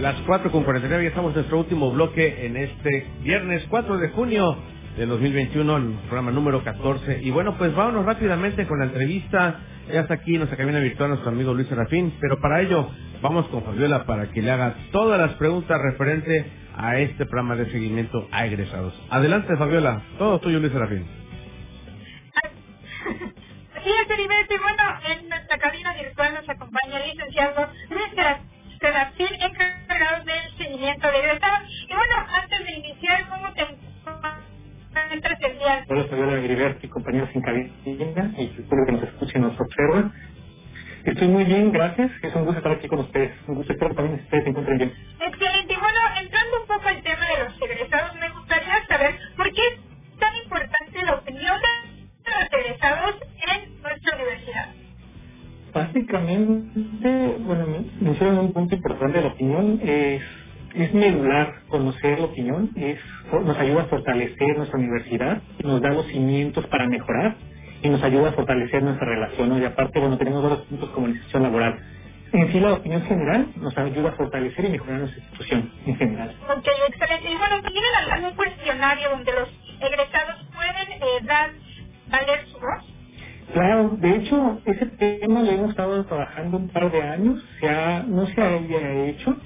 Las 0.01 0.16
4 0.24 0.51
con 0.51 0.64
49 0.64 1.03
ya 1.03 1.09
estamos 1.11 1.33
en 1.33 1.35
nuestro 1.35 1.59
último 1.59 1.91
bloque 1.91 2.47
en 2.47 2.57
este 2.57 3.07
viernes 3.20 3.62
4 3.68 3.99
de 3.99 4.09
junio 4.09 4.57
del 5.01 5.09
2021, 5.09 5.76
el 5.78 5.94
programa 6.09 6.30
número 6.30 6.62
14. 6.62 7.20
Y 7.22 7.30
bueno, 7.30 7.57
pues 7.57 7.74
vámonos 7.74 8.05
rápidamente 8.05 8.66
con 8.66 8.80
la 8.80 8.84
entrevista. 8.84 9.59
Ya 9.90 10.01
está 10.01 10.12
aquí 10.12 10.36
nuestra 10.36 10.59
cabina 10.59 10.78
virtual 10.78 11.09
nuestro 11.09 11.30
amigo 11.30 11.55
Luis 11.55 11.68
Serafín, 11.68 12.12
pero 12.20 12.38
para 12.38 12.61
ello 12.61 12.86
vamos 13.22 13.46
con 13.48 13.64
Fabiola 13.64 14.05
para 14.05 14.30
que 14.30 14.42
le 14.42 14.51
haga 14.51 14.74
todas 14.92 15.18
las 15.18 15.32
preguntas 15.38 15.80
referente 15.80 16.44
a 16.76 16.98
este 16.98 17.24
programa 17.24 17.57
de 17.57 17.70
seguimiento 17.72 18.28
a 18.30 18.44
egresados. 18.44 18.92
Adelante 19.09 19.57
Fabiola, 19.57 20.03
todo 20.18 20.38
tuyo 20.38 20.61
Luis 20.61 20.72
Serafín. 20.72 21.07
Sí, 23.82 23.90
Heriberto, 24.07 24.55
y 24.55 24.59
bueno, 24.59 24.82
en 25.09 25.28
nuestra 25.30 25.57
cabina 25.57 25.94
virtual 25.94 26.34
nos 26.34 26.46
acompaña 26.46 27.03
el 27.03 27.11
licenciado 27.11 27.68
Luis 27.88 28.38
Serafín, 28.78 29.28
encargado 29.40 30.24
del 30.26 30.59
seguimiento 30.59 31.09
de 31.11 31.18
egresados. 31.20 31.70
Y 31.88 31.94
bueno, 31.94 32.14
antes 32.42 32.66
de 32.66 32.72
iniciar, 32.72 33.26
¿cómo 33.30 33.51
te? 33.55 33.89
Hola, 34.93 36.05
Fabiola 36.09 36.32
Heriberto 36.41 36.84
y 36.86 36.88
compañeros 36.88 37.28
en 37.34 37.43
cabina, 37.43 38.34
y 38.38 38.45
espero 38.59 38.86
que 38.86 38.93
nos 38.93 39.03
escuchen 39.05 39.43
y 39.43 39.47
nos 39.47 39.61
observen. 39.61 40.12
Estoy 41.05 41.28
muy 41.28 41.45
bien, 41.45 41.72
gracias. 41.72 42.11
Es 42.22 42.34
un 42.34 42.45
gusto 42.45 42.59
estar 42.59 42.72
aquí 42.72 42.88
con 42.88 43.01
ustedes. 43.01 43.32
Un 43.47 43.57
gusto, 43.57 43.72
espero 43.72 43.91
que 43.91 43.97
también 43.97 44.20
ustedes 44.20 44.45
se 44.45 44.51
encuentren 44.51 44.78
bien. 44.78 44.93
Excelente. 45.20 45.74
Bueno, 45.78 45.99
entrando 46.20 46.61
un 46.61 46.66
poco 46.66 46.88
al 46.88 47.03
tema 47.03 47.24
de 47.26 47.45
los 47.45 47.62
egresados, 47.62 48.16
me 48.20 48.30
gustaría 48.30 48.86
saber 48.88 49.14
por 49.36 49.53
qué 49.53 49.62
es 49.68 50.18
tan 50.18 50.36
importante 50.36 51.03
la 51.05 51.14
opinión 51.14 51.61
de 51.61 52.30
los 52.30 52.53
egresados 52.53 53.16
en 53.22 53.82
nuestra 53.82 54.16
universidad. 54.16 54.68
Básicamente, 55.72 57.36
bueno, 57.41 57.66
mencionan 58.01 58.38
un 58.38 58.53
punto 58.53 58.74
importante 58.74 59.18
de 59.18 59.24
la 59.24 59.30
opinión, 59.32 59.80
es, 59.82 60.22
es 60.74 60.94
medular 60.94 61.54
conocer 61.68 62.18
la 62.18 62.26
opinión, 62.26 62.70
es 62.76 62.98
nos 63.32 63.58
ayuda 63.58 63.82
a 63.82 63.86
fortalecer 63.86 64.56
nuestra 64.56 64.78
universidad, 64.78 65.42
nos 65.64 65.80
da 65.82 65.90
los 65.90 66.06
cimientos 66.08 66.66
para 66.66 66.86
mejorar 66.88 67.36
y 67.82 67.88
nos 67.88 68.02
ayuda 68.02 68.30
a 68.30 68.32
fortalecer 68.32 68.82
nuestra 68.82 69.06
relación. 69.06 69.48
¿no? 69.50 69.58
Y 69.58 69.64
aparte, 69.64 70.00
bueno, 70.00 70.18
tenemos 70.18 70.42
varios 70.42 70.62
puntos 70.66 70.90
como 70.90 71.06
la 71.06 71.12
institución 71.12 71.42
laboral. 71.44 71.78
En 72.32 72.52
sí, 72.52 72.60
la 72.60 72.74
opinión 72.74 73.02
general 73.02 73.48
nos 73.56 73.76
ayuda 73.76 74.10
a 74.10 74.12
fortalecer 74.12 74.64
y 74.66 74.70
mejorar 74.70 75.00
nuestra 75.00 75.20
institución 75.22 75.70
en 75.86 75.96
general. 75.96 76.36
Ok, 76.48 76.68
excelente. 76.88 77.30
Y 77.30 77.36
bueno, 77.36 77.62
¿tienen 77.62 78.12
algún 78.12 78.36
cuestionario 78.36 79.10
donde 79.10 79.32
los 79.32 79.48
egresados 79.80 80.36
pueden 80.54 81.02
eh, 81.02 81.20
dar, 81.24 81.50
valer 82.08 82.46
su 82.46 82.58
voz? 82.60 82.84
Claro, 83.52 83.88
de 83.98 84.16
hecho, 84.16 84.60
ese 84.64 84.86
tema 84.86 85.42
lo 85.42 85.50
hemos 85.50 85.70
estado 85.70 86.04
trabajando 86.06 86.58
un 86.58 86.68
par 86.68 86.92
de 86.92 87.02
años, 87.02 87.44
se 87.58 87.68
ha, 87.68 88.04
no 88.04 88.26
se 88.28 88.40
había 88.40 89.06
hecho 89.06 89.36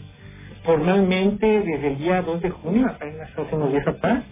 formalmente 0.65 1.47
desde 1.47 1.89
el 1.89 1.99
día 1.99 2.23
2 2.23 2.43
de 2.43 2.51
junio, 2.51 2.87
apenas 2.89 3.31
hace 3.37 3.55
unos 3.55 3.73
días 3.73 3.87
atrás, 3.87 4.25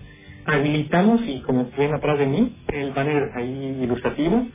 habilitamos, 0.47 1.20
y 1.26 1.41
como 1.43 1.68
ven 1.76 1.95
atrás 1.95 2.18
de 2.18 2.26
mí, 2.26 2.57
el 2.68 2.93
banner 2.93 3.30
ahí 3.37 3.78
ilustrativo, 3.83 4.47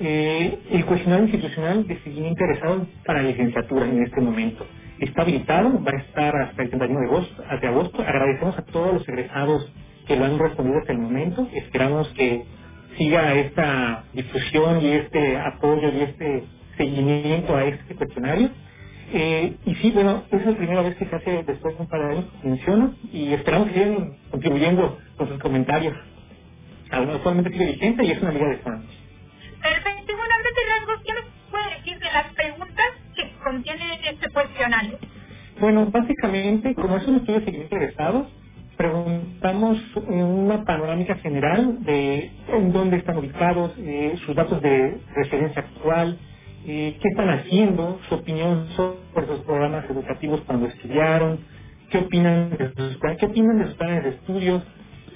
eh, 0.00 0.58
el 0.72 0.84
cuestionario 0.86 1.26
institucional 1.26 1.86
de 1.86 1.98
seguimiento 2.00 2.44
interesado 2.44 2.86
para 3.04 3.22
licenciatura 3.22 3.86
en 3.86 4.02
este 4.02 4.20
momento. 4.20 4.66
Está 5.00 5.22
habilitado, 5.22 5.82
va 5.82 5.92
a 5.92 6.00
estar 6.00 6.36
hasta 6.36 6.62
el 6.62 6.70
31 6.70 7.00
de 7.00 7.06
agosto, 7.06 7.44
de 7.60 7.66
agosto. 7.66 8.02
Agradecemos 8.02 8.58
a 8.58 8.62
todos 8.64 8.94
los 8.94 9.08
egresados 9.08 9.72
que 10.06 10.16
lo 10.16 10.24
han 10.24 10.38
respondido 10.38 10.78
hasta 10.78 10.92
el 10.92 10.98
momento. 10.98 11.48
Esperamos 11.54 12.08
que 12.16 12.44
siga 12.96 13.34
esta 13.34 14.04
difusión 14.14 14.82
y 14.82 14.92
este 14.92 15.38
apoyo 15.38 15.90
y 15.92 16.00
este 16.00 16.44
seguimiento 16.76 17.56
a 17.56 17.64
este 17.64 17.94
cuestionario. 17.94 18.50
Eh, 19.12 19.56
y 19.64 19.74
sí, 19.76 19.90
bueno, 19.92 20.24
esa 20.28 20.36
es 20.36 20.46
la 20.46 20.56
primera 20.56 20.82
vez 20.82 20.96
que 20.96 21.06
se 21.06 21.16
hace 21.16 21.42
después 21.44 21.76
de 21.76 21.82
un 21.82 21.88
par 21.88 22.00
de 22.00 22.12
años, 22.12 22.24
menciono, 22.42 22.94
y 23.12 23.32
esperamos 23.32 23.68
que 23.68 23.74
sigan 23.74 24.16
contribuyendo 24.30 24.98
con 25.16 25.28
sus 25.28 25.38
comentarios. 25.40 25.96
Actualmente 26.90 27.50
sigue 27.50 27.66
vigente 27.66 28.04
y 28.04 28.10
es 28.10 28.22
una 28.22 28.32
liga 28.32 28.48
de 28.48 28.56
fans. 28.58 28.84
Perfecto. 29.62 30.16
Bueno, 30.16 30.34
a 30.34 30.38
grandes 30.38 30.68
rasgos, 30.68 31.02
¿qué 31.04 31.12
nos 31.12 31.24
puede 31.50 31.76
decir 31.76 31.98
de 31.98 32.12
las 32.12 32.34
preguntas 32.34 32.86
que 33.14 33.32
contiene 33.42 34.00
este 34.10 34.28
cuestionario? 34.30 34.98
Bueno, 35.60 35.86
básicamente, 35.86 36.74
como 36.74 36.96
es 36.96 37.06
un 37.06 37.16
estudio 37.16 37.40
de 37.40 37.44
seguimiento 37.44 37.76
de 37.76 37.86
estados, 37.86 38.28
preguntamos 38.76 39.78
una 40.06 40.64
panorámica 40.64 41.16
general 41.16 41.82
de 41.84 42.30
en 42.48 42.72
dónde 42.72 42.98
están 42.98 43.16
ubicados, 43.16 43.72
eh, 43.78 44.14
sus 44.26 44.36
datos 44.36 44.60
de 44.62 44.98
residencia 45.14 45.62
actual, 45.62 46.18
eh, 46.66 46.96
qué 47.00 47.08
están 47.08 47.30
haciendo, 47.30 48.00
su 48.08 48.16
opinión 48.16 48.68
sobre 48.76 49.26
sus 49.26 49.40
programas 49.44 49.88
educativos 49.88 50.40
cuando 50.46 50.66
estudiaron, 50.66 51.38
qué 51.90 51.98
opinan 51.98 52.50
de 52.50 52.72
sus, 52.74 52.98
qué 53.18 53.26
opinan 53.26 53.58
de 53.58 53.66
sus 53.66 53.74
planes 53.74 54.04
de 54.04 54.10
estudios, 54.10 54.62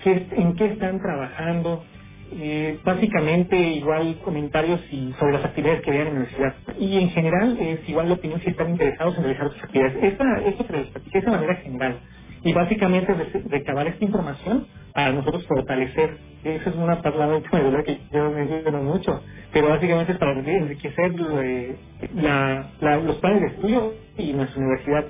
en 0.05 0.55
qué 0.55 0.67
están 0.67 1.01
trabajando, 1.01 1.85
eh, 2.33 2.79
básicamente 2.85 3.57
igual 3.57 4.19
comentarios 4.25 4.81
y 4.93 5.13
sobre 5.19 5.33
las 5.33 5.45
actividades 5.45 5.83
que 5.83 5.91
vean 5.91 6.07
en 6.07 6.15
la 6.15 6.21
universidad. 6.21 6.55
Y 6.79 6.99
en 6.99 7.11
general 7.11 7.59
es 7.61 7.89
igual 7.89 8.09
la 8.09 8.15
opinión 8.15 8.41
si 8.41 8.51
están 8.51 8.71
interesados 8.71 9.17
en 9.19 9.25
realizar 9.25 9.51
sus 9.53 9.65
actividades. 9.65 10.05
Esta, 10.05 10.41
esto 10.47 10.65
les 10.71 10.87
platica 10.87 11.21
de 11.21 11.31
manera 11.31 11.55
general. 11.57 11.99
Y 12.43 12.53
básicamente 12.53 13.13
recabar 13.49 13.89
esta 13.89 14.05
información 14.05 14.67
para 14.93 15.13
nosotros 15.13 15.47
fortalecer. 15.47 16.19
Esa 16.45 16.71
es 16.71 16.77
una 16.77 17.03
palabra 17.03 17.41
que 17.85 18.01
yo 18.13 18.31
menciono 18.31 18.83
mucho, 18.83 19.23
pero 19.53 19.69
básicamente 19.69 20.13
es 20.13 20.19
para 20.19 20.33
enriquecer 20.33 21.13
eh, 21.43 21.77
la, 22.15 22.71
la, 22.81 22.97
los 22.97 23.17
planes 23.17 23.43
de 23.43 23.47
estudio 23.49 23.95
y 24.17 24.33
nuestra 24.33 24.59
universidad 24.61 25.05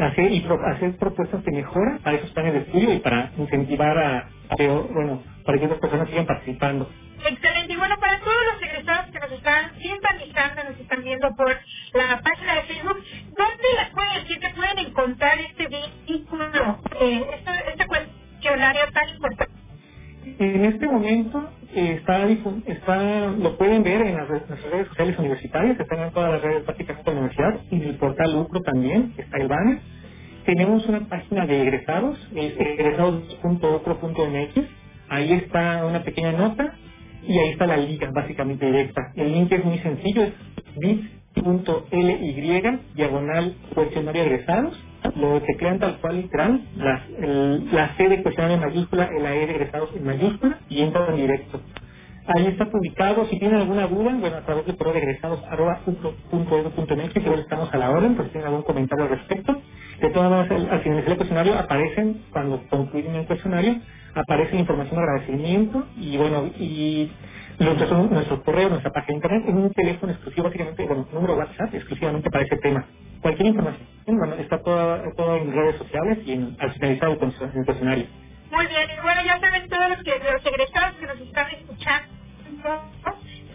hacer 0.00 0.32
y 0.32 0.40
pro, 0.40 0.60
hacer 0.66 0.96
propuestas 0.98 1.44
de 1.44 1.52
mejora 1.52 1.98
a 2.04 2.14
esos 2.14 2.30
planes 2.30 2.54
de 2.54 2.60
estudio 2.60 2.92
y 2.92 2.98
para 2.98 3.30
incentivar 3.36 3.96
a, 3.98 4.18
a 4.50 4.56
bueno 4.92 5.22
para 5.44 5.58
que 5.58 5.64
esas 5.66 5.78
personas 5.78 6.08
sigan 6.08 6.26
participando. 6.26 6.90
Excelente. 7.24 7.72
Y 7.72 7.76
bueno, 7.76 7.96
para 7.98 8.20
todos 8.20 8.36
los 8.52 8.62
egresados 8.62 9.10
que 9.10 9.18
nos 9.18 9.32
están 9.32 9.72
sintonizando, 9.80 10.64
nos 10.64 10.80
están 10.80 11.02
viendo 11.02 11.34
por 11.36 11.48
la 11.94 12.20
página 12.20 12.54
de 12.56 12.62
Facebook, 12.62 13.02
¿dónde 13.36 13.68
les 13.78 13.90
pueden 13.90 14.14
decir 14.22 14.40
que 14.40 14.50
pueden 14.50 14.78
encontrar 14.78 15.38
este 15.40 15.68
vínculo, 16.06 16.78
eh, 17.00 17.26
este, 17.34 17.70
este 17.70 17.86
cuestionario 18.46 18.82
tan 18.92 19.08
importante? 19.08 19.52
Eh, 20.38 20.86
momento 20.90 21.50
eh, 21.74 21.96
está, 21.98 22.26
está 22.66 23.26
lo 23.28 23.56
pueden 23.56 23.82
ver 23.82 24.02
en 24.02 24.16
las, 24.16 24.28
redes 24.28 24.86
sociales 24.88 25.18
universitarias, 25.18 25.78
están 25.78 26.00
en 26.00 26.12
todas 26.12 26.32
las 26.32 26.42
redes 26.42 26.64
prácticamente 26.64 27.10
de 27.10 27.14
la 27.14 27.20
universidad, 27.20 27.60
y 27.70 27.76
en 27.76 27.82
el 27.82 27.94
portal 27.96 28.32
Lucro 28.32 28.60
también, 28.62 29.12
está 29.16 29.38
el 29.38 29.48
banner. 29.48 29.78
Tenemos 30.44 30.86
una 30.86 31.00
página 31.00 31.46
de 31.46 31.62
egresados, 31.62 32.18
es 32.34 32.54
egresados.ocro.mx, 32.58 34.64
ahí 35.08 35.32
está 35.32 35.86
una 35.86 36.04
pequeña 36.04 36.32
nota 36.32 36.74
y 37.26 37.38
ahí 37.38 37.50
está 37.50 37.66
la 37.66 37.76
liga 37.76 38.10
básicamente 38.12 38.66
directa. 38.66 39.12
El 39.16 39.32
link 39.32 39.50
es 39.50 39.64
muy 39.64 39.78
sencillo, 39.80 40.22
es 40.22 40.32
bit.ly 40.76 42.78
diagonal 42.94 43.56
cuestionario 43.74 44.22
egresados. 44.22 44.80
Lo 45.16 45.42
teclean 45.42 45.80
tal 45.80 46.00
cual 46.00 46.16
literal, 46.22 46.62
la, 46.76 47.04
el- 47.18 47.74
la 47.74 47.96
C 47.96 48.08
de 48.08 48.22
cuestionario 48.22 48.56
en 48.58 48.62
mayúscula, 48.62 49.10
la 49.20 49.36
E 49.36 49.46
de 49.46 49.52
egresados 49.54 49.90
en 49.96 50.04
mayúscula 50.06 50.60
y 50.70 50.82
entran 50.82 51.10
en 51.10 51.16
directo. 51.16 51.62
Ahí 52.26 52.46
está 52.48 52.66
publicado. 52.70 53.26
Si 53.28 53.38
tienen 53.38 53.60
alguna 53.60 53.86
duda, 53.88 54.16
bueno, 54.20 54.36
a 54.38 54.42
través 54.46 54.66
del 54.66 54.76
correo 54.76 54.94
de 54.94 55.00
egresados 55.00 55.42
arroba 55.50 55.80
ucro.edu.mx, 55.86 57.16
igual 57.16 57.40
estamos 57.40 57.72
a 57.74 57.78
la 57.78 57.90
orden, 57.90 58.16
por 58.16 58.26
si 58.26 58.32
tienen 58.32 58.48
algún 58.48 58.64
comentario 58.64 59.04
al 59.06 59.10
respecto. 59.12 59.54
De 60.00 60.10
todas 60.10 60.30
maneras, 60.30 60.52
al- 60.52 60.70
al 60.70 60.82
finalizar 60.82 61.12
el 61.12 61.18
cuestionario 61.18 61.58
aparecen, 61.58 62.22
cuando 62.32 62.62
concluyen 62.70 63.16
el 63.16 63.26
cuestionario, 63.26 63.76
aparece 64.14 64.56
información 64.58 64.96
de 64.96 65.02
agradecimiento 65.02 65.86
y 65.96 66.16
bueno, 66.18 66.46
y 66.58 67.10
nuestro, 67.60 68.04
nuestro 68.08 68.42
correo, 68.44 68.70
nuestra 68.70 68.92
página 68.92 69.08
de 69.08 69.16
internet, 69.16 69.44
es 69.48 69.54
un 69.54 69.72
teléfono 69.72 70.12
exclusivo, 70.12 70.44
básicamente, 70.46 70.86
bueno, 70.86 71.08
número 71.12 71.36
WhatsApp 71.36 71.74
exclusivamente 71.74 72.30
para 72.30 72.44
ese 72.44 72.58
tema. 72.58 72.86
Cualquier 73.26 73.48
información, 73.48 74.38
está 74.38 74.62
toda 74.62 75.02
en 75.38 75.52
redes 75.52 75.76
sociales 75.78 76.18
y 76.24 76.32
en, 76.34 76.56
al 76.60 76.72
finalizar 76.74 77.10
el 77.10 77.18
cuestionario. 77.18 78.06
Muy 78.52 78.66
bien, 78.68 78.88
y 78.88 79.02
bueno, 79.02 79.20
ya 79.24 79.40
saben 79.40 79.68
todos 79.68 79.88
los, 79.88 79.98
que, 80.04 80.16
los 80.30 80.46
egresados 80.46 80.94
que 80.94 81.06
nos 81.06 81.20
están 81.20 81.50
escuchando, 81.50 82.08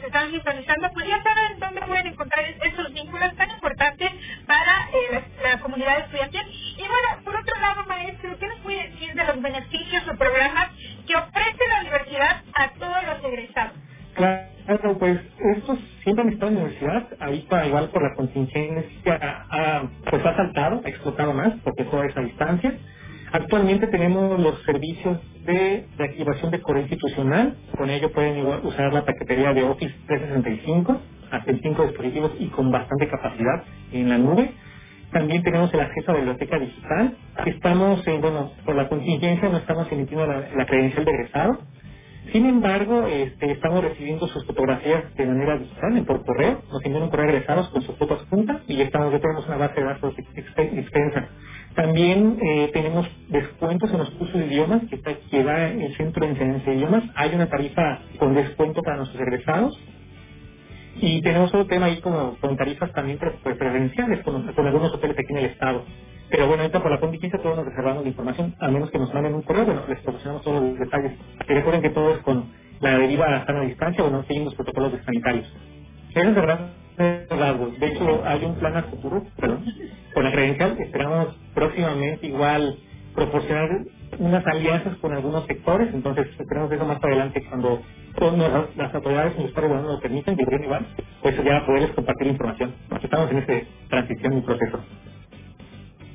se 0.01 0.07
están 0.07 0.30
sintonizando, 0.30 0.91
pues 0.91 1.07
ya 1.07 1.24
saben 1.24 1.57
dónde 1.57 1.82
pueden 1.88 2.07
encontrar 2.07 2.43
esos 2.49 2.93
vínculos 2.93 3.34
tan 3.38 3.49
importantes 3.49 4.11
para 4.45 4.89
eh, 4.91 5.24
la, 5.41 5.51
la 5.51 5.59
comunidad 5.61 5.99
estudiantil. 5.99 6.43
Y 6.76 6.82
bueno, 6.82 7.24
por 7.24 7.38
otro 7.38 7.61
lado, 7.61 7.86
maestro, 7.88 8.38
¿qué 8.38 8.47
nos 8.47 8.59
puede 8.59 8.89
decir 8.89 9.13
de 9.13 9.24
los 9.24 9.41
beneficios 9.41 10.03
o 10.09 10.17
programas 10.17 10.67
que 11.07 11.15
ofrece 11.15 11.67
la 11.69 11.80
universidad 11.80 12.43
a 12.55 12.69
todos 12.72 13.03
los 13.05 13.24
egresados? 13.24 13.90
Claro, 14.16 14.97
pues 14.99 15.20
esto 15.57 15.78
siempre 16.03 16.26
han 16.26 16.34
estado 16.34 16.49
en 16.49 16.55
la 16.55 16.62
universidad, 16.64 17.07
ahorita 17.20 17.68
igual 17.68 17.89
por 17.89 18.03
la 18.03 18.16
contingencia 18.16 19.20
ha, 19.49 19.84
pues 20.09 20.26
ha 20.26 20.36
saltado, 20.36 20.82
ha 20.86 20.89
explotado 20.89 21.34
más, 21.34 21.53
porque 21.64 21.86
todo 21.86 22.03
es 22.03 22.16
a 22.18 22.22
distancia. 22.22 22.74
Actualmente 23.34 23.88
tenemos 23.88 24.39
los 24.39 24.62
servicios 24.64 25.20
de 25.45 25.86
reactivación 25.97 26.51
de 26.51 26.62
correo 26.62 26.84
institucional, 26.84 27.55
con 27.78 27.89
ello 27.91 28.12
pueden 28.12 28.45
usar 28.66 28.93
la 28.93 29.05
paquetería 29.05 29.53
de 29.53 29.64
Office 29.64 29.93
365, 30.07 31.01
hasta 31.32 31.53
cinco 31.64 31.84
dispositivos 31.86 32.34
y 32.39 32.47
con 32.47 32.72
bastante 32.72 33.07
capacidad 33.07 33.64
en 33.93 34.09
la 34.09 34.18
nube. 34.18 34.51
También 35.12 35.43
tenemos 35.43 35.74
el 35.74 35.82
acceso 35.82 36.12
a 36.12 36.16
la 36.16 36.20
biblioteca 36.22 36.59
digital. 36.59 37.16
Estamos, 37.45 38.07
eh, 38.07 38.20
bueno, 38.22 38.51
por 38.66 38.76
la 38.76 38.89
contingencia 38.89 39.49
no 39.49 39.57
estamos 39.57 39.91
emitiendo 39.91 40.28
la, 40.28 40.49
la 40.55 40.66
credencial 40.66 41.05
de 41.05 41.12
egresado. 41.12 41.59
Sin 42.34 42.45
embargo, 42.45 43.07
este, 43.07 43.51
estamos 43.51 43.84
recibiendo 43.84 44.28
sus 44.28 44.45
fotografías 44.45 45.13
de 45.15 45.26
manera 45.26 45.57
digital, 45.57 46.05
por 46.05 46.26
correo. 46.26 46.61
Nos 46.72 46.86
envían 46.86 47.03
un 47.03 47.09
correo 47.09 47.30
egresados 47.30 47.69
con 47.69 47.82
sus 47.84 47.97
fotos 47.97 48.26
juntas 48.30 48.61
y 48.67 48.78
ya, 48.78 48.86
estamos, 48.86 49.11
ya 49.11 49.19
tenemos 49.19 49.47
una 49.47 49.57
base 49.57 49.82
de 49.82 49.88
datos 49.88 50.15
ex- 50.17 50.53
extensa. 50.57 51.30
También 51.76 52.39
eh, 52.41 52.72
tenemos 52.74 53.07
descuentos 53.30 53.91
en 53.91 53.99
los 53.99 54.11
cursos 54.11 54.39
de 54.39 54.47
idiomas 54.47 54.84
que, 54.89 54.97
está, 54.97 55.11
que 55.32 55.43
da 55.43 55.69
el 55.69 55.95
Centro 55.97 56.26
de 56.26 56.34
Enseñanza 56.34 56.72
de 56.72 56.78
Idiomas. 56.78 57.03
Hay 57.15 57.36
una 57.36 57.49
tarifa 57.49 57.99
con 58.19 58.36
descuento 58.36 58.82
para 58.84 58.97
nuestros 58.97 59.22
egresados. 59.22 59.80
Y 60.95 61.21
tenemos 61.21 61.49
otro 61.49 61.67
tema 61.67 61.87
ahí 61.87 62.01
como 62.01 62.37
con 62.39 62.57
tarifas 62.57 62.91
también 62.93 63.19
pre- 63.19 63.39
preferenciales 63.43 64.23
con, 64.23 64.53
con 64.53 64.67
algunos 64.67 64.93
hoteles 64.93 65.17
aquí 65.17 65.31
en 65.33 65.39
el 65.39 65.45
estado. 65.47 65.85
Pero 66.29 66.47
bueno, 66.47 66.63
ahorita 66.63 66.81
por 66.81 66.91
la 66.91 66.99
contingencia 66.99 67.41
todos 67.41 67.57
nos 67.57 67.65
reservamos 67.65 68.03
la 68.03 68.09
información, 68.09 68.55
a 68.59 68.69
menos 68.69 68.91
que 68.91 68.99
nos 68.99 69.13
manden 69.13 69.35
un 69.35 69.43
correo, 69.43 69.65
bueno, 69.65 69.83
les 69.87 69.99
proporcionamos 70.01 70.43
todos 70.43 70.63
los 70.63 70.79
detalles. 70.79 71.13
Y 71.47 71.53
recuerden 71.53 71.81
que 71.83 71.91
todo 71.91 72.13
es 72.15 72.19
con 72.23 72.51
la 72.81 72.97
deriva 72.99 73.45
sana 73.45 73.61
distancia, 73.61 74.03
bueno, 74.03 74.23
seguimos 74.25 74.47
los 74.47 74.55
protocolos 74.55 74.93
de 74.93 75.03
sanitarios. 75.03 75.47
Es 76.15 76.35
rasgos. 77.29 77.79
De 77.79 77.87
hecho, 77.87 78.23
hay 78.25 78.45
un 78.45 78.55
plan 78.57 78.77
a 78.77 78.83
futuro, 78.85 79.23
perdón, 79.39 79.65
con 80.13 80.25
la 80.25 80.31
credencial, 80.31 80.77
esperamos 80.79 81.37
próximamente 81.55 82.27
igual 82.27 82.77
proporcionar 83.15 83.69
unas 84.20 84.45
alianzas 84.45 84.97
con 84.97 85.14
algunos 85.14 85.45
sectores, 85.45 85.93
entonces 85.93 86.28
esperamos 86.39 86.72
eso 86.72 86.86
más 86.86 87.03
adelante 87.03 87.43
cuando 87.47 87.82
todas 88.18 88.70
las, 88.76 88.93
autoridades 88.93 89.34
el 89.38 89.45
Estado 89.45 89.68
bueno, 89.70 89.93
lo 89.93 89.99
permiten, 89.99 90.36
que 90.36 90.43
igual, 90.43 90.86
pues 91.22 91.43
ya 91.43 91.66
poderles 91.66 91.91
compartir 91.91 92.28
información. 92.28 92.74
Estamos 93.01 93.32
en 93.32 93.38
esta 93.39 93.53
transición 93.89 94.38
y 94.38 94.41
proceso. 94.41 94.84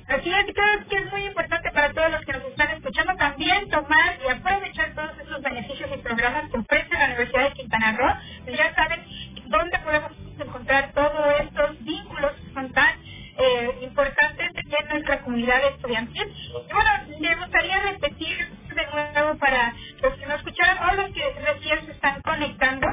Así 0.08 0.30
es, 0.30 0.54
creo 0.54 0.88
que 0.88 0.96
es 0.96 1.12
muy 1.12 1.26
importante 1.26 1.70
para 1.72 1.92
todos 1.92 2.10
los 2.12 2.20
que 2.24 2.32
nos 2.32 2.44
están 2.44 2.70
escuchando 2.70 3.14
también 3.16 3.68
tomar 3.70 4.16
y 4.24 4.30
aprovechar 4.30 4.94
todos 4.94 5.18
esos 5.18 5.42
beneficios 5.42 5.90
y 5.92 5.98
programas 5.98 6.48
que 6.50 6.58
ofrece 6.58 6.94
la 6.94 7.06
Universidad 7.06 7.48
de 7.48 7.52
Quintana 7.54 7.96
Roo. 7.98 8.14
Pues 8.44 8.56
ya 8.56 8.74
saben 8.74 9.00
dónde 9.46 9.78
podemos 9.80 10.12
encontrar 10.38 10.92
todos 10.92 11.40
estos 11.40 11.84
vínculos 11.84 12.32
que 12.32 12.54
son 12.54 12.72
tan 12.72 13.05
eh, 13.38 13.78
importantes 13.82 14.50
en 14.56 14.88
nuestra 14.88 15.20
comunidad 15.20 15.64
estudiantil. 15.68 16.26
Y 16.68 16.72
bueno, 16.72 16.90
me 17.20 17.36
gustaría 17.36 17.80
repetir 17.80 18.48
de 18.74 18.86
nuevo 19.14 19.38
para 19.38 19.74
los 20.02 20.14
que 20.14 20.26
no 20.26 20.34
escucharon 20.34 20.78
o 20.88 20.94
los 21.02 21.12
que 21.12 21.22
recién 21.40 21.86
se 21.86 21.92
están 21.92 22.20
conectando, 22.22 22.86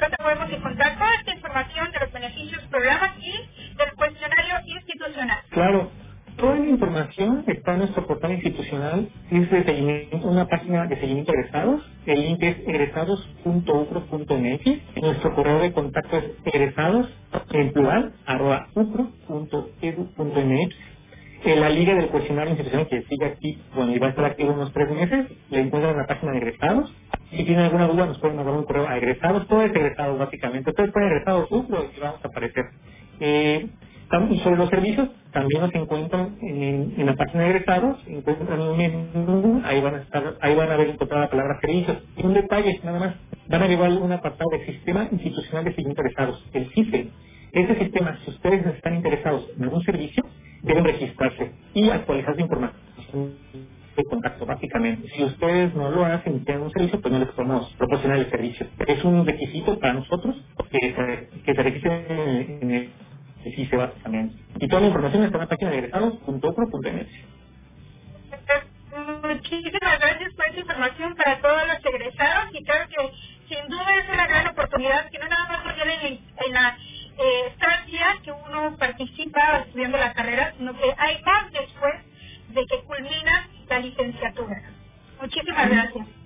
dónde 0.00 0.16
podemos 0.18 0.50
encontrar 0.50 0.98
toda 0.98 1.14
esta 1.14 1.34
información 1.34 1.92
de 1.92 1.98
los 2.00 2.12
beneficios, 2.12 2.62
programas 2.70 3.10
y 3.18 3.74
del 3.76 3.92
cuestionario 3.94 4.54
institucional. 4.66 5.38
Claro, 5.50 5.90
toda 6.38 6.56
la 6.56 6.66
información 6.66 7.44
está 7.48 7.74
en 7.74 7.80
nuestro 7.80 8.06
portal 8.06 8.32
institucional, 8.32 9.06
es 9.30 9.50
de 9.50 9.64
seguimiento, 9.64 10.16
una 10.28 10.46
página 10.48 10.86
de 10.86 10.98
seguimiento 10.98 11.30
de 11.32 11.40
egresados, 11.40 11.82
el 12.06 12.22
link 12.22 12.42
es 12.42 12.56
egresados.ucro.mx, 12.66 15.02
nuestro 15.02 15.34
correo 15.34 15.58
de 15.60 15.72
contacto 15.72 16.16
es 16.16 16.24
egresados, 16.46 17.10
en 17.50 17.72
plural, 17.72 18.14
arroba 18.26 18.68
ucro.edu.mx, 18.74 20.74
la 21.44 21.68
liga 21.70 21.94
del 21.94 22.08
cuestionario 22.08 22.50
institucional 22.52 22.88
que 22.88 23.02
sigue 23.02 23.26
aquí, 23.26 23.58
bueno, 23.74 23.94
y 23.94 23.98
va 23.98 24.06
a 24.08 24.10
estar 24.10 24.24
activo 24.24 24.52
unos 24.54 24.72
tres 24.72 24.90
meses, 24.90 25.26
la 25.50 25.60
encuentran 25.60 25.92
en 25.92 25.98
la 25.98 26.06
página 26.06 26.32
de 26.32 26.38
egresados, 26.38 26.90
si 27.30 27.44
tienen 27.44 27.64
alguna 27.64 27.86
duda 27.88 28.06
nos 28.06 28.18
pueden 28.20 28.36
mandar 28.36 28.54
un 28.54 28.64
correo 28.64 28.88
a 28.88 28.96
egresados, 28.96 29.46
todo 29.48 29.60
es 29.62 29.70
egresados 29.70 30.18
básicamente, 30.18 30.70
ustedes 30.70 30.92
pueden 30.92 31.10
egresados 31.10 31.46
ucro 31.50 31.84
y 31.94 32.00
vamos 32.00 32.24
a 32.24 32.28
aparecer. 32.28 32.64
Eh, 33.20 33.68
sobre 34.10 34.56
los 34.58 34.70
servicios, 34.70 35.08
también 35.32 35.62
nos 35.62 35.74
encuentran 35.74 36.36
en, 36.42 36.94
en 36.98 37.06
la 37.06 37.14
página 37.16 37.44
de 37.44 37.50
egresados, 37.50 37.98
encuentran 38.08 38.60
un 38.60 38.76
menú, 38.78 39.62
ahí 39.64 39.80
van 39.80 39.96
a 39.96 39.98
estar, 40.02 40.36
ahí 40.42 40.54
van 40.56 40.70
a 40.72 40.76
ver 40.76 40.90
encontrada 40.90 41.24
la 41.24 41.30
palabra 41.30 41.60
servicios. 41.60 41.98
Y 42.16 42.26
un 42.26 42.34
detalle, 42.34 42.80
nada 42.84 43.00
más, 43.00 43.16
van 43.48 43.62
a 43.62 43.72
igual 43.72 43.98
un 44.02 44.12
apartado 44.12 44.50
de 44.52 44.66
Sistema 44.66 45.08
Institucional 45.12 45.64
de 45.64 45.70
Egresados, 45.72 46.44
el 46.54 46.70
CISE. 46.72 47.08
Ese 47.52 47.76
sistema, 47.78 48.18
si 48.24 48.30
ustedes 48.32 48.66
están 48.66 48.96
interesados 48.96 49.48
en 49.56 49.64
algún 49.64 49.82
servicio, 49.82 50.24
deben 50.62 50.84
registrarse 50.84 51.52
y 51.74 51.90
actualizar 51.90 52.34
su 52.36 52.42
información 52.42 53.34
de 53.96 54.04
contacto, 54.04 54.46
básicamente. 54.46 55.08
Si 55.16 55.24
ustedes 55.24 55.74
no 55.74 55.90
lo 55.90 56.04
hacen 56.06 56.36
y 56.36 56.40
tienen 56.40 56.64
un 56.64 56.72
servicio, 56.72 57.00
pues 57.00 57.12
no 57.12 57.20
les 57.20 57.28
podemos 57.30 57.72
proporcionar 57.78 58.18
el 58.20 58.30
servicio. 58.30 58.66
Es 58.86 59.04
un 59.04 59.26
requisito 59.26 59.78
para 59.80 59.94
nosotros 59.94 60.36
que 60.70 60.94
se, 60.94 61.42
que 61.42 61.54
se 61.54 61.62
registren 61.64 62.06
en, 62.10 62.72
en 62.72 62.90
el 63.58 63.64
el 63.64 63.66
CISE 63.66 63.76
básicamente. 63.76 64.36
Y 64.60 64.68
toda 64.68 64.82
la 64.82 64.88
información 64.88 65.24
está 65.24 65.36
en 65.36 65.42
la 65.42 65.48
página 65.48 65.70
de 65.70 65.78
egresados.ocro.mx. 65.78 67.08
Muchísimas 69.22 70.00
gracias 70.00 70.34
por 70.34 70.48
esa 70.48 70.60
información 70.60 71.14
para 71.14 71.40
todos 71.40 71.62
los 71.68 71.84
egresados 71.84 72.48
y 72.52 72.64
creo 72.64 72.88
que 72.88 73.12
sin 73.48 73.68
duda 73.68 73.96
es 73.96 74.08
una 74.08 74.26
gran 74.26 74.48
oportunidad 74.48 75.08
que 75.10 75.18
no 75.18 75.28
nada 75.28 75.48
más 75.48 75.76
se 75.76 76.06
en, 76.06 76.20
en 76.46 76.52
la 76.54 76.76
eh, 77.18 77.46
estancia 77.52 78.06
que 78.24 78.32
uno 78.32 78.76
participa 78.76 79.58
estudiando 79.66 79.98
la 79.98 80.12
carrera, 80.12 80.54
sino 80.56 80.72
que 80.74 80.94
hay 80.96 81.22
más 81.22 81.52
después 81.52 81.94
de 82.48 82.66
que 82.66 82.84
culmina 82.84 83.48
la 83.68 83.78
licenciatura. 83.80 84.62
Muchísimas 85.20 85.70
gracias. 85.70 86.17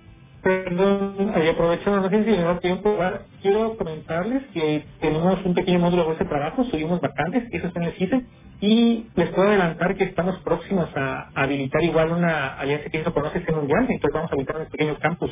Perdón, 0.43 1.33
ahí 1.35 1.49
aprovecho, 1.49 1.91
no 1.91 2.09
sé 2.09 2.25
si 2.25 2.31
da 2.37 2.59
tiempo. 2.61 2.97
Quiero 3.43 3.77
comentarles 3.77 4.43
que 4.53 4.85
tenemos 5.01 5.45
un 5.45 5.55
pequeño 5.55 5.79
módulo 5.79 6.09
de 6.09 6.15
ese 6.15 6.25
trabajo, 6.25 6.65
subimos 6.65 7.01
vacantes, 7.01 7.45
eso 7.51 7.67
está 7.67 7.81
en 7.81 7.87
el 7.87 7.93
CISE, 7.95 8.21
y 8.61 9.11
les 9.15 9.31
puedo 9.31 9.49
adelantar 9.49 9.97
que 9.97 10.05
estamos 10.05 10.39
próximos 10.43 10.89
a 10.95 11.31
habilitar 11.35 11.83
igual 11.83 12.13
una 12.13 12.55
alianza 12.55 12.89
que 12.91 13.01
hizo 13.01 13.13
con 13.13 13.25
OCC 13.27 13.51
Mundial, 13.55 13.87
entonces 13.89 14.13
vamos 14.13 14.31
a 14.31 14.35
habilitar 14.35 14.61
un 14.61 14.67
pequeño 14.69 14.99
campus 14.99 15.31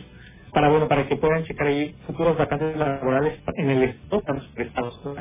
para 0.53 0.69
bueno 0.69 0.87
para 0.89 1.07
que 1.07 1.17
puedan 1.17 1.45
checar 1.45 1.67
ahí 1.67 1.95
futuros 2.07 2.37
vacantes 2.37 2.77
laborales 2.77 3.39
en 3.57 3.71
el 3.71 3.83
estado. 3.83 4.21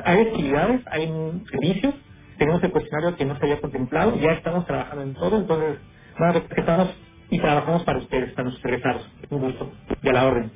Hay 0.05 0.21
actividades, 0.21 0.81
hay 0.91 1.07
servicios, 1.51 1.95
tenemos 2.37 2.63
el 2.63 2.71
cuestionario 2.71 3.17
que 3.17 3.25
no 3.25 3.37
se 3.37 3.45
había 3.45 3.61
contemplado, 3.61 4.17
ya 4.17 4.33
estamos 4.33 4.65
trabajando 4.67 5.03
en 5.03 5.15
todo, 5.15 5.37
entonces 5.39 5.79
nada, 6.19 6.41
que 6.41 6.61
estamos 6.61 6.89
y 7.31 7.39
trabajamos 7.39 7.83
para 7.83 7.97
ustedes, 7.97 8.31
para 8.33 8.49
nuestros 8.49 8.71
egresados. 8.71 9.09
Un 9.29 9.39
gusto. 9.39 9.71
A 10.03 10.11
la 10.11 10.25
orden. 10.25 10.51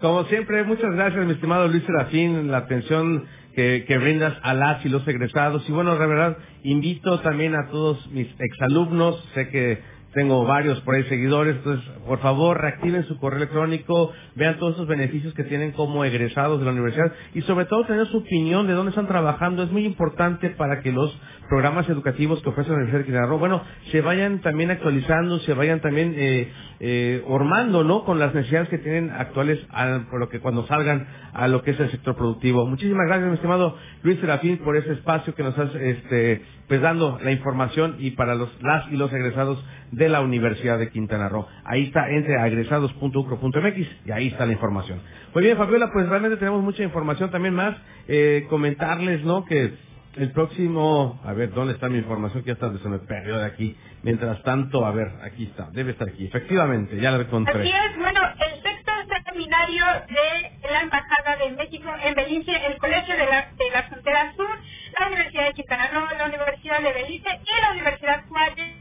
Como 0.00 0.24
siempre, 0.24 0.64
muchas 0.64 0.94
gracias, 0.94 1.26
mi 1.26 1.32
estimado 1.32 1.68
Luis 1.68 1.84
Serafín, 1.84 2.50
la 2.50 2.58
atención 2.58 3.26
que, 3.54 3.84
que 3.86 3.98
brindas 3.98 4.32
a 4.42 4.54
las 4.54 4.82
y 4.86 4.88
los 4.88 5.06
egresados. 5.06 5.62
Y 5.68 5.72
bueno, 5.72 5.98
de 5.98 6.06
verdad, 6.06 6.38
invito 6.62 7.20
también 7.20 7.54
a 7.54 7.68
todos 7.70 8.10
mis 8.12 8.28
exalumnos, 8.38 9.22
sé 9.34 9.50
que 9.50 9.78
tengo 10.12 10.44
varios 10.44 10.80
por 10.80 10.94
ahí 10.94 11.04
seguidores, 11.04 11.56
entonces 11.56 11.88
por 12.06 12.18
favor 12.18 12.60
reactiven 12.60 13.04
su 13.04 13.18
correo 13.18 13.38
electrónico, 13.38 14.12
vean 14.34 14.58
todos 14.58 14.74
esos 14.74 14.88
beneficios 14.88 15.32
que 15.34 15.44
tienen 15.44 15.72
como 15.72 16.04
egresados 16.04 16.58
de 16.58 16.66
la 16.66 16.72
universidad 16.72 17.12
y 17.34 17.42
sobre 17.42 17.66
todo 17.66 17.84
tener 17.84 18.06
su 18.08 18.18
opinión 18.18 18.66
de 18.66 18.72
dónde 18.72 18.90
están 18.90 19.06
trabajando. 19.06 19.62
Es 19.62 19.70
muy 19.70 19.84
importante 19.84 20.50
para 20.50 20.80
que 20.80 20.90
los 20.90 21.16
programas 21.48 21.88
educativos 21.88 22.40
que 22.42 22.48
ofrece 22.48 22.70
la 22.70 22.76
Universidad 22.76 23.00
de 23.00 23.04
Quintana 23.06 23.26
bueno, 23.34 23.62
se 23.90 24.00
vayan 24.00 24.40
también 24.40 24.70
actualizando, 24.70 25.38
se 25.40 25.52
vayan 25.52 25.80
también 25.80 26.14
eh, 26.16 26.48
eh, 26.78 27.24
ormando, 27.26 27.84
¿no? 27.84 28.04
Con 28.04 28.18
las 28.18 28.34
necesidades 28.34 28.68
que 28.68 28.78
tienen 28.78 29.10
actuales, 29.10 29.58
a, 29.70 30.06
por 30.10 30.20
lo 30.20 30.28
que 30.28 30.40
cuando 30.40 30.66
salgan 30.66 31.06
a 31.32 31.48
lo 31.48 31.62
que 31.62 31.72
es 31.72 31.80
el 31.80 31.90
sector 31.90 32.16
productivo. 32.16 32.66
Muchísimas 32.66 33.06
gracias, 33.06 33.28
mi 33.28 33.34
estimado 33.34 33.76
Luis 34.02 34.18
Serafín, 34.20 34.58
por 34.58 34.76
ese 34.76 34.92
espacio 34.92 35.34
que 35.34 35.42
nos 35.42 35.58
has, 35.58 35.74
este, 35.74 36.42
pues 36.70 36.80
dando 36.82 37.18
la 37.20 37.32
información 37.32 37.96
y 37.98 38.12
para 38.12 38.36
los 38.36 38.48
las 38.62 38.86
y 38.92 38.96
los 38.96 39.12
egresados 39.12 39.58
de 39.90 40.08
la 40.08 40.20
Universidad 40.20 40.78
de 40.78 40.88
Quintana 40.90 41.28
Roo. 41.28 41.44
Ahí 41.64 41.86
está, 41.86 42.08
entre 42.10 42.38
a 42.38 42.46
egresados.ucro.mx 42.46 43.88
y 44.06 44.12
ahí 44.12 44.28
está 44.28 44.46
la 44.46 44.52
información. 44.52 45.00
Muy 45.34 45.42
bien, 45.42 45.56
Fabiola, 45.56 45.90
pues 45.92 46.08
realmente 46.08 46.36
tenemos 46.36 46.62
mucha 46.62 46.84
información 46.84 47.28
también 47.32 47.54
más. 47.54 47.76
Eh, 48.06 48.46
comentarles, 48.48 49.24
¿no? 49.24 49.44
Que 49.46 49.74
el 50.14 50.30
próximo, 50.30 51.20
a 51.24 51.32
ver, 51.32 51.50
¿dónde 51.50 51.74
está 51.74 51.88
mi 51.88 51.98
información? 51.98 52.44
Que 52.44 52.52
hasta 52.52 52.72
se 52.78 52.88
me 52.88 53.00
perdió 53.00 53.38
de 53.38 53.46
aquí. 53.46 53.76
Mientras 54.04 54.40
tanto, 54.44 54.86
a 54.86 54.92
ver, 54.92 55.08
aquí 55.24 55.46
está, 55.46 55.70
debe 55.72 55.90
estar 55.90 56.08
aquí. 56.08 56.26
Efectivamente, 56.26 57.00
ya 57.00 57.10
la 57.10 57.20
encontré. 57.20 57.62
Así 57.62 57.68
es, 57.68 57.98
bueno, 57.98 58.20
el 58.46 58.62
sexto 58.62 58.80
seminario 59.28 59.84
de 60.08 60.70
la 60.70 60.82
Embajada 60.82 61.36
de 61.36 61.50
México 61.56 61.90
en 62.04 62.14
Belice, 62.14 62.52
el 62.66 62.78
Colegio 62.78 63.16
de 63.16 63.26
la, 63.26 63.48
de 63.58 63.70
la 63.72 63.82
Frontera 63.84 64.32
Sur, 64.36 64.58
la 65.00 65.06
Universidad 65.06 65.46
de 65.46 65.54
Quintana 65.54 65.88
Roo, 65.88 66.06
la 66.18 66.26
Universidad 66.26 66.80
de 66.82 66.92
Belice 66.92 67.28
y 67.30 67.60
la 67.62 67.70
Universidad 67.70 68.22
Juárez 68.28 68.74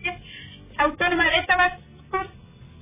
Autónoma 0.78 1.24
de 1.24 1.43
Tabasco 1.43 2.26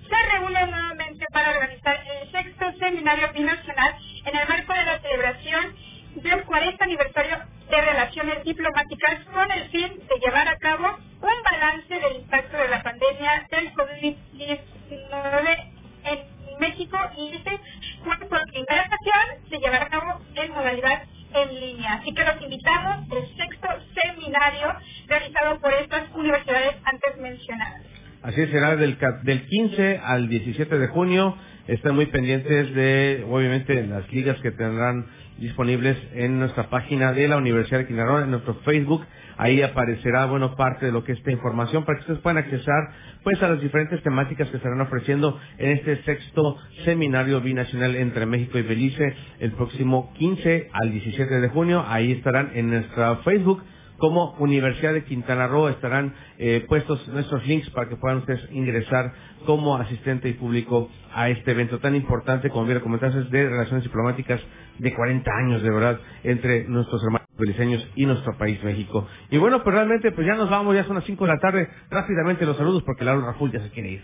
se 0.09 0.31
reúnen 0.31 0.71
nuevamente 0.71 1.25
para 1.31 1.51
organizar 1.51 2.03
el 2.03 2.31
sexto 2.31 2.71
seminario 2.79 3.31
binacional 3.33 3.95
en 4.25 4.35
el 4.35 4.47
marco 4.47 4.73
de 4.73 4.85
la 4.85 4.99
celebración 4.99 5.75
del 6.15 6.43
40 6.45 6.83
aniversario 6.83 7.37
de 7.69 7.81
relaciones 7.81 8.43
diplomáticas 8.43 9.23
con 9.25 9.51
el 9.51 9.69
fin 9.69 9.99
de 10.07 10.19
llevar 10.19 10.47
a 10.47 10.57
cabo 10.57 10.97
un 11.21 11.43
balance 11.51 11.93
del 11.93 12.15
impacto 12.15 12.57
de 12.57 12.67
la 12.69 12.81
pandemia 12.81 13.45
del 13.51 13.71
COVID-19 13.73 15.71
en 16.05 16.59
México 16.59 16.97
y 17.15 17.35
este 17.35 17.59
por 18.03 18.45
primera 18.47 18.87
ocasión 18.87 19.49
se 19.49 19.57
llevará 19.59 19.85
a 19.85 19.89
cabo 19.89 20.19
en 20.33 20.51
modalidad 20.53 21.03
en 21.43 21.59
línea. 21.59 21.93
Así 21.93 22.13
que 22.13 22.23
los 22.23 22.41
invitamos 22.41 23.11
al 23.11 23.37
sexto 23.37 23.67
seminario 23.93 24.67
realizado 25.07 25.59
por 25.59 25.73
estas 25.73 26.13
universidades 26.15 26.75
antes 26.83 27.17
mencionadas. 27.17 27.81
Así 28.23 28.45
será 28.47 28.75
del, 28.75 28.97
del 29.23 29.45
15 29.45 30.01
al 30.03 30.27
17 30.27 30.77
de 30.79 30.87
junio. 30.87 31.37
Están 31.67 31.95
muy 31.95 32.07
pendientes 32.07 32.73
de, 32.73 33.25
obviamente, 33.29 33.85
las 33.85 34.11
ligas 34.11 34.37
que 34.41 34.51
tendrán 34.51 35.05
disponibles 35.37 35.97
en 36.13 36.39
nuestra 36.39 36.69
página 36.69 37.13
de 37.13 37.27
la 37.27 37.37
Universidad 37.37 37.79
de 37.79 37.87
Quintana 37.87 38.09
Roo, 38.09 38.21
en 38.21 38.31
nuestro 38.31 38.55
Facebook. 38.65 39.05
Ahí 39.37 39.61
aparecerá, 39.61 40.25
bueno, 40.25 40.55
parte 40.55 40.87
de 40.87 40.91
lo 40.91 41.03
que 41.03 41.11
es 41.11 41.19
esta 41.19 41.31
información 41.31 41.85
para 41.85 41.97
que 41.97 42.01
ustedes 42.01 42.19
puedan 42.21 42.37
accesar, 42.37 42.89
pues, 43.23 43.41
a 43.43 43.49
las 43.49 43.61
diferentes 43.61 44.01
temáticas 44.03 44.49
que 44.49 44.57
estarán 44.57 44.81
ofreciendo 44.81 45.39
en 45.57 45.71
este 45.71 46.03
sexto 46.03 46.57
seminario 46.85 47.39
binacional 47.41 47.95
entre 47.95 48.25
México 48.25 48.57
y 48.57 48.63
Belice 48.63 49.15
el 49.39 49.51
próximo 49.51 50.11
15 50.17 50.69
al 50.73 50.91
17 50.91 51.39
de 51.39 51.49
junio. 51.49 51.83
Ahí 51.87 52.13
estarán 52.13 52.51
en 52.53 52.69
nuestra 52.69 53.17
Facebook 53.17 53.63
como 53.97 54.35
Universidad 54.37 54.93
de 54.93 55.03
Quintana 55.03 55.47
Roo 55.47 55.69
estarán 55.69 56.13
eh, 56.37 56.63
puestos 56.67 57.07
nuestros 57.07 57.45
links 57.47 57.69
para 57.71 57.89
que 57.89 57.95
puedan 57.95 58.19
ustedes 58.19 58.41
ingresar 58.51 59.11
como 59.45 59.75
asistente 59.75 60.29
y 60.29 60.33
público 60.33 60.89
a 61.13 61.29
este 61.29 61.51
evento 61.51 61.79
tan 61.79 61.95
importante, 61.95 62.49
como 62.49 62.65
bien 62.65 62.79
comentaste, 62.79 63.23
de 63.23 63.49
relaciones 63.49 63.83
diplomáticas 63.83 64.39
de 64.77 64.93
40 64.93 65.31
años, 65.31 65.63
de 65.63 65.71
verdad, 65.71 65.99
entre 66.23 66.65
nuestros 66.65 67.01
hermanos 67.01 67.16
beliceños 67.37 67.85
y 67.95 68.05
nuestro 68.05 68.37
país, 68.37 68.61
México. 68.63 69.07
Y 69.29 69.37
bueno, 69.37 69.63
pues 69.63 69.73
realmente, 69.75 70.11
pues 70.11 70.27
ya 70.27 70.35
nos 70.35 70.49
vamos, 70.49 70.75
ya 70.75 70.83
son 70.85 70.95
las 70.95 71.05
5 71.05 71.25
de 71.25 71.31
la 71.31 71.39
tarde. 71.39 71.69
Rápidamente 71.89 72.45
los 72.45 72.57
saludos 72.57 72.83
porque 72.83 73.03
Laura 73.03 73.27
Raful 73.27 73.51
ya 73.51 73.59
se 73.61 73.69
quiere 73.69 73.89
ir. 73.91 74.03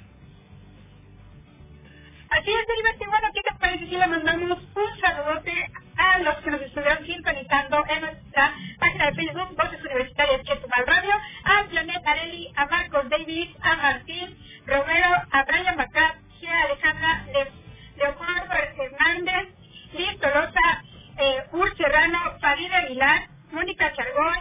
Así 2.29 2.49
es, 2.49 2.65
Felipe, 2.65 3.05
bueno, 3.07 3.27
¿qué 3.33 3.41
te 3.41 3.59
parece 3.59 3.85
si 3.85 3.95
le 3.95 4.07
mandamos 4.07 4.59
un 4.59 4.99
saludote 4.99 5.53
a 5.97 6.19
los 6.19 6.35
que 6.37 6.51
nos 6.51 6.61
estuvieron 6.61 7.05
sintonizando 7.05 7.83
en 7.87 8.01
nuestra 8.01 8.53
página 8.79 9.05
de 9.05 9.13
Facebook, 9.13 9.55
Voces 9.55 9.85
Universitarias 9.85 10.41
Chetumal 10.43 10.87
Radio, 10.87 11.13
a 11.43 11.67
Janet 11.71 12.07
Areli, 12.07 12.51
a 12.55 12.65
Marcos 12.65 13.09
David, 13.09 13.49
a 13.61 13.75
Martín 13.75 14.37
Romero, 14.65 15.09
a 15.31 15.43
Brian 15.43 15.77
Macat, 15.77 16.15
a 16.47 16.63
Alejandra 16.65 17.25
Leopoldo 17.97 18.53
Hernández, 18.77 19.53
Liz 19.93 20.19
Tolosa, 20.19 20.83
eh, 21.17 21.43
Ur 21.51 21.75
Serrano, 21.77 22.19
Farid 22.39 22.71
Aguilar, 22.71 23.27
Mónica 23.51 23.93
Chargón, 23.93 24.37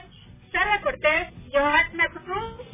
Sara 0.53 0.81
Cortés, 0.81 1.29
Joana 1.53 2.09
Cruz, 2.09 2.67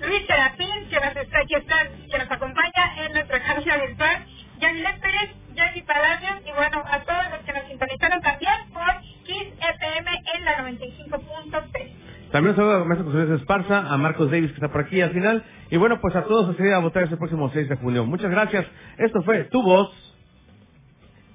Luis 0.00 0.26
Serafín, 0.26 0.88
que 0.90 1.00
nos, 1.00 1.16
está, 1.16 1.44
que, 1.46 1.56
está, 1.56 1.76
que 2.10 2.18
nos 2.18 2.30
acompaña 2.30 3.04
en 3.04 3.12
nuestra 3.12 3.42
cabina 3.42 3.76
virtual, 3.78 4.26
Yanilés 4.58 4.98
Pérez, 5.00 5.30
Jackie 5.54 5.82
Palacios 5.82 6.40
y 6.46 6.52
bueno, 6.52 6.84
a 6.86 7.00
todos 7.00 7.30
los 7.30 7.40
que 7.40 7.52
nos 7.52 7.64
sintonizaron 7.66 8.20
también 8.22 8.54
por 8.72 9.00
Kiss 9.24 9.52
FM 9.58 10.10
en 10.34 10.44
la 10.44 10.58
95.3. 10.70 12.08
También 12.30 12.54
saludo 12.56 12.82
a 12.82 12.84
Maestro 12.84 13.10
José 13.10 13.34
Esparza, 13.34 13.78
a 13.78 13.96
Marcos 13.96 14.30
Davis 14.30 14.50
que 14.50 14.56
está 14.56 14.68
por 14.68 14.82
aquí 14.82 15.00
al 15.00 15.12
final. 15.12 15.42
Y 15.70 15.78
bueno, 15.78 16.00
pues 16.00 16.14
a 16.14 16.24
todos 16.24 16.50
a 16.50 16.56
seguir 16.56 16.72
a 16.74 16.78
votar 16.78 17.04
este 17.04 17.16
próximo 17.16 17.50
6 17.50 17.68
de 17.68 17.76
julio. 17.76 18.04
Muchas 18.04 18.30
gracias. 18.30 18.66
Esto 18.98 19.22
fue 19.22 19.44
Tu 19.44 19.62
Voz. 19.62 19.90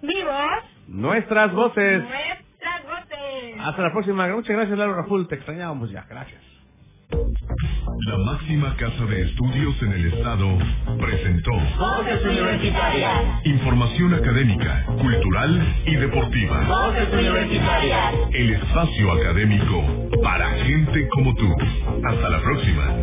Mi 0.01 0.23
voz. 0.23 0.72
Nuestras 0.93 1.51
voces. 1.53 2.03
Nuestras 2.03 2.83
voces. 2.85 3.59
Hasta 3.59 3.81
la 3.81 3.91
próxima. 3.91 4.27
Muchas 4.27 4.55
gracias, 4.55 4.77
Laura 4.77 4.97
Raful. 4.97 5.27
Te 5.27 5.35
extrañábamos 5.35 5.91
ya. 5.91 6.05
Gracias. 6.09 6.41
La 8.07 8.17
máxima 8.25 8.75
casa 8.77 9.05
de 9.05 9.21
estudios 9.21 9.81
en 9.83 9.93
el 9.93 10.13
estado 10.13 10.47
presentó 10.99 11.51
Voces 11.51 12.25
Universitarias. 12.25 13.45
información 13.45 14.13
académica, 14.15 14.85
cultural 14.99 15.75
y 15.85 15.95
deportiva. 15.95 16.59
Voces 16.67 17.13
Universitarias. 17.13 18.13
El 18.31 18.53
espacio 18.53 19.11
académico 19.13 19.83
para 20.23 20.49
gente 20.65 21.07
como 21.09 21.35
tú. 21.35 21.49
Hasta 22.03 22.29
la 22.29 22.41
próxima. 22.41 22.93